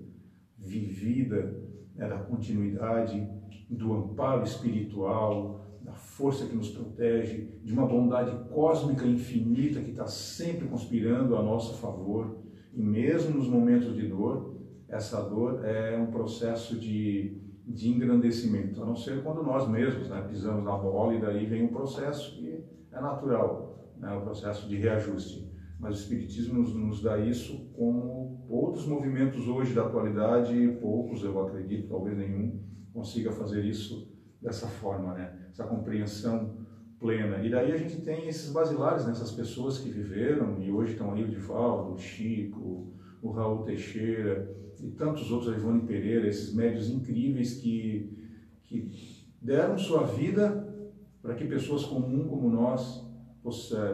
vivida 0.57 1.61
né, 1.95 2.07
da 2.07 2.17
continuidade, 2.17 3.27
do 3.69 3.93
amparo 3.93 4.43
espiritual, 4.43 5.63
da 5.81 5.93
força 5.93 6.45
que 6.45 6.55
nos 6.55 6.69
protege, 6.69 7.59
de 7.63 7.73
uma 7.73 7.85
bondade 7.85 8.49
cósmica 8.49 9.05
infinita 9.05 9.81
que 9.81 9.91
está 9.91 10.07
sempre 10.07 10.67
conspirando 10.67 11.35
a 11.35 11.43
nosso 11.43 11.75
favor. 11.77 12.39
E 12.73 12.81
mesmo 12.81 13.37
nos 13.37 13.47
momentos 13.47 13.95
de 13.95 14.07
dor, 14.07 14.57
essa 14.87 15.21
dor 15.21 15.63
é 15.65 15.97
um 15.97 16.07
processo 16.07 16.79
de, 16.79 17.37
de 17.67 17.89
engrandecimento, 17.89 18.81
a 18.81 18.85
não 18.85 18.95
ser 18.95 19.21
quando 19.23 19.43
nós 19.43 19.67
mesmos 19.67 20.09
né, 20.09 20.25
pisamos 20.29 20.63
na 20.63 20.77
bola 20.77 21.13
e 21.13 21.21
daí 21.21 21.45
vem 21.45 21.63
um 21.63 21.73
processo 21.73 22.35
que 22.35 22.63
é 22.93 23.01
natural, 23.01 23.91
né, 23.97 24.13
o 24.13 24.21
processo 24.21 24.67
de 24.67 24.77
reajuste. 24.77 25.51
Mas 25.79 25.97
o 25.97 26.01
Espiritismo 26.01 26.59
nos, 26.59 26.73
nos 26.73 27.01
dá 27.01 27.17
isso 27.17 27.69
como 27.75 28.45
outros 28.47 28.85
movimentos 28.85 29.47
hoje 29.47 29.73
da 29.73 29.85
atualidade, 29.85 30.77
poucos 30.79 31.23
eu 31.23 31.37
acredito, 31.41 31.89
talvez 31.89 32.17
nenhum, 32.17 32.61
consiga 32.93 33.31
fazer 33.31 33.65
isso 33.65 34.09
dessa 34.41 34.67
forma, 34.67 35.13
né? 35.13 35.33
essa 35.51 35.65
compreensão 35.65 36.57
plena. 36.99 37.43
E 37.43 37.49
daí 37.49 37.71
a 37.71 37.77
gente 37.77 38.01
tem 38.01 38.27
esses 38.29 38.51
basilares 38.51 39.05
nessas 39.05 39.31
pessoas 39.31 39.77
que 39.77 39.89
viveram 39.89 40.61
e 40.61 40.71
hoje 40.71 40.93
estão 40.93 41.11
aí 41.11 41.23
o 41.23 41.27
Divaldo, 41.27 41.93
o 41.93 41.97
Chico, 41.97 42.93
o 43.21 43.31
Raul 43.31 43.63
Teixeira 43.63 44.49
e 44.81 44.91
tantos 44.91 45.31
outros, 45.31 45.53
a 45.53 45.57
Ivone 45.57 45.81
Pereira, 45.81 46.27
esses 46.27 46.53
médios 46.53 46.89
incríveis 46.89 47.55
que, 47.55 48.09
que 48.63 48.89
deram 49.41 49.77
sua 49.77 50.03
vida 50.03 50.62
para 51.23 51.33
que 51.35 51.45
pessoas 51.45 51.85
comuns 51.85 52.29
como 52.29 52.51
nós 52.51 53.01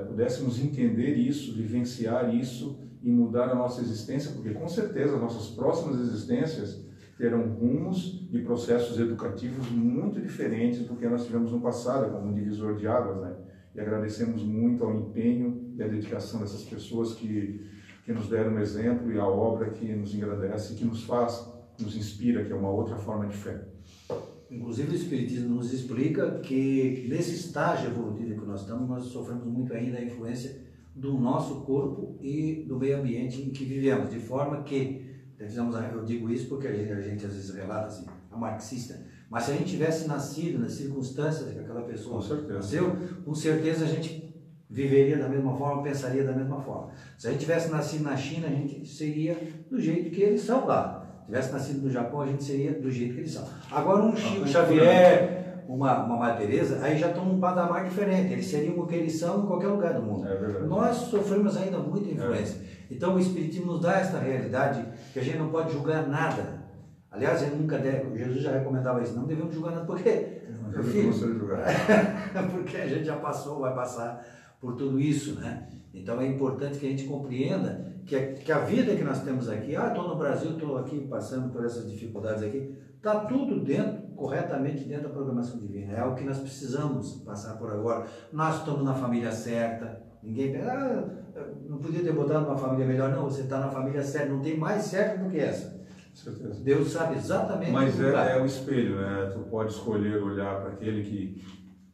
pudéssemos 0.07 0.59
entender 0.59 1.15
isso, 1.15 1.53
vivenciar 1.53 2.33
isso 2.35 2.79
e 3.01 3.09
mudar 3.09 3.49
a 3.49 3.55
nossa 3.55 3.81
existência, 3.81 4.31
porque 4.31 4.51
com 4.51 4.67
certeza 4.67 5.17
nossas 5.17 5.49
próximas 5.55 5.99
existências 6.01 6.83
terão 7.17 7.47
rumos 7.49 8.27
e 8.31 8.39
processos 8.39 8.99
educativos 8.99 9.69
muito 9.69 10.19
diferentes 10.19 10.87
do 10.87 10.95
que 10.95 11.07
nós 11.07 11.25
tivemos 11.25 11.51
no 11.51 11.61
passado, 11.61 12.11
como 12.11 12.29
um 12.29 12.33
divisor 12.33 12.75
de 12.75 12.87
águas, 12.87 13.21
né? 13.21 13.35
E 13.75 13.79
agradecemos 13.79 14.41
muito 14.43 14.83
ao 14.83 14.93
empenho 14.93 15.73
e 15.75 15.83
à 15.83 15.87
dedicação 15.87 16.39
dessas 16.39 16.63
pessoas 16.63 17.13
que, 17.13 17.65
que 18.05 18.11
nos 18.11 18.27
deram 18.29 18.53
um 18.53 18.59
exemplo 18.59 19.11
e 19.11 19.19
a 19.19 19.27
obra 19.27 19.69
que 19.69 19.85
nos 19.93 20.15
engrandece, 20.15 20.75
que 20.75 20.85
nos 20.85 21.03
faz, 21.03 21.45
nos 21.79 21.95
inspira, 21.95 22.43
que 22.43 22.51
é 22.51 22.55
uma 22.55 22.71
outra 22.71 22.95
forma 22.95 23.27
de 23.27 23.35
fé. 23.35 23.65
Inclusive 24.51 24.91
o 24.91 24.95
Espiritismo 24.95 25.55
nos 25.55 25.71
explica 25.71 26.39
que 26.39 27.05
nesse 27.09 27.35
estágio 27.35 27.89
evolutivo 27.89 28.41
que 28.41 28.47
nós 28.47 28.61
estamos, 28.61 28.89
nós 28.89 29.05
sofremos 29.05 29.45
muito 29.45 29.73
ainda 29.73 29.99
a 29.99 30.03
influência 30.03 30.59
do 30.95 31.13
nosso 31.13 31.61
corpo 31.61 32.17
e 32.19 32.65
do 32.67 32.77
meio 32.77 32.97
ambiente 32.97 33.41
em 33.41 33.51
que 33.51 33.63
vivemos, 33.63 34.09
de 34.09 34.19
forma 34.19 34.63
que 34.63 35.07
eu 35.93 36.03
digo 36.03 36.29
isso 36.29 36.49
porque 36.49 36.67
a 36.67 36.73
gente, 36.73 36.91
a 36.91 37.01
gente 37.01 37.25
às 37.25 37.33
vezes 37.33 37.55
relata 37.55 37.87
assim, 37.87 38.05
a 38.29 38.35
marxista, 38.35 38.99
mas 39.29 39.43
se 39.43 39.51
a 39.51 39.53
gente 39.53 39.69
tivesse 39.69 40.07
nascido 40.07 40.59
nas 40.59 40.73
circunstâncias 40.73 41.53
que 41.53 41.59
aquela 41.59 41.83
pessoa 41.83 42.15
com 42.15 42.21
certeza. 42.21 42.53
nasceu, 42.53 42.97
com 43.23 43.33
certeza 43.33 43.85
a 43.85 43.87
gente 43.87 44.35
viveria 44.69 45.17
da 45.17 45.29
mesma 45.29 45.55
forma, 45.55 45.81
pensaria 45.81 46.23
da 46.23 46.33
mesma 46.33 46.59
forma. 46.61 46.91
Se 47.17 47.27
a 47.27 47.31
gente 47.31 47.39
tivesse 47.39 47.71
nascido 47.71 48.03
na 48.03 48.17
China, 48.17 48.47
a 48.47 48.51
gente 48.51 48.85
seria 48.85 49.37
do 49.69 49.79
jeito 49.79 50.11
que 50.11 50.21
eles 50.21 50.41
são 50.41 50.65
lá. 50.65 50.98
Se 51.29 51.35
tivesse 51.35 51.53
nascido 51.53 51.83
no 51.83 51.91
Japão, 51.91 52.21
a 52.21 52.25
gente 52.25 52.43
seria 52.43 52.73
do 52.73 52.89
jeito 52.89 53.13
que 53.13 53.19
eles 53.19 53.31
são. 53.31 53.47
Agora 53.71 54.01
um 54.01 54.15
Chico 54.15 54.47
Xavier, 54.47 55.63
uma, 55.67 56.03
uma 56.03 56.17
Maria 56.17 56.47
Teresa, 56.47 56.83
aí 56.83 56.97
já 56.97 57.09
estão 57.09 57.23
num 57.23 57.39
patamar 57.39 57.87
diferente. 57.87 58.33
Eles 58.33 58.47
seriam 58.47 58.79
o 58.79 58.87
que 58.87 58.95
eles 58.95 59.13
são 59.13 59.43
em 59.43 59.45
qualquer 59.45 59.67
lugar 59.67 59.93
do 59.93 60.01
mundo. 60.01 60.27
É 60.27 60.61
Nós 60.61 60.95
sofremos 60.95 61.55
ainda 61.55 61.77
muita 61.77 62.09
influência. 62.09 62.59
É. 62.59 62.95
Então 62.95 63.13
o 63.13 63.19
Espiritismo 63.19 63.73
nos 63.73 63.81
dá 63.81 63.99
esta 63.99 64.17
realidade 64.17 64.83
que 65.13 65.19
a 65.19 65.23
gente 65.23 65.37
não 65.37 65.49
pode 65.49 65.71
julgar 65.71 66.07
nada. 66.07 66.63
Aliás, 67.11 67.43
ele 67.43 67.57
nunca 67.57 67.77
deve, 67.77 68.17
Jesus 68.17 68.41
já 68.41 68.51
recomendava 68.51 69.03
isso, 69.03 69.15
não 69.15 69.27
devemos 69.27 69.53
julgar 69.53 69.73
nada, 69.73 69.85
porque, 69.85 70.41
meu 70.71 70.83
filho, 70.83 71.13
julgar. 71.13 71.63
porque 72.51 72.77
a 72.77 72.87
gente 72.87 73.03
já 73.03 73.17
passou, 73.17 73.59
vai 73.59 73.75
passar 73.75 74.25
por 74.59 74.75
tudo 74.75 74.99
isso, 74.99 75.39
né? 75.39 75.67
Então 75.93 76.19
é 76.21 76.27
importante 76.27 76.77
que 76.77 76.85
a 76.85 76.89
gente 76.89 77.05
compreenda 77.05 77.89
que 78.05 78.15
a, 78.15 78.33
que 78.33 78.51
a 78.51 78.59
vida 78.59 78.95
que 78.95 79.03
nós 79.03 79.21
temos 79.23 79.49
aqui, 79.49 79.75
ah, 79.75 79.87
estou 79.87 80.07
no 80.07 80.15
Brasil, 80.15 80.51
estou 80.51 80.77
aqui 80.77 80.99
passando 81.07 81.51
por 81.51 81.63
essas 81.63 81.89
dificuldades 81.89 82.43
aqui, 82.43 82.75
está 82.95 83.21
tudo 83.21 83.59
dentro, 83.59 84.09
corretamente 84.15 84.83
dentro 84.83 85.03
da 85.03 85.09
programação 85.09 85.59
divina. 85.59 85.93
É 85.93 86.03
o 86.03 86.15
que 86.15 86.23
nós 86.23 86.39
precisamos 86.39 87.13
passar 87.23 87.57
por 87.57 87.71
agora. 87.71 88.05
Nós 88.33 88.57
estamos 88.57 88.83
na 88.83 88.93
família 88.93 89.31
certa, 89.31 90.01
ninguém 90.21 90.51
pensa, 90.51 90.71
ah, 90.71 91.39
não 91.67 91.77
podia 91.77 92.03
ter 92.03 92.13
botado 92.13 92.45
uma 92.45 92.57
família 92.57 92.85
melhor, 92.85 93.11
não. 93.11 93.23
Você 93.23 93.41
está 93.41 93.59
na 93.59 93.69
família 93.69 94.03
certa, 94.03 94.33
não 94.33 94.41
tem 94.41 94.57
mais 94.57 94.83
certo 94.83 95.23
do 95.23 95.29
que 95.29 95.39
essa. 95.39 95.79
Deus 96.63 96.91
sabe 96.91 97.17
exatamente 97.17 97.71
Mas 97.71 97.99
é, 98.01 98.37
é, 98.37 98.41
o 98.41 98.45
espelho, 98.45 98.99
né? 98.99 99.31
Tu 99.33 99.39
pode 99.49 99.71
escolher 99.71 100.21
olhar 100.21 100.59
para 100.61 100.73
aquele 100.73 101.03
que 101.03 101.41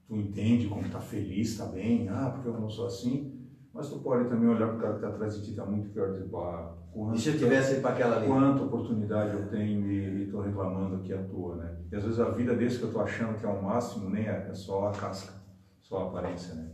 tu 0.07 0.15
entende 0.15 0.67
como 0.67 0.85
está 0.85 0.99
feliz, 0.99 1.49
está 1.49 1.65
bem, 1.65 2.07
ah, 2.09 2.31
porque 2.33 2.47
eu 2.47 2.59
não 2.59 2.69
sou 2.69 2.87
assim. 2.87 3.35
Mas 3.73 3.89
tu 3.89 3.99
pode 3.99 4.29
também 4.29 4.47
olhar 4.47 4.67
para 4.67 4.77
o 4.77 4.79
cara 4.79 4.93
que 4.93 4.99
está 4.99 5.09
atrás 5.09 5.35
de 5.35 5.43
ti, 5.43 5.49
está 5.51 5.65
muito 5.65 5.89
pior 5.89 6.13
de 6.13 6.23
bar. 6.23 6.77
E 7.13 7.19
se 7.19 7.29
eu 7.29 7.37
tivesse 7.37 7.81
para 7.81 7.91
aquela 7.91 8.17
ali? 8.17 8.27
Quanta 8.27 8.63
oportunidade 8.63 9.35
eu 9.35 9.49
tenho 9.49 9.91
e 9.91 10.23
estou 10.23 10.41
reclamando 10.41 10.95
aqui 10.95 11.13
à 11.13 11.21
toa, 11.23 11.57
né? 11.57 11.77
E 11.91 11.95
às 11.95 12.03
vezes 12.03 12.19
a 12.21 12.29
vida 12.29 12.55
desse 12.55 12.77
que 12.77 12.83
eu 12.83 12.87
estou 12.87 13.03
achando 13.03 13.37
que 13.37 13.45
é 13.45 13.49
o 13.49 13.61
máximo, 13.61 14.09
nem 14.09 14.27
é, 14.27 14.47
é 14.49 14.53
só 14.53 14.87
a 14.87 14.91
casca, 14.91 15.33
só 15.81 15.97
a 15.97 16.07
aparência, 16.07 16.55
né? 16.55 16.71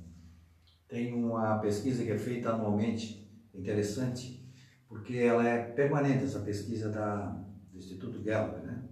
Tem 0.88 1.12
uma 1.12 1.58
pesquisa 1.58 2.04
que 2.04 2.12
é 2.12 2.18
feita 2.20 2.52
anualmente, 2.52 3.28
interessante, 3.52 4.48
porque 4.88 5.18
ela 5.18 5.48
é 5.48 5.64
permanente, 5.64 6.26
essa 6.26 6.42
pesquisa 6.42 6.90
da, 6.90 7.44
do 7.72 7.80
Instituto 7.80 8.22
Gallup, 8.22 8.64
né? 8.64 8.84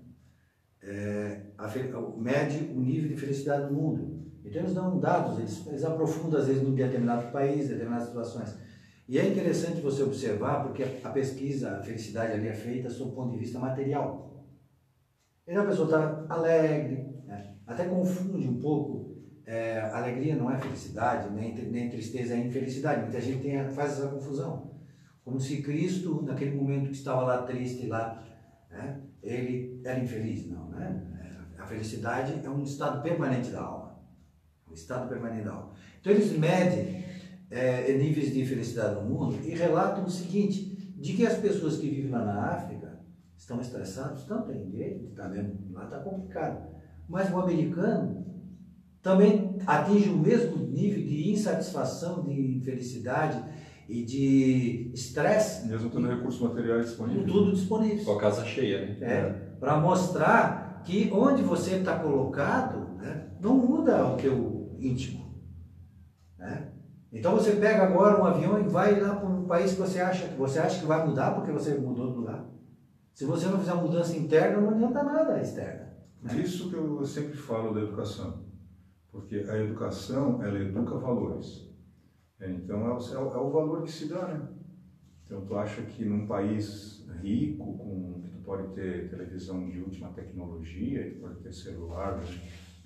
É, 0.81 1.41
a, 1.57 1.67
mede 2.17 2.71
o 2.73 2.79
nível 2.79 3.09
de 3.09 3.17
felicidade 3.17 3.71
no 3.71 3.79
mundo. 3.79 4.18
Então 4.49 4.63
eles 4.63 4.73
dão 4.73 4.99
dados, 4.99 5.37
eles, 5.37 5.67
eles 5.67 5.83
aprofundam 5.85 6.39
às 6.39 6.47
vezes 6.47 6.63
num 6.63 6.73
determinado 6.73 7.31
país, 7.31 7.69
determinadas 7.69 8.07
situações. 8.07 8.57
E 9.07 9.19
é 9.19 9.27
interessante 9.27 9.79
você 9.79 10.01
observar, 10.01 10.63
porque 10.63 10.83
a 11.03 11.09
pesquisa, 11.09 11.77
a 11.77 11.83
felicidade 11.83 12.33
ali 12.33 12.47
é 12.47 12.53
feita 12.53 12.89
sob 12.89 13.11
o 13.11 13.15
ponto 13.15 13.31
de 13.31 13.37
vista 13.37 13.59
material. 13.59 14.43
E 15.47 15.55
a 15.55 15.63
pessoa 15.63 15.85
está 15.85 16.25
alegre, 16.33 17.23
né? 17.25 17.55
até 17.65 17.85
confunde 17.85 18.47
um 18.47 18.59
pouco 18.59 19.09
é, 19.45 19.79
alegria 19.79 20.35
não 20.35 20.51
é 20.51 20.59
felicidade, 20.59 21.33
nem, 21.33 21.55
nem 21.55 21.89
tristeza 21.89 22.35
é 22.35 22.37
infelicidade. 22.37 23.01
Muita 23.01 23.19
gente 23.19 23.41
tem, 23.41 23.67
faz 23.69 23.93
essa 23.93 24.07
confusão. 24.07 24.75
Como 25.23 25.39
se 25.39 25.61
Cristo, 25.61 26.23
naquele 26.23 26.55
momento 26.55 26.89
que 26.89 26.95
estava 26.95 27.23
lá 27.23 27.43
triste, 27.43 27.87
lá, 27.87 28.23
né, 28.69 29.01
ele 29.23 29.81
era 29.83 29.99
infeliz. 29.99 30.47
Não, 30.47 30.69
né? 30.69 31.03
A 31.57 31.65
felicidade 31.65 32.39
é 32.43 32.49
um 32.49 32.61
estado 32.61 33.01
permanente 33.01 33.49
da 33.49 33.61
alma. 33.61 33.88
Um 34.69 34.73
estado 34.73 35.13
alma. 35.13 35.71
Então 35.99 36.13
eles 36.13 36.31
medem 36.37 37.03
é, 37.49 37.91
níveis 37.93 38.33
de 38.33 38.45
felicidade 38.45 38.95
no 38.95 39.09
mundo 39.09 39.37
e 39.43 39.49
relatam 39.51 40.05
o 40.05 40.09
seguinte, 40.09 40.93
de 40.97 41.13
que 41.13 41.25
as 41.25 41.37
pessoas 41.37 41.77
que 41.77 41.89
vivem 41.89 42.11
lá 42.11 42.23
na 42.23 42.51
África 42.51 42.99
estão 43.35 43.59
estressadas, 43.59 44.27
não 44.27 44.41
tem 44.43 44.69
direito, 44.69 45.13
tá 45.15 45.27
vendo? 45.27 45.57
lá 45.71 45.85
está 45.85 45.99
complicado. 45.99 46.67
Mas 47.07 47.31
o 47.31 47.39
americano 47.39 48.25
também 49.01 49.57
atinge 49.65 50.09
o 50.09 50.17
mesmo 50.17 50.57
nível 50.67 51.01
de 51.03 51.31
insatisfação, 51.31 52.23
de 52.23 52.57
infelicidade 52.57 53.41
e 53.87 54.03
de 54.03 54.91
estresse. 54.93 55.67
Mesmo 55.67 55.89
tendo 55.89 56.07
recursos 56.07 56.41
materiais 56.41 56.87
disponíveis. 56.87 57.25
Tudo 57.25 57.53
disponível. 57.53 58.05
Com 58.05 58.11
a 58.11 58.19
casa 58.19 58.45
cheia, 58.45 58.85
né? 58.85 58.97
É, 59.01 59.13
é. 59.13 59.29
Para 59.59 59.79
mostrar 59.79 60.83
que 60.85 61.09
onde 61.11 61.41
você 61.41 61.75
está 61.75 61.97
colocado 61.97 62.95
né, 62.97 63.29
não 63.39 63.57
muda 63.57 64.05
o 64.05 64.17
teu 64.17 64.58
íntimo. 64.79 65.33
Né? 66.37 66.71
Então 67.11 67.33
você 67.33 67.53
pega 67.53 67.83
agora 67.83 68.21
um 68.21 68.25
avião 68.25 68.59
e 68.59 68.67
vai 68.67 68.99
lá 68.99 69.15
para 69.15 69.27
um 69.27 69.45
país 69.45 69.73
que 69.73 69.79
você 69.79 69.99
acha 69.99 70.27
que 70.27 70.35
você 70.35 70.59
acha 70.59 70.79
que 70.79 70.85
vai 70.85 71.05
mudar 71.05 71.31
porque 71.35 71.51
você 71.51 71.75
mudou 71.75 72.11
de 72.11 72.17
lugar. 72.17 72.45
Se 73.13 73.25
você 73.25 73.47
não 73.47 73.59
fizer 73.59 73.73
mudança 73.73 74.15
interna, 74.15 74.61
não 74.61 74.69
adianta 74.69 75.03
nada 75.03 75.41
externa. 75.41 75.89
Né? 76.21 76.39
Isso 76.39 76.69
que 76.69 76.75
eu 76.75 77.05
sempre 77.05 77.35
falo 77.35 77.73
da 77.73 77.81
educação 77.81 78.49
porque 79.11 79.35
a 79.49 79.57
educação, 79.57 80.43
ela 80.43 80.59
educa 80.59 80.97
valores. 80.97 81.67
É, 82.39 82.49
então, 82.49 82.87
é 82.87 82.93
o, 82.93 83.33
é 83.33 83.37
o, 83.37 83.49
valor 83.49 83.83
que 83.83 83.91
se 83.91 84.07
dá, 84.07 84.27
né? 84.27 84.47
Então, 85.25 85.45
tu 85.45 85.55
acha 85.57 85.81
que 85.81 86.05
num 86.05 86.25
país 86.25 87.07
rico, 87.21 87.77
com 87.77 88.21
que 88.21 88.29
tu 88.29 88.39
pode 88.39 88.73
ter 88.73 89.09
televisão 89.09 89.69
de 89.69 89.79
última 89.79 90.09
tecnologia, 90.13 91.11
que 91.11 91.19
pode 91.19 91.35
ter 91.41 91.53
celular, 91.53 92.17
né? 92.17 92.25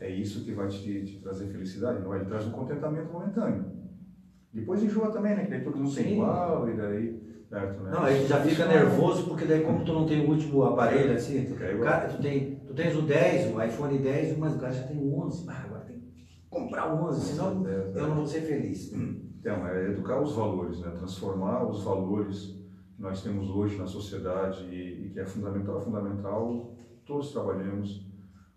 É 0.04 0.10
isso 0.10 0.44
que 0.44 0.52
vai 0.52 0.68
te, 0.68 1.06
te, 1.06 1.20
trazer 1.20 1.48
felicidade, 1.48 2.02
não? 2.02 2.16
Ele 2.16 2.26
traz 2.26 2.46
um 2.46 2.52
contentamento 2.52 3.12
momentâneo. 3.12 3.66
Depois 4.54 4.84
enjoa 4.84 5.12
também, 5.12 5.36
né? 5.36 5.46
Que 5.46 5.52
daí 5.52 5.64
todo 5.64 5.78
mundo 5.78 5.96
tem 5.96 6.14
igual, 6.14 6.70
e 6.70 6.78
daí... 6.78 7.24
Certo, 7.50 7.84
né? 7.84 7.92
Não, 7.92 8.04
aí 8.04 8.26
já 8.26 8.40
fica 8.42 8.66
nervoso, 8.66 9.28
porque 9.28 9.46
daí 9.46 9.62
como 9.62 9.86
tu 9.86 9.94
não 9.94 10.06
tem 10.08 10.26
o 10.26 10.30
último 10.30 10.64
aparelho, 10.64 11.14
assim, 11.14 11.46
tu, 11.46 11.56
cara, 11.56 12.08
tu, 12.08 12.22
tem, 12.22 12.56
tu 12.66 12.74
tens 12.74 12.96
o 12.96 13.04
10, 13.04 13.56
o 13.56 13.62
iPhone 13.62 13.98
10, 13.98 14.38
mas 14.38 14.56
o 14.56 14.60
cara 14.60 14.74
já 14.74 14.84
tem 14.84 14.98
o 14.98 15.20
11. 15.20 15.46
Ah, 15.48 15.64
agora 15.66 15.84
comprar 16.54 16.94
11, 16.94 17.22
senão 17.22 17.68
é, 17.68 17.92
eu 17.96 18.08
não 18.08 18.16
vou 18.16 18.26
ser 18.26 18.42
feliz. 18.42 18.94
Então, 18.94 19.68
é 19.68 19.90
educar 19.90 20.22
os 20.22 20.36
valores, 20.36 20.80
né? 20.80 20.92
transformar 20.92 21.68
os 21.68 21.84
valores 21.84 22.56
que 22.96 23.02
nós 23.02 23.22
temos 23.24 23.50
hoje 23.50 23.78
na 23.78 23.88
sociedade 23.88 24.64
e, 24.66 25.08
e 25.08 25.10
que 25.10 25.20
é 25.20 25.26
fundamental, 25.26 25.82
fundamental 25.82 26.76
todos 27.06 27.34
trabalhemos 27.34 28.06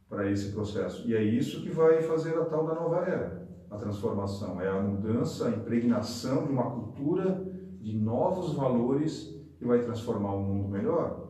para 0.08 0.30
esse 0.30 0.52
processo. 0.52 1.06
E 1.08 1.14
é 1.14 1.22
isso 1.22 1.62
que 1.62 1.70
vai 1.70 2.02
fazer 2.02 2.38
a 2.38 2.44
tal 2.44 2.66
da 2.66 2.74
nova 2.74 2.98
era, 2.98 3.48
a 3.70 3.76
transformação. 3.76 4.60
É 4.60 4.68
a 4.68 4.80
mudança, 4.80 5.48
a 5.48 5.50
impregnação 5.50 6.46
de 6.46 6.52
uma 6.52 6.70
cultura 6.70 7.44
de 7.80 7.96
novos 7.98 8.54
valores 8.54 9.34
que 9.58 9.64
vai 9.64 9.80
transformar 9.80 10.34
o 10.34 10.40
um 10.40 10.44
mundo 10.44 10.68
melhor. 10.68 11.26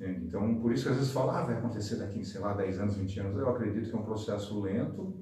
Então, 0.00 0.60
por 0.60 0.72
isso 0.72 0.84
que 0.84 0.90
às 0.90 0.96
vezes 0.96 1.12
fala, 1.12 1.40
ah, 1.40 1.44
vai 1.44 1.56
acontecer 1.56 1.96
daqui, 1.96 2.24
sei 2.24 2.40
lá, 2.40 2.52
10 2.54 2.78
anos, 2.80 2.96
20 2.96 3.20
anos. 3.20 3.36
Eu 3.36 3.48
acredito 3.48 3.90
que 3.90 3.96
é 3.96 3.98
um 3.98 4.04
processo 4.04 4.60
lento 4.60 5.12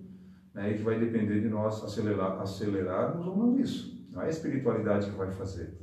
né, 0.54 0.70
e 0.70 0.76
que 0.76 0.82
vai 0.82 0.98
depender 0.98 1.40
de 1.40 1.48
nós 1.48 1.82
acelerar, 1.82 2.40
acelerarmos 2.40 3.26
ou 3.26 3.36
não 3.36 3.58
isso. 3.58 4.06
Não 4.10 4.22
é 4.22 4.26
a 4.26 4.30
espiritualidade 4.30 5.10
que 5.10 5.16
vai 5.16 5.30
fazer. 5.30 5.78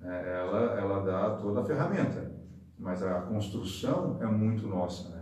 É, 0.00 0.40
ela, 0.40 0.78
ela 0.78 1.00
dá 1.00 1.36
toda 1.36 1.60
a 1.60 1.64
ferramenta, 1.64 2.32
mas 2.78 3.02
a 3.02 3.22
construção 3.22 4.18
é 4.20 4.26
muito 4.26 4.68
nossa. 4.68 5.15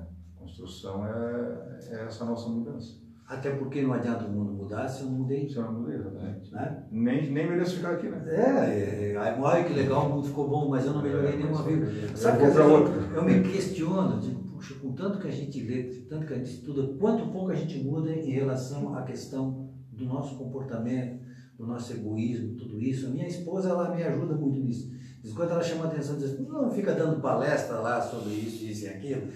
A 0.44 0.46
construção 0.46 1.06
é, 1.06 1.78
é 1.90 2.04
essa 2.04 2.24
nossa 2.24 2.48
mudança. 2.50 3.02
Até 3.26 3.50
porque 3.50 3.80
não 3.80 3.94
adianta 3.94 4.26
o 4.26 4.30
mundo 4.30 4.52
mudar 4.52 4.86
se 4.86 5.02
eu 5.02 5.06
não 5.08 5.20
mudei. 5.20 5.48
Se 5.48 5.56
eu 5.56 5.62
não 5.62 5.80
mudei, 5.80 5.96
exatamente. 5.96 6.52
Né? 6.52 6.84
Nem, 6.90 7.32
nem 7.32 7.48
mereço 7.48 7.76
ficar 7.76 7.92
aqui, 7.92 8.08
né? 8.08 8.22
É, 8.26 9.14
é, 9.14 9.38
olha 9.40 9.64
que 9.64 9.72
legal, 9.72 10.06
o 10.06 10.14
mundo 10.16 10.26
ficou 10.26 10.46
bom, 10.46 10.68
mas 10.68 10.84
eu 10.84 10.92
não 10.92 11.02
melhorei 11.02 11.32
é, 11.32 11.36
nenhuma 11.36 11.62
vírgula. 11.62 11.90
Sabe 12.14 12.38
que, 12.38 12.44
eu, 12.44 12.86
eu 13.14 13.24
me 13.24 13.40
questiono, 13.40 14.20
digo, 14.20 14.42
puxa, 14.50 14.74
com 14.74 14.92
tanto 14.92 15.18
que 15.18 15.28
a 15.28 15.32
gente 15.32 15.58
lê, 15.62 15.84
tanto 16.06 16.26
que 16.26 16.34
a 16.34 16.36
gente 16.36 16.50
estuda, 16.50 16.98
quanto 16.98 17.32
pouco 17.32 17.50
a 17.50 17.54
gente 17.54 17.82
muda 17.82 18.12
em 18.12 18.30
relação 18.30 18.94
à 18.94 19.02
questão 19.02 19.70
do 19.90 20.04
nosso 20.04 20.36
comportamento, 20.36 21.24
do 21.56 21.66
nosso 21.66 21.94
egoísmo, 21.94 22.56
tudo 22.56 22.78
isso. 22.78 23.06
A 23.06 23.10
minha 23.10 23.26
esposa, 23.26 23.70
ela 23.70 23.94
me 23.94 24.02
ajuda 24.02 24.34
muito 24.34 24.60
nisso. 24.60 24.92
Diz, 25.22 25.32
quando 25.32 25.52
ela 25.52 25.62
chama 25.62 25.84
a 25.84 25.86
atenção, 25.86 26.18
diz, 26.18 26.38
não 26.38 26.70
fica 26.70 26.92
dando 26.92 27.22
palestra 27.22 27.78
lá 27.80 28.02
sobre 28.02 28.34
isso, 28.34 28.66
isso 28.66 28.84
e 28.84 28.88
aquilo. 28.88 29.28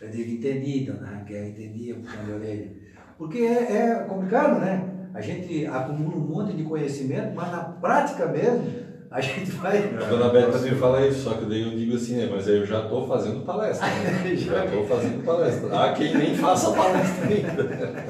Eu 0.00 0.08
digo, 0.08 0.30
entendi, 0.30 0.90
dona 0.90 1.06
Raquel, 1.06 1.48
entendi, 1.48 1.92
puxando 1.92 2.32
a 2.32 2.36
orelha. 2.36 2.72
Porque 3.18 3.38
é, 3.38 3.76
é 3.76 3.94
complicado, 4.08 4.58
né? 4.58 4.88
A 5.12 5.20
gente 5.20 5.66
acumula 5.66 6.16
um 6.16 6.20
monte 6.20 6.56
de 6.56 6.62
conhecimento, 6.62 7.34
mas 7.34 7.52
na 7.52 7.64
prática 7.64 8.26
mesmo, 8.26 8.64
a 9.10 9.20
gente 9.20 9.50
vai. 9.50 9.92
A 9.94 10.08
dona 10.08 10.30
Beth 10.30 10.52
também 10.52 10.74
fala 10.76 11.06
isso, 11.06 11.24
só 11.24 11.34
que 11.34 11.44
daí 11.44 11.62
eu 11.62 11.76
digo 11.76 11.96
assim, 11.96 12.18
é, 12.18 12.30
mas 12.30 12.48
eu 12.48 12.64
já 12.64 12.84
estou 12.84 13.06
fazendo 13.06 13.44
palestra. 13.44 13.86
Né? 13.88 14.36
já 14.38 14.64
estou 14.64 14.86
fazendo 14.86 15.22
palestra. 15.22 15.84
Há 15.84 15.92
quem 15.92 16.16
nem 16.16 16.34
faça 16.34 16.72
palestra 16.72 17.26
ainda. 17.26 18.04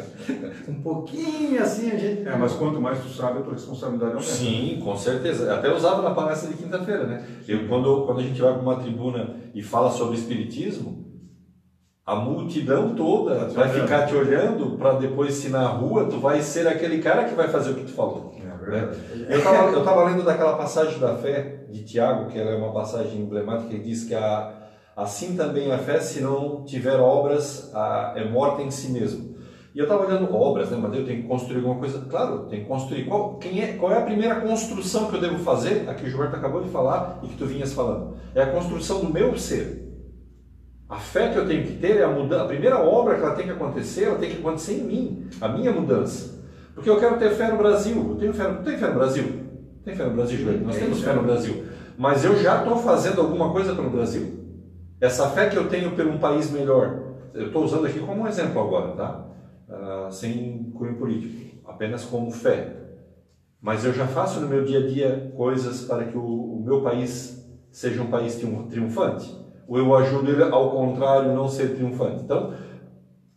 um 0.68 0.82
pouquinho 0.82 1.61
assim 1.61 1.91
a 1.91 1.97
gente. 1.97 2.28
É, 2.28 2.36
mas 2.36 2.53
quanto 2.53 2.80
mais 2.80 3.01
tu 3.01 3.09
sabe, 3.09 3.38
a 3.38 3.43
tua 3.43 3.55
responsabilidade 3.55 4.12
aumenta. 4.12 4.30
Sim, 4.30 4.80
com 4.84 4.95
certeza. 4.97 5.53
Até 5.53 5.72
usava 5.72 6.03
na 6.03 6.14
palestra 6.14 6.51
de 6.51 6.57
quinta-feira, 6.57 7.05
né? 7.05 7.24
Eu, 7.49 7.66
quando, 7.66 8.05
quando 8.05 8.20
a 8.20 8.22
gente 8.22 8.41
vai 8.41 8.53
para 8.53 8.62
uma 8.62 8.76
tribuna 8.76 9.36
e 9.53 9.61
fala 9.61 9.91
sobre 9.91 10.16
espiritismo, 10.16 11.10
a 12.11 12.17
multidão 12.17 12.93
toda 12.97 13.37
tá 13.37 13.47
vai 13.47 13.71
olhando. 13.71 13.83
ficar 13.83 14.07
te 14.07 14.17
olhando 14.17 14.77
para 14.77 14.95
depois 14.95 15.35
se 15.35 15.49
na 15.49 15.69
rua 15.69 16.07
tu 16.07 16.19
vai 16.19 16.43
ser 16.43 16.67
aquele 16.67 17.01
cara 17.01 17.23
que 17.23 17.37
vai 17.37 17.47
fazer 17.47 17.71
o 17.71 17.75
que 17.75 17.85
tu 17.85 17.93
falou. 17.93 18.35
É 18.37 18.71
né? 18.71 18.91
Eu 19.29 19.39
estava 19.39 19.71
eu 19.71 19.85
tava 19.85 20.05
lendo 20.07 20.25
daquela 20.25 20.57
passagem 20.57 20.99
da 20.99 21.15
fé 21.15 21.67
de 21.71 21.85
Tiago, 21.85 22.29
que 22.29 22.37
é 22.37 22.57
uma 22.57 22.73
passagem 22.73 23.21
emblemática, 23.21 23.69
que 23.69 23.79
diz 23.79 24.03
que 24.03 24.15
a, 24.17 24.53
assim 24.97 25.37
também 25.37 25.71
a 25.71 25.79
fé, 25.79 26.01
se 26.01 26.21
não 26.21 26.65
tiver 26.65 26.99
obras, 26.99 27.71
a, 27.73 28.15
é 28.17 28.29
morta 28.29 28.61
em 28.61 28.73
si 28.73 28.91
mesmo. 28.91 29.37
E 29.73 29.79
eu 29.79 29.85
estava 29.85 30.05
olhando 30.05 30.35
obras, 30.35 30.69
né? 30.69 30.79
Mas 30.83 30.93
eu 30.97 31.07
tenho 31.07 31.23
que 31.23 31.29
construir 31.29 31.59
alguma 31.59 31.77
coisa. 31.77 32.05
Claro, 32.11 32.47
tem 32.47 32.63
que 32.63 32.67
construir. 32.67 33.05
Qual, 33.05 33.37
quem 33.37 33.63
é, 33.63 33.75
qual 33.75 33.93
é 33.93 33.99
a 33.99 34.03
primeira 34.03 34.41
construção 34.41 35.09
que 35.09 35.15
eu 35.15 35.21
devo 35.21 35.39
fazer? 35.39 35.89
A 35.89 35.95
que 35.95 36.05
o 36.05 36.11
Gilberto 36.11 36.35
acabou 36.35 36.61
de 36.61 36.71
falar 36.71 37.21
e 37.23 37.29
que 37.29 37.37
tu 37.37 37.47
vinhas 37.47 37.73
falando. 37.73 38.17
É 38.35 38.43
a 38.43 38.51
construção 38.51 38.99
do 38.99 39.13
meu 39.13 39.39
ser. 39.39 39.89
A 40.91 40.97
fé 40.97 41.28
que 41.28 41.38
eu 41.38 41.47
tenho 41.47 41.64
que 41.64 41.76
ter 41.76 41.99
é 41.99 42.03
a 42.03 42.09
mudança. 42.09 42.43
A 42.43 42.49
primeira 42.49 42.80
obra 42.80 43.14
que 43.14 43.22
ela 43.22 43.36
tem 43.36 43.45
que 43.45 43.53
acontecer, 43.53 44.07
ela 44.07 44.18
tem 44.18 44.28
que 44.28 44.38
acontecer 44.38 44.72
em 44.72 44.84
mim, 44.84 45.28
a 45.41 45.47
minha 45.47 45.70
mudança. 45.70 46.43
Porque 46.74 46.91
eu 46.91 46.99
quero 46.99 47.16
ter 47.16 47.30
fé 47.30 47.49
no 47.49 47.59
Brasil. 47.59 48.11
Eu 48.11 48.16
tenho 48.16 48.34
fé, 48.34 48.49
não 48.51 48.64
tem 48.64 48.76
fé 48.76 48.88
no 48.88 48.95
Brasil? 48.95 49.24
Tem 49.84 49.95
fé 49.95 50.05
no 50.05 50.14
Brasil, 50.14 50.38
Joelho? 50.38 50.66
Nós 50.66 50.76
temos 50.76 51.01
fé 51.01 51.12
no 51.12 51.22
Brasil. 51.22 51.64
Mas 51.97 52.24
eu 52.24 52.34
já 52.43 52.59
estou 52.59 52.76
fazendo 52.78 53.20
alguma 53.20 53.53
coisa 53.53 53.72
pelo 53.72 53.88
Brasil? 53.88 54.41
Essa 55.01 55.30
fé 55.30 55.49
que 55.49 55.57
eu 55.57 55.68
tenho 55.68 55.93
por 55.93 56.05
um 56.05 56.18
país 56.18 56.51
melhor, 56.51 57.14
eu 57.34 57.47
estou 57.47 57.64
usando 57.64 57.86
aqui 57.86 58.01
como 58.01 58.22
um 58.22 58.26
exemplo 58.26 58.61
agora, 58.61 58.93
tá? 58.97 59.26
Uh, 59.68 60.11
sem 60.11 60.72
cunho 60.74 60.97
político, 60.97 61.57
apenas 61.68 62.05
como 62.05 62.32
fé. 62.32 62.76
Mas 63.62 63.84
eu 63.84 63.93
já 63.93 64.09
faço 64.09 64.41
no 64.41 64.49
meu 64.49 64.64
dia 64.64 64.80
a 64.80 64.86
dia 64.88 65.32
coisas 65.36 65.82
para 65.82 66.05
que 66.07 66.18
o, 66.18 66.24
o 66.24 66.62
meu 66.64 66.82
país 66.82 67.49
seja 67.70 68.03
um 68.03 68.11
país 68.11 68.34
triunfante 68.34 69.41
ou 69.71 69.79
eu 69.79 69.95
ajudo 69.95 70.29
ele 70.29 70.43
ao 70.43 70.73
contrário 70.73 71.33
não 71.33 71.49
ser 71.49 71.77
triunfante. 71.77 72.25
Então, 72.25 72.53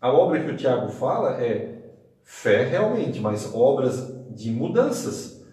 a 0.01 0.11
obra 0.11 0.43
que 0.43 0.49
o 0.49 0.57
Tiago 0.57 0.89
fala 0.89 1.39
é 1.39 1.93
fé 2.23 2.65
realmente, 2.65 3.19
mas 3.19 3.53
obras 3.53 4.11
de 4.31 4.49
mudanças, 4.49 5.45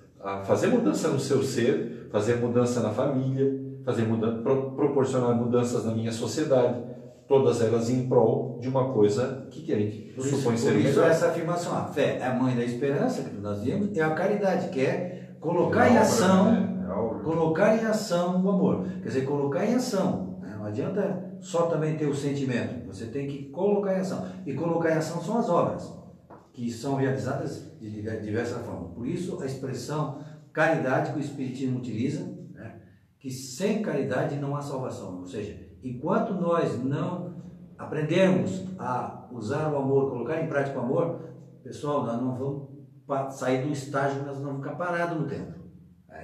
fazer 0.44 0.68
mudança 0.68 1.08
no 1.08 1.20
seu 1.20 1.42
ser, 1.42 2.08
fazer 2.10 2.36
mudança 2.36 2.80
na 2.80 2.88
família, 2.88 3.60
fazer 3.84 4.04
mudança, 4.04 4.38
pro, 4.38 4.70
proporcionar 4.70 5.36
mudanças 5.36 5.84
na 5.84 5.92
minha 5.92 6.12
sociedade, 6.12 6.82
todas 7.28 7.60
elas 7.60 7.90
em 7.90 8.08
prol 8.08 8.58
de 8.58 8.68
uma 8.68 8.90
coisa 8.90 9.46
que 9.50 9.70
a 9.74 9.78
gente 9.78 10.14
por 10.14 10.24
supõe 10.24 10.54
isso, 10.54 10.64
ser 10.64 10.72
por 10.72 10.80
isso 10.80 11.02
essa 11.02 11.28
afirmação, 11.28 11.76
a 11.76 11.84
fé 11.84 12.16
é 12.20 12.26
a 12.26 12.34
mãe 12.34 12.56
da 12.56 12.64
esperança 12.64 13.22
que 13.22 13.36
nós 13.36 13.62
vimos, 13.62 13.94
e 13.94 14.00
a 14.00 14.10
caridade 14.10 14.70
que 14.70 14.80
é 14.80 15.34
colocar 15.40 15.88
é 15.88 15.92
em 15.92 15.98
ação, 15.98 16.52
né? 16.52 16.68
é 16.88 17.22
colocar 17.22 17.76
em 17.76 17.84
ação 17.84 18.42
o 18.42 18.48
amor, 18.48 18.86
quer 19.02 19.08
dizer, 19.08 19.26
colocar 19.26 19.66
em 19.66 19.74
ação 19.74 20.29
não 20.60 20.66
adianta 20.66 21.38
só 21.40 21.68
também 21.68 21.96
ter 21.96 22.04
o 22.04 22.14
sentimento, 22.14 22.86
você 22.86 23.06
tem 23.06 23.26
que 23.26 23.48
colocar 23.48 23.94
em 23.94 24.00
ação. 24.00 24.26
E 24.44 24.52
colocar 24.52 24.90
em 24.90 24.98
ação 24.98 25.22
são 25.22 25.38
as 25.38 25.48
obras, 25.48 25.90
que 26.52 26.70
são 26.70 26.96
realizadas 26.96 27.72
de 27.80 27.90
diversas 28.20 28.62
formas. 28.66 28.92
Por 28.92 29.06
isso, 29.06 29.40
a 29.40 29.46
expressão 29.46 30.18
caridade 30.52 31.12
que 31.12 31.18
o 31.18 31.20
Espiritismo 31.20 31.78
utiliza, 31.78 32.26
né, 32.52 32.82
que 33.18 33.30
sem 33.30 33.80
caridade 33.80 34.36
não 34.36 34.54
há 34.54 34.60
salvação. 34.60 35.20
Ou 35.20 35.26
seja, 35.26 35.58
enquanto 35.82 36.34
nós 36.34 36.78
não 36.84 37.36
aprendermos 37.78 38.66
a 38.78 39.28
usar 39.32 39.72
o 39.72 39.78
amor, 39.78 40.10
colocar 40.10 40.42
em 40.42 40.48
prática 40.48 40.78
o 40.78 40.82
amor, 40.82 41.20
pessoal, 41.62 42.04
nós 42.04 42.20
não 42.20 42.36
vamos 42.36 43.34
sair 43.34 43.64
do 43.64 43.72
estágio, 43.72 44.24
nós 44.26 44.36
não 44.36 44.44
vamos 44.44 44.62
ficar 44.62 44.76
parados 44.76 45.18
no 45.18 45.26
tempo. 45.26 45.59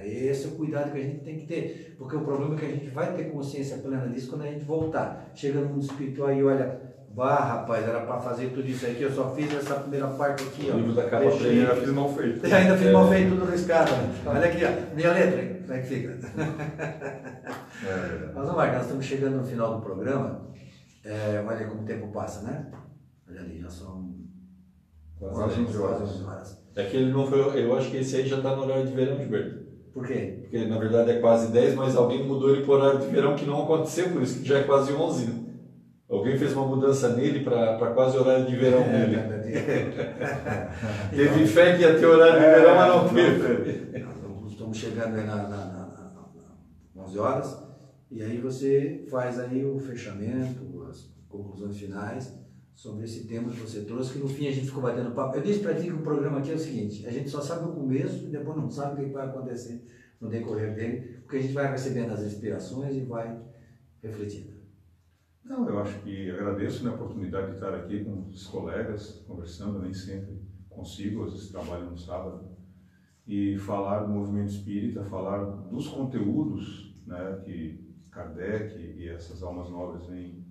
Esse 0.05 0.45
é 0.45 0.47
o 0.49 0.51
cuidado 0.51 0.91
que 0.91 0.97
a 0.97 1.03
gente 1.03 1.19
tem 1.23 1.39
que 1.39 1.47
ter, 1.47 1.95
porque 1.97 2.15
o 2.15 2.21
problema 2.21 2.55
é 2.55 2.57
que 2.57 2.65
a 2.65 2.69
gente 2.69 2.89
vai 2.89 3.13
ter 3.13 3.31
consciência 3.31 3.77
plena 3.77 4.07
disso 4.07 4.29
quando 4.29 4.43
a 4.43 4.47
gente 4.47 4.65
voltar. 4.65 5.31
Chega 5.33 5.61
no 5.61 5.69
mundo 5.69 5.83
espiritual 5.83 6.33
e 6.33 6.43
olha, 6.43 6.79
bah, 7.17 7.43
rapaz, 7.43 7.87
era 7.87 8.01
para 8.01 8.19
fazer 8.19 8.49
tudo 8.49 8.67
isso 8.67 8.85
aqui, 8.85 9.01
eu 9.01 9.11
só 9.11 9.33
fiz 9.33 9.51
essa 9.55 9.75
primeira 9.75 10.07
parte 10.07 10.43
aqui, 10.43 10.69
ó. 10.71 10.75
O 10.75 10.79
livro 10.79 10.93
da 10.93 11.09
capa 11.09 11.25
ainda 11.25 11.75
fiz 11.75 11.89
mal 11.89 12.13
feito. 12.13 12.45
ainda 12.53 12.77
fiz 12.77 12.87
é. 12.87 12.91
mal 12.91 13.09
feito, 13.09 13.29
tudo 13.31 13.51
riscado. 13.51 13.91
Né? 13.91 14.15
Olha 14.25 14.45
aqui, 14.45 14.63
ó, 14.63 14.95
minha 14.95 15.13
letra, 15.13 15.61
como 15.61 15.73
é 15.73 15.81
que 15.81 15.87
fica? 15.87 16.17
É. 17.85 18.31
Mas, 18.33 18.47
Marcos, 18.47 18.73
nós 18.73 18.81
estamos 18.85 19.05
chegando 19.05 19.37
no 19.37 19.43
final 19.43 19.75
do 19.75 19.81
programa. 19.81 20.47
É, 21.05 21.43
olha 21.47 21.67
como 21.67 21.83
o 21.83 21.85
tempo 21.85 22.07
passa, 22.07 22.41
né? 22.41 22.71
Olha 23.29 23.39
ali, 23.39 23.61
já 23.61 23.69
são 23.69 24.15
quase 25.19 25.61
11 25.61 25.77
horas. 25.77 26.25
horas. 26.25 26.63
É 26.75 26.83
que 26.83 26.97
ele 26.97 27.11
não 27.11 27.25
foi, 27.27 27.39
eu 27.63 27.77
acho 27.77 27.91
que 27.91 27.97
esse 27.97 28.15
aí 28.17 28.27
já 28.27 28.37
está 28.37 28.55
no 28.55 28.63
horário 28.63 28.85
de 28.85 28.93
verão, 28.93 29.17
Gilberto. 29.17 29.56
Por 29.97 30.05
quê? 30.05 30.37
Porque 30.41 30.63
na 30.65 30.77
verdade 30.77 31.09
é 31.09 31.19
quase 31.19 31.51
10, 31.51 31.73
mas 31.73 31.95
alguém 31.95 32.23
mudou 32.23 32.51
ele 32.51 32.61
para 32.61 32.71
o 32.71 32.75
horário 32.75 32.99
de 32.99 33.07
verão 33.07 33.35
que 33.35 33.47
não 33.47 33.63
aconteceu, 33.63 34.09
por 34.11 34.21
isso 34.21 34.41
que 34.41 34.47
já 34.47 34.59
é 34.59 34.63
quase 34.63 34.93
11. 34.93 35.25
Né? 35.25 35.43
Alguém 36.07 36.37
fez 36.37 36.53
uma 36.53 36.67
mudança 36.67 37.15
nele 37.15 37.43
para 37.43 37.91
quase 37.95 38.15
horário 38.15 38.45
de 38.45 38.55
verão 38.55 38.81
é, 38.81 39.07
nele. 39.07 39.17
teve 41.09 41.47
fé 41.47 41.75
que 41.75 41.81
ia 41.81 41.97
ter 41.97 42.05
horário 42.05 42.39
de 42.39 42.45
é, 42.45 42.59
verão, 42.59 42.75
mas 42.75 42.95
não 42.95 43.09
teve. 43.09 44.05
Nós 44.43 44.51
estamos 44.51 44.77
chegando 44.77 45.15
aí 45.15 45.25
na, 45.25 45.35
na, 45.35 45.65
na, 45.65 46.11
na 46.95 47.03
11 47.03 47.17
horas, 47.17 47.63
e 48.11 48.21
aí 48.21 48.37
você 48.37 49.03
faz 49.09 49.39
aí 49.39 49.65
o 49.65 49.79
fechamento, 49.79 50.85
as 50.87 51.09
conclusões 51.27 51.75
finais 51.75 52.37
sobre 52.77 53.05
esse 53.05 53.25
tema 53.25 53.49
que 53.49 53.59
você 53.59 53.81
trouxe, 53.85 54.13
que 54.13 54.19
no 54.19 54.27
fim 54.27 54.47
a 54.47 54.51
gente 54.51 54.67
ficou 54.67 54.83
batendo 54.83 55.09
papo. 55.15 55.35
Eu 55.35 55.41
disse 55.41 55.61
para 55.61 55.73
ti 55.73 55.85
que 55.85 55.93
o 55.93 56.03
programa 56.03 56.37
aqui 56.37 56.51
é 56.51 56.53
o 56.53 56.59
seguinte, 56.59 57.07
a 57.07 57.11
gente 57.11 57.27
só 57.27 57.41
sabe 57.41 57.67
o 57.67 57.73
começo 57.73 58.27
e 58.27 58.29
depois 58.29 58.55
não 58.55 58.69
sabe 58.69 59.01
o 59.01 59.05
que 59.07 59.11
vai 59.11 59.25
acontecer 59.25 59.83
no 60.21 60.29
decorrer 60.29 60.75
dele, 60.75 61.17
porque 61.23 61.37
a 61.37 61.41
gente 61.41 61.55
vai 61.55 61.71
recebendo 61.71 62.11
as 62.11 62.21
inspirações 62.21 62.95
e 62.95 62.99
vai 62.99 63.41
refletindo. 63.99 64.57
Não, 65.43 65.67
eu 65.67 65.79
acho 65.79 65.99
que 66.01 66.29
agradeço 66.29 66.87
a 66.87 66.93
oportunidade 66.93 67.47
de 67.47 67.53
estar 67.55 67.73
aqui 67.73 68.05
com 68.05 68.27
os 68.27 68.45
colegas, 68.45 69.23
conversando, 69.27 69.79
nem 69.79 69.93
sempre 69.93 70.39
consigo, 70.69 71.23
às 71.23 71.33
vezes 71.33 71.49
trabalho 71.49 71.89
no 71.89 71.97
sábado, 71.97 72.47
e 73.25 73.57
falar 73.57 74.03
do 74.03 74.13
movimento 74.13 74.51
espírita, 74.51 75.03
falar 75.05 75.43
dos 75.71 75.87
conteúdos 75.87 76.95
né, 77.07 77.41
que 77.43 77.91
Kardec 78.11 78.77
e 78.77 79.09
essas 79.09 79.41
almas 79.41 79.67
nobres 79.71 80.05
vêm 80.05 80.45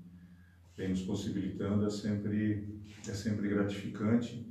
vem 0.76 0.90
nos 0.90 1.02
possibilitando 1.02 1.86
é 1.86 1.90
sempre, 1.90 2.80
é 3.08 3.12
sempre 3.14 3.48
gratificante 3.48 4.46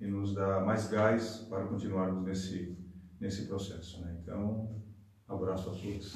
e 0.00 0.06
nos 0.06 0.34
dá 0.34 0.60
mais 0.60 0.88
gás 0.88 1.46
para 1.48 1.66
continuarmos 1.66 2.24
nesse, 2.24 2.76
nesse 3.18 3.46
processo. 3.46 4.00
Né? 4.02 4.18
Então, 4.22 4.82
abraço 5.26 5.70
a 5.70 5.74
todos. 5.74 6.14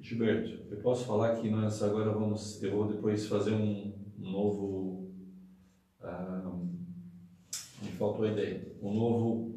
Gilberto, 0.00 0.70
eu 0.70 0.80
posso 0.82 1.06
falar 1.06 1.36
que 1.36 1.48
nós 1.48 1.82
agora 1.82 2.12
vamos, 2.12 2.62
eu 2.62 2.72
vou 2.72 2.88
depois 2.88 3.26
fazer 3.26 3.52
um, 3.52 3.94
novo 4.18 5.10
Ah, 6.00 6.52
me 7.82 7.92
faltou 7.92 8.24
a 8.24 8.32
ideia. 8.32 8.76
Um 8.80 8.92
novo. 8.92 9.54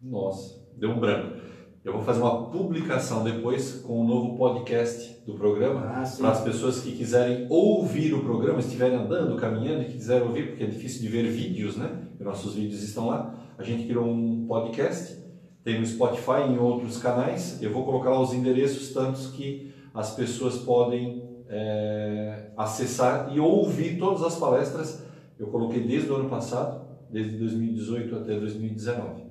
Nossa, 0.00 0.66
deu 0.76 0.90
um 0.90 1.00
branco. 1.00 1.40
Eu 1.82 1.94
vou 1.94 2.02
fazer 2.02 2.20
uma 2.20 2.50
publicação 2.50 3.24
depois 3.24 3.76
com 3.76 4.02
um 4.02 4.06
novo 4.06 4.36
podcast 4.36 5.18
do 5.24 5.32
programa 5.32 5.80
Ah, 5.80 6.04
para 6.18 6.30
as 6.30 6.42
pessoas 6.42 6.80
que 6.80 6.92
quiserem 6.92 7.46
ouvir 7.48 8.12
o 8.12 8.22
programa, 8.22 8.60
estiverem 8.60 8.98
andando, 8.98 9.34
caminhando 9.36 9.84
e 9.84 9.86
quiserem 9.86 10.28
ouvir, 10.28 10.48
porque 10.48 10.64
é 10.64 10.66
difícil 10.66 11.00
de 11.00 11.08
ver 11.08 11.22
vídeos, 11.30 11.78
né? 11.78 11.90
E 12.20 12.22
nossos 12.22 12.54
vídeos 12.54 12.82
estão 12.82 13.06
lá. 13.06 13.34
A 13.56 13.62
gente 13.62 13.86
criou 13.86 14.04
um 14.04 14.46
podcast, 14.46 15.24
tem 15.64 15.80
no 15.80 15.86
Spotify 15.86 16.42
e 16.46 16.52
em 16.52 16.58
outros 16.58 16.98
canais. 16.98 17.62
Eu 17.62 17.72
vou 17.72 17.86
colocar 17.86 18.10
lá 18.10 18.20
os 18.20 18.34
endereços 18.34 18.92
tantos 18.92 19.28
que 19.28 19.72
as 19.94 20.14
pessoas 20.14 20.58
podem 20.58 21.22
é, 21.48 22.50
acessar 22.58 23.34
e 23.34 23.40
ouvir 23.40 23.98
todas 23.98 24.22
as 24.22 24.36
palestras. 24.36 25.02
Eu 25.38 25.46
coloquei 25.46 25.82
desde 25.82 26.12
o 26.12 26.16
ano 26.16 26.28
passado, 26.28 26.84
desde 27.10 27.38
2018 27.38 28.16
até 28.16 28.38
2019. 28.38 29.29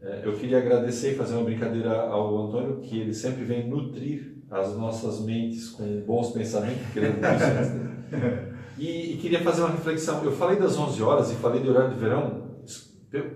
É, 0.00 0.22
eu 0.24 0.34
queria 0.34 0.58
agradecer 0.58 1.12
e 1.12 1.14
fazer 1.16 1.34
uma 1.34 1.44
brincadeira 1.44 2.02
ao 2.02 2.46
Antônio, 2.46 2.80
que 2.80 3.00
ele 3.00 3.14
sempre 3.14 3.44
vem 3.44 3.68
nutrir 3.68 4.36
as 4.50 4.76
nossas 4.76 5.20
mentes 5.20 5.70
com 5.70 6.02
bons 6.02 6.30
pensamentos, 6.30 6.86
querendo 6.92 7.18
isso. 7.18 8.56
E, 8.78 9.14
e 9.14 9.16
queria 9.16 9.40
fazer 9.40 9.62
uma 9.62 9.70
reflexão. 9.70 10.22
Eu 10.22 10.32
falei 10.32 10.58
das 10.58 10.78
11 10.78 11.02
horas 11.02 11.32
e 11.32 11.36
falei 11.36 11.62
de 11.62 11.68
horário 11.70 11.94
de 11.94 11.98
verão. 11.98 12.44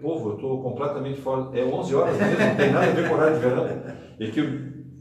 Povo, 0.02 0.30
eu 0.30 0.34
estou 0.34 0.62
completamente 0.62 1.18
fora. 1.18 1.58
É 1.58 1.64
11 1.64 1.94
horas 1.94 2.18
mesmo, 2.18 2.38
não 2.38 2.56
tem 2.56 2.70
nada 2.70 2.86
a 2.86 2.90
ver 2.90 3.08
com 3.08 3.14
horário 3.14 3.36
de 3.36 3.40
verão. 3.40 3.64
É 3.64 4.30
que 4.30 4.40
eu, 4.40 4.46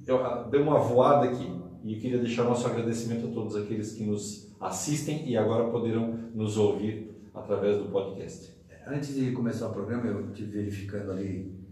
eu 0.07 0.49
dei 0.49 0.61
uma 0.61 0.79
voada 0.79 1.25
aqui 1.27 1.51
e 1.83 1.93
eu 1.93 1.99
queria 1.99 2.19
deixar 2.19 2.43
nosso 2.43 2.65
agradecimento 2.65 3.27
a 3.27 3.31
todos 3.31 3.57
aqueles 3.57 3.91
que 3.91 4.03
nos 4.05 4.55
assistem 4.61 5.29
e 5.29 5.35
agora 5.35 5.65
poderão 5.65 6.17
nos 6.33 6.57
ouvir 6.57 7.11
através 7.33 7.77
do 7.77 7.89
podcast. 7.89 8.58
Antes 8.91 9.13
de 9.13 9.31
começar 9.33 9.67
o 9.67 9.71
programa, 9.71 10.07
eu 10.07 10.31
estive 10.31 10.49
verificando 10.49 11.11
ali 11.11 11.63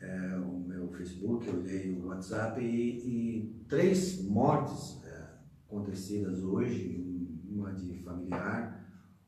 é, 0.00 0.36
o 0.38 0.60
meu 0.60 0.88
Facebook, 0.88 1.46
eu 1.46 1.58
olhei 1.58 1.92
o 1.92 2.06
WhatsApp 2.06 2.58
e, 2.58 2.96
e 3.06 3.64
três 3.68 4.24
mortes 4.24 5.04
é, 5.04 5.26
acontecidas 5.66 6.42
hoje, 6.42 7.06
uma 7.50 7.70
de 7.74 7.98
familiar, 7.98 8.82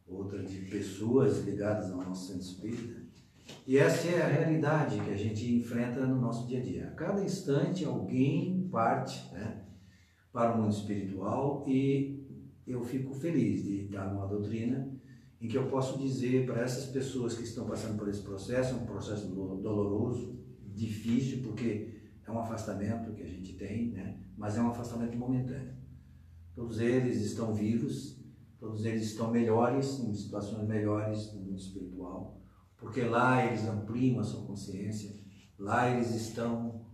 outra 0.07 0.43
de 0.43 0.61
pessoas 0.62 1.45
ligadas 1.45 1.91
ao 1.91 1.99
nosso 1.99 2.26
centro 2.26 2.41
espírita. 2.41 3.03
E 3.66 3.76
essa 3.76 4.09
é 4.09 4.22
a 4.22 4.28
realidade 4.28 4.99
que 4.99 5.11
a 5.11 5.16
gente 5.16 5.57
enfrenta 5.57 6.07
no 6.07 6.18
nosso 6.18 6.47
dia 6.47 6.61
a 6.61 6.62
dia. 6.62 6.89
A 6.89 6.93
cada 6.93 7.22
instante 7.22 7.84
alguém 7.84 8.66
parte 8.72 9.30
né, 9.34 9.62
para 10.32 10.55
o 10.55 10.62
mundo 10.62 10.72
espiritual 10.72 11.66
e 11.68 12.26
eu 12.66 12.82
fico 12.82 13.12
feliz 13.12 13.62
de 13.62 13.84
estar 13.84 14.11
numa 14.11 14.26
doutrina 14.26 14.95
em 15.41 15.49
que 15.49 15.57
eu 15.57 15.68
posso 15.68 15.99
dizer 15.99 16.47
para 16.47 16.62
essas 16.62 16.87
pessoas 16.87 17.34
que 17.34 17.43
estão 17.43 17.66
passando 17.66 17.99
por 17.99 18.09
esse 18.09 18.22
processo, 18.22 18.74
é 18.74 18.76
um 18.76 18.87
processo 18.87 19.26
doloroso, 19.28 20.39
difícil, 20.64 21.43
porque 21.43 22.01
é 22.26 22.30
um 22.30 22.39
afastamento 22.39 23.12
que 23.12 23.22
a 23.22 23.28
gente 23.28 23.55
tem, 23.55 23.93
né? 23.93 24.18
mas 24.37 24.57
é 24.57 24.61
um 24.61 24.68
afastamento 24.68 25.16
momentâneo. 25.16 25.74
Todos 26.55 26.80
eles 26.80 27.20
estão 27.20 27.55
vivos, 27.55 28.18
todos 28.59 28.84
eles 28.84 29.03
estão 29.03 29.30
melhores, 29.30 30.01
em 30.01 30.14
situações 30.14 30.66
melhores 30.66 31.32
no 31.34 31.43
mundo 31.43 31.59
espiritual, 31.59 32.41
porque 32.78 33.03
lá 33.03 33.45
eles 33.45 33.66
ampliam 33.66 34.20
a 34.20 34.24
sua 34.24 34.47
consciência, 34.47 35.14
lá 35.59 35.91
eles 35.91 36.14
estão 36.14 36.87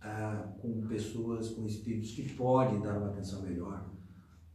ah, 0.00 0.54
com 0.60 0.86
pessoas, 0.86 1.50
com 1.50 1.66
espíritos 1.66 2.12
que 2.12 2.32
podem 2.34 2.80
dar 2.80 2.98
uma 2.98 3.08
atenção 3.08 3.42
melhor. 3.42 3.92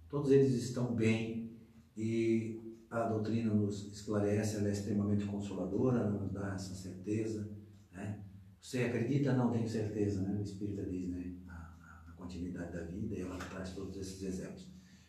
Todos 0.09 0.31
eles 0.31 0.53
estão 0.53 0.95
bem 0.95 1.55
e 1.95 2.64
a 2.89 3.03
doutrina 3.03 3.53
nos 3.53 3.91
esclarece, 3.91 4.57
ela 4.57 4.69
é 4.69 4.71
extremamente 4.71 5.25
consoladora, 5.25 6.09
nos 6.09 6.31
dá 6.31 6.53
essa 6.53 6.73
certeza. 6.73 7.49
Né? 7.91 8.23
Você 8.59 8.83
acredita? 8.83 9.33
Não, 9.33 9.51
tenho 9.51 9.67
certeza, 9.67 10.21
né? 10.21 10.37
o 10.37 10.41
Espírita 10.41 10.83
diz, 10.83 11.09
né? 11.09 11.35
na, 11.45 12.03
na 12.07 12.13
continuidade 12.13 12.73
da 12.73 12.83
vida, 12.83 13.15
e 13.15 13.21
ela 13.21 13.37
traz 13.37 13.73
todos 13.73 13.97
esses 13.97 14.21
exemplos. 14.21 14.67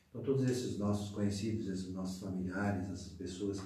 Então, 0.08 0.22
todos 0.22 0.48
esses 0.48 0.78
nossos 0.78 1.14
conhecidos, 1.14 1.68
esses 1.68 1.92
nossos 1.92 2.20
familiares, 2.20 2.88
essas 2.90 3.12
pessoas 3.12 3.62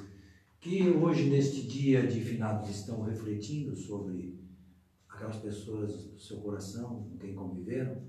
que 0.61 0.82
hoje, 0.90 1.30
neste 1.30 1.66
dia 1.66 2.06
de 2.06 2.20
finados, 2.20 2.68
estão 2.68 3.02
refletindo 3.02 3.74
sobre 3.74 4.38
aquelas 5.08 5.36
pessoas 5.36 6.04
do 6.04 6.18
seu 6.18 6.38
coração, 6.38 7.04
com 7.04 7.16
quem 7.18 7.34
conviveram, 7.34 8.02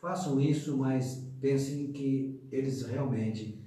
façam 0.00 0.40
isso, 0.40 0.76
mas 0.76 1.26
pensem 1.40 1.92
que 1.92 2.40
eles 2.50 2.82
realmente 2.82 3.59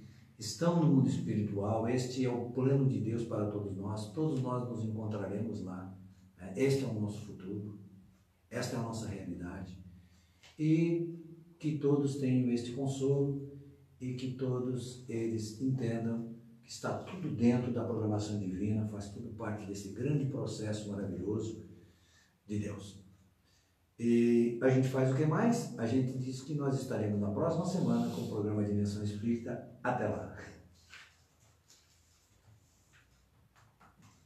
estão 0.45 0.81
no 0.81 0.93
mundo 0.93 1.09
espiritual, 1.09 1.87
este 1.87 2.25
é 2.25 2.29
o 2.29 2.51
plano 2.51 2.87
de 2.87 2.99
Deus 2.99 3.23
para 3.25 3.49
todos 3.49 3.75
nós, 3.77 4.11
todos 4.13 4.41
nós 4.41 4.69
nos 4.69 4.83
encontraremos 4.83 5.61
lá. 5.63 5.97
Né? 6.37 6.53
Este 6.55 6.83
é 6.83 6.87
o 6.87 6.99
nosso 6.99 7.21
futuro, 7.21 7.79
esta 8.49 8.75
é 8.75 8.79
a 8.79 8.83
nossa 8.83 9.07
realidade. 9.07 9.77
E 10.59 11.19
que 11.57 11.77
todos 11.77 12.17
tenham 12.17 12.51
este 12.51 12.73
consolo 12.73 13.51
e 13.99 14.13
que 14.15 14.33
todos 14.33 15.07
eles 15.09 15.61
entendam 15.61 16.35
que 16.61 16.69
está 16.69 16.99
tudo 16.99 17.29
dentro 17.35 17.73
da 17.73 17.83
programação 17.83 18.37
divina, 18.39 18.87
faz 18.87 19.09
tudo 19.09 19.29
parte 19.35 19.65
desse 19.65 19.93
grande 19.93 20.25
processo 20.25 20.89
maravilhoso 20.89 21.65
de 22.45 22.59
Deus. 22.59 23.03
E 23.97 24.59
a 24.61 24.69
gente 24.69 24.87
faz 24.87 25.11
o 25.11 25.15
que 25.15 25.25
mais? 25.25 25.77
A 25.77 25.85
gente 25.85 26.17
diz 26.17 26.41
que 26.41 26.55
nós 26.55 26.81
estaremos 26.81 27.19
na 27.19 27.31
próxima 27.31 27.65
semana 27.65 28.13
com 28.13 28.21
o 28.21 28.27
programa 28.27 28.63
Dimensão 28.63 29.03
Espírita. 29.03 29.72
Até 29.83 30.07
lá! 30.07 30.23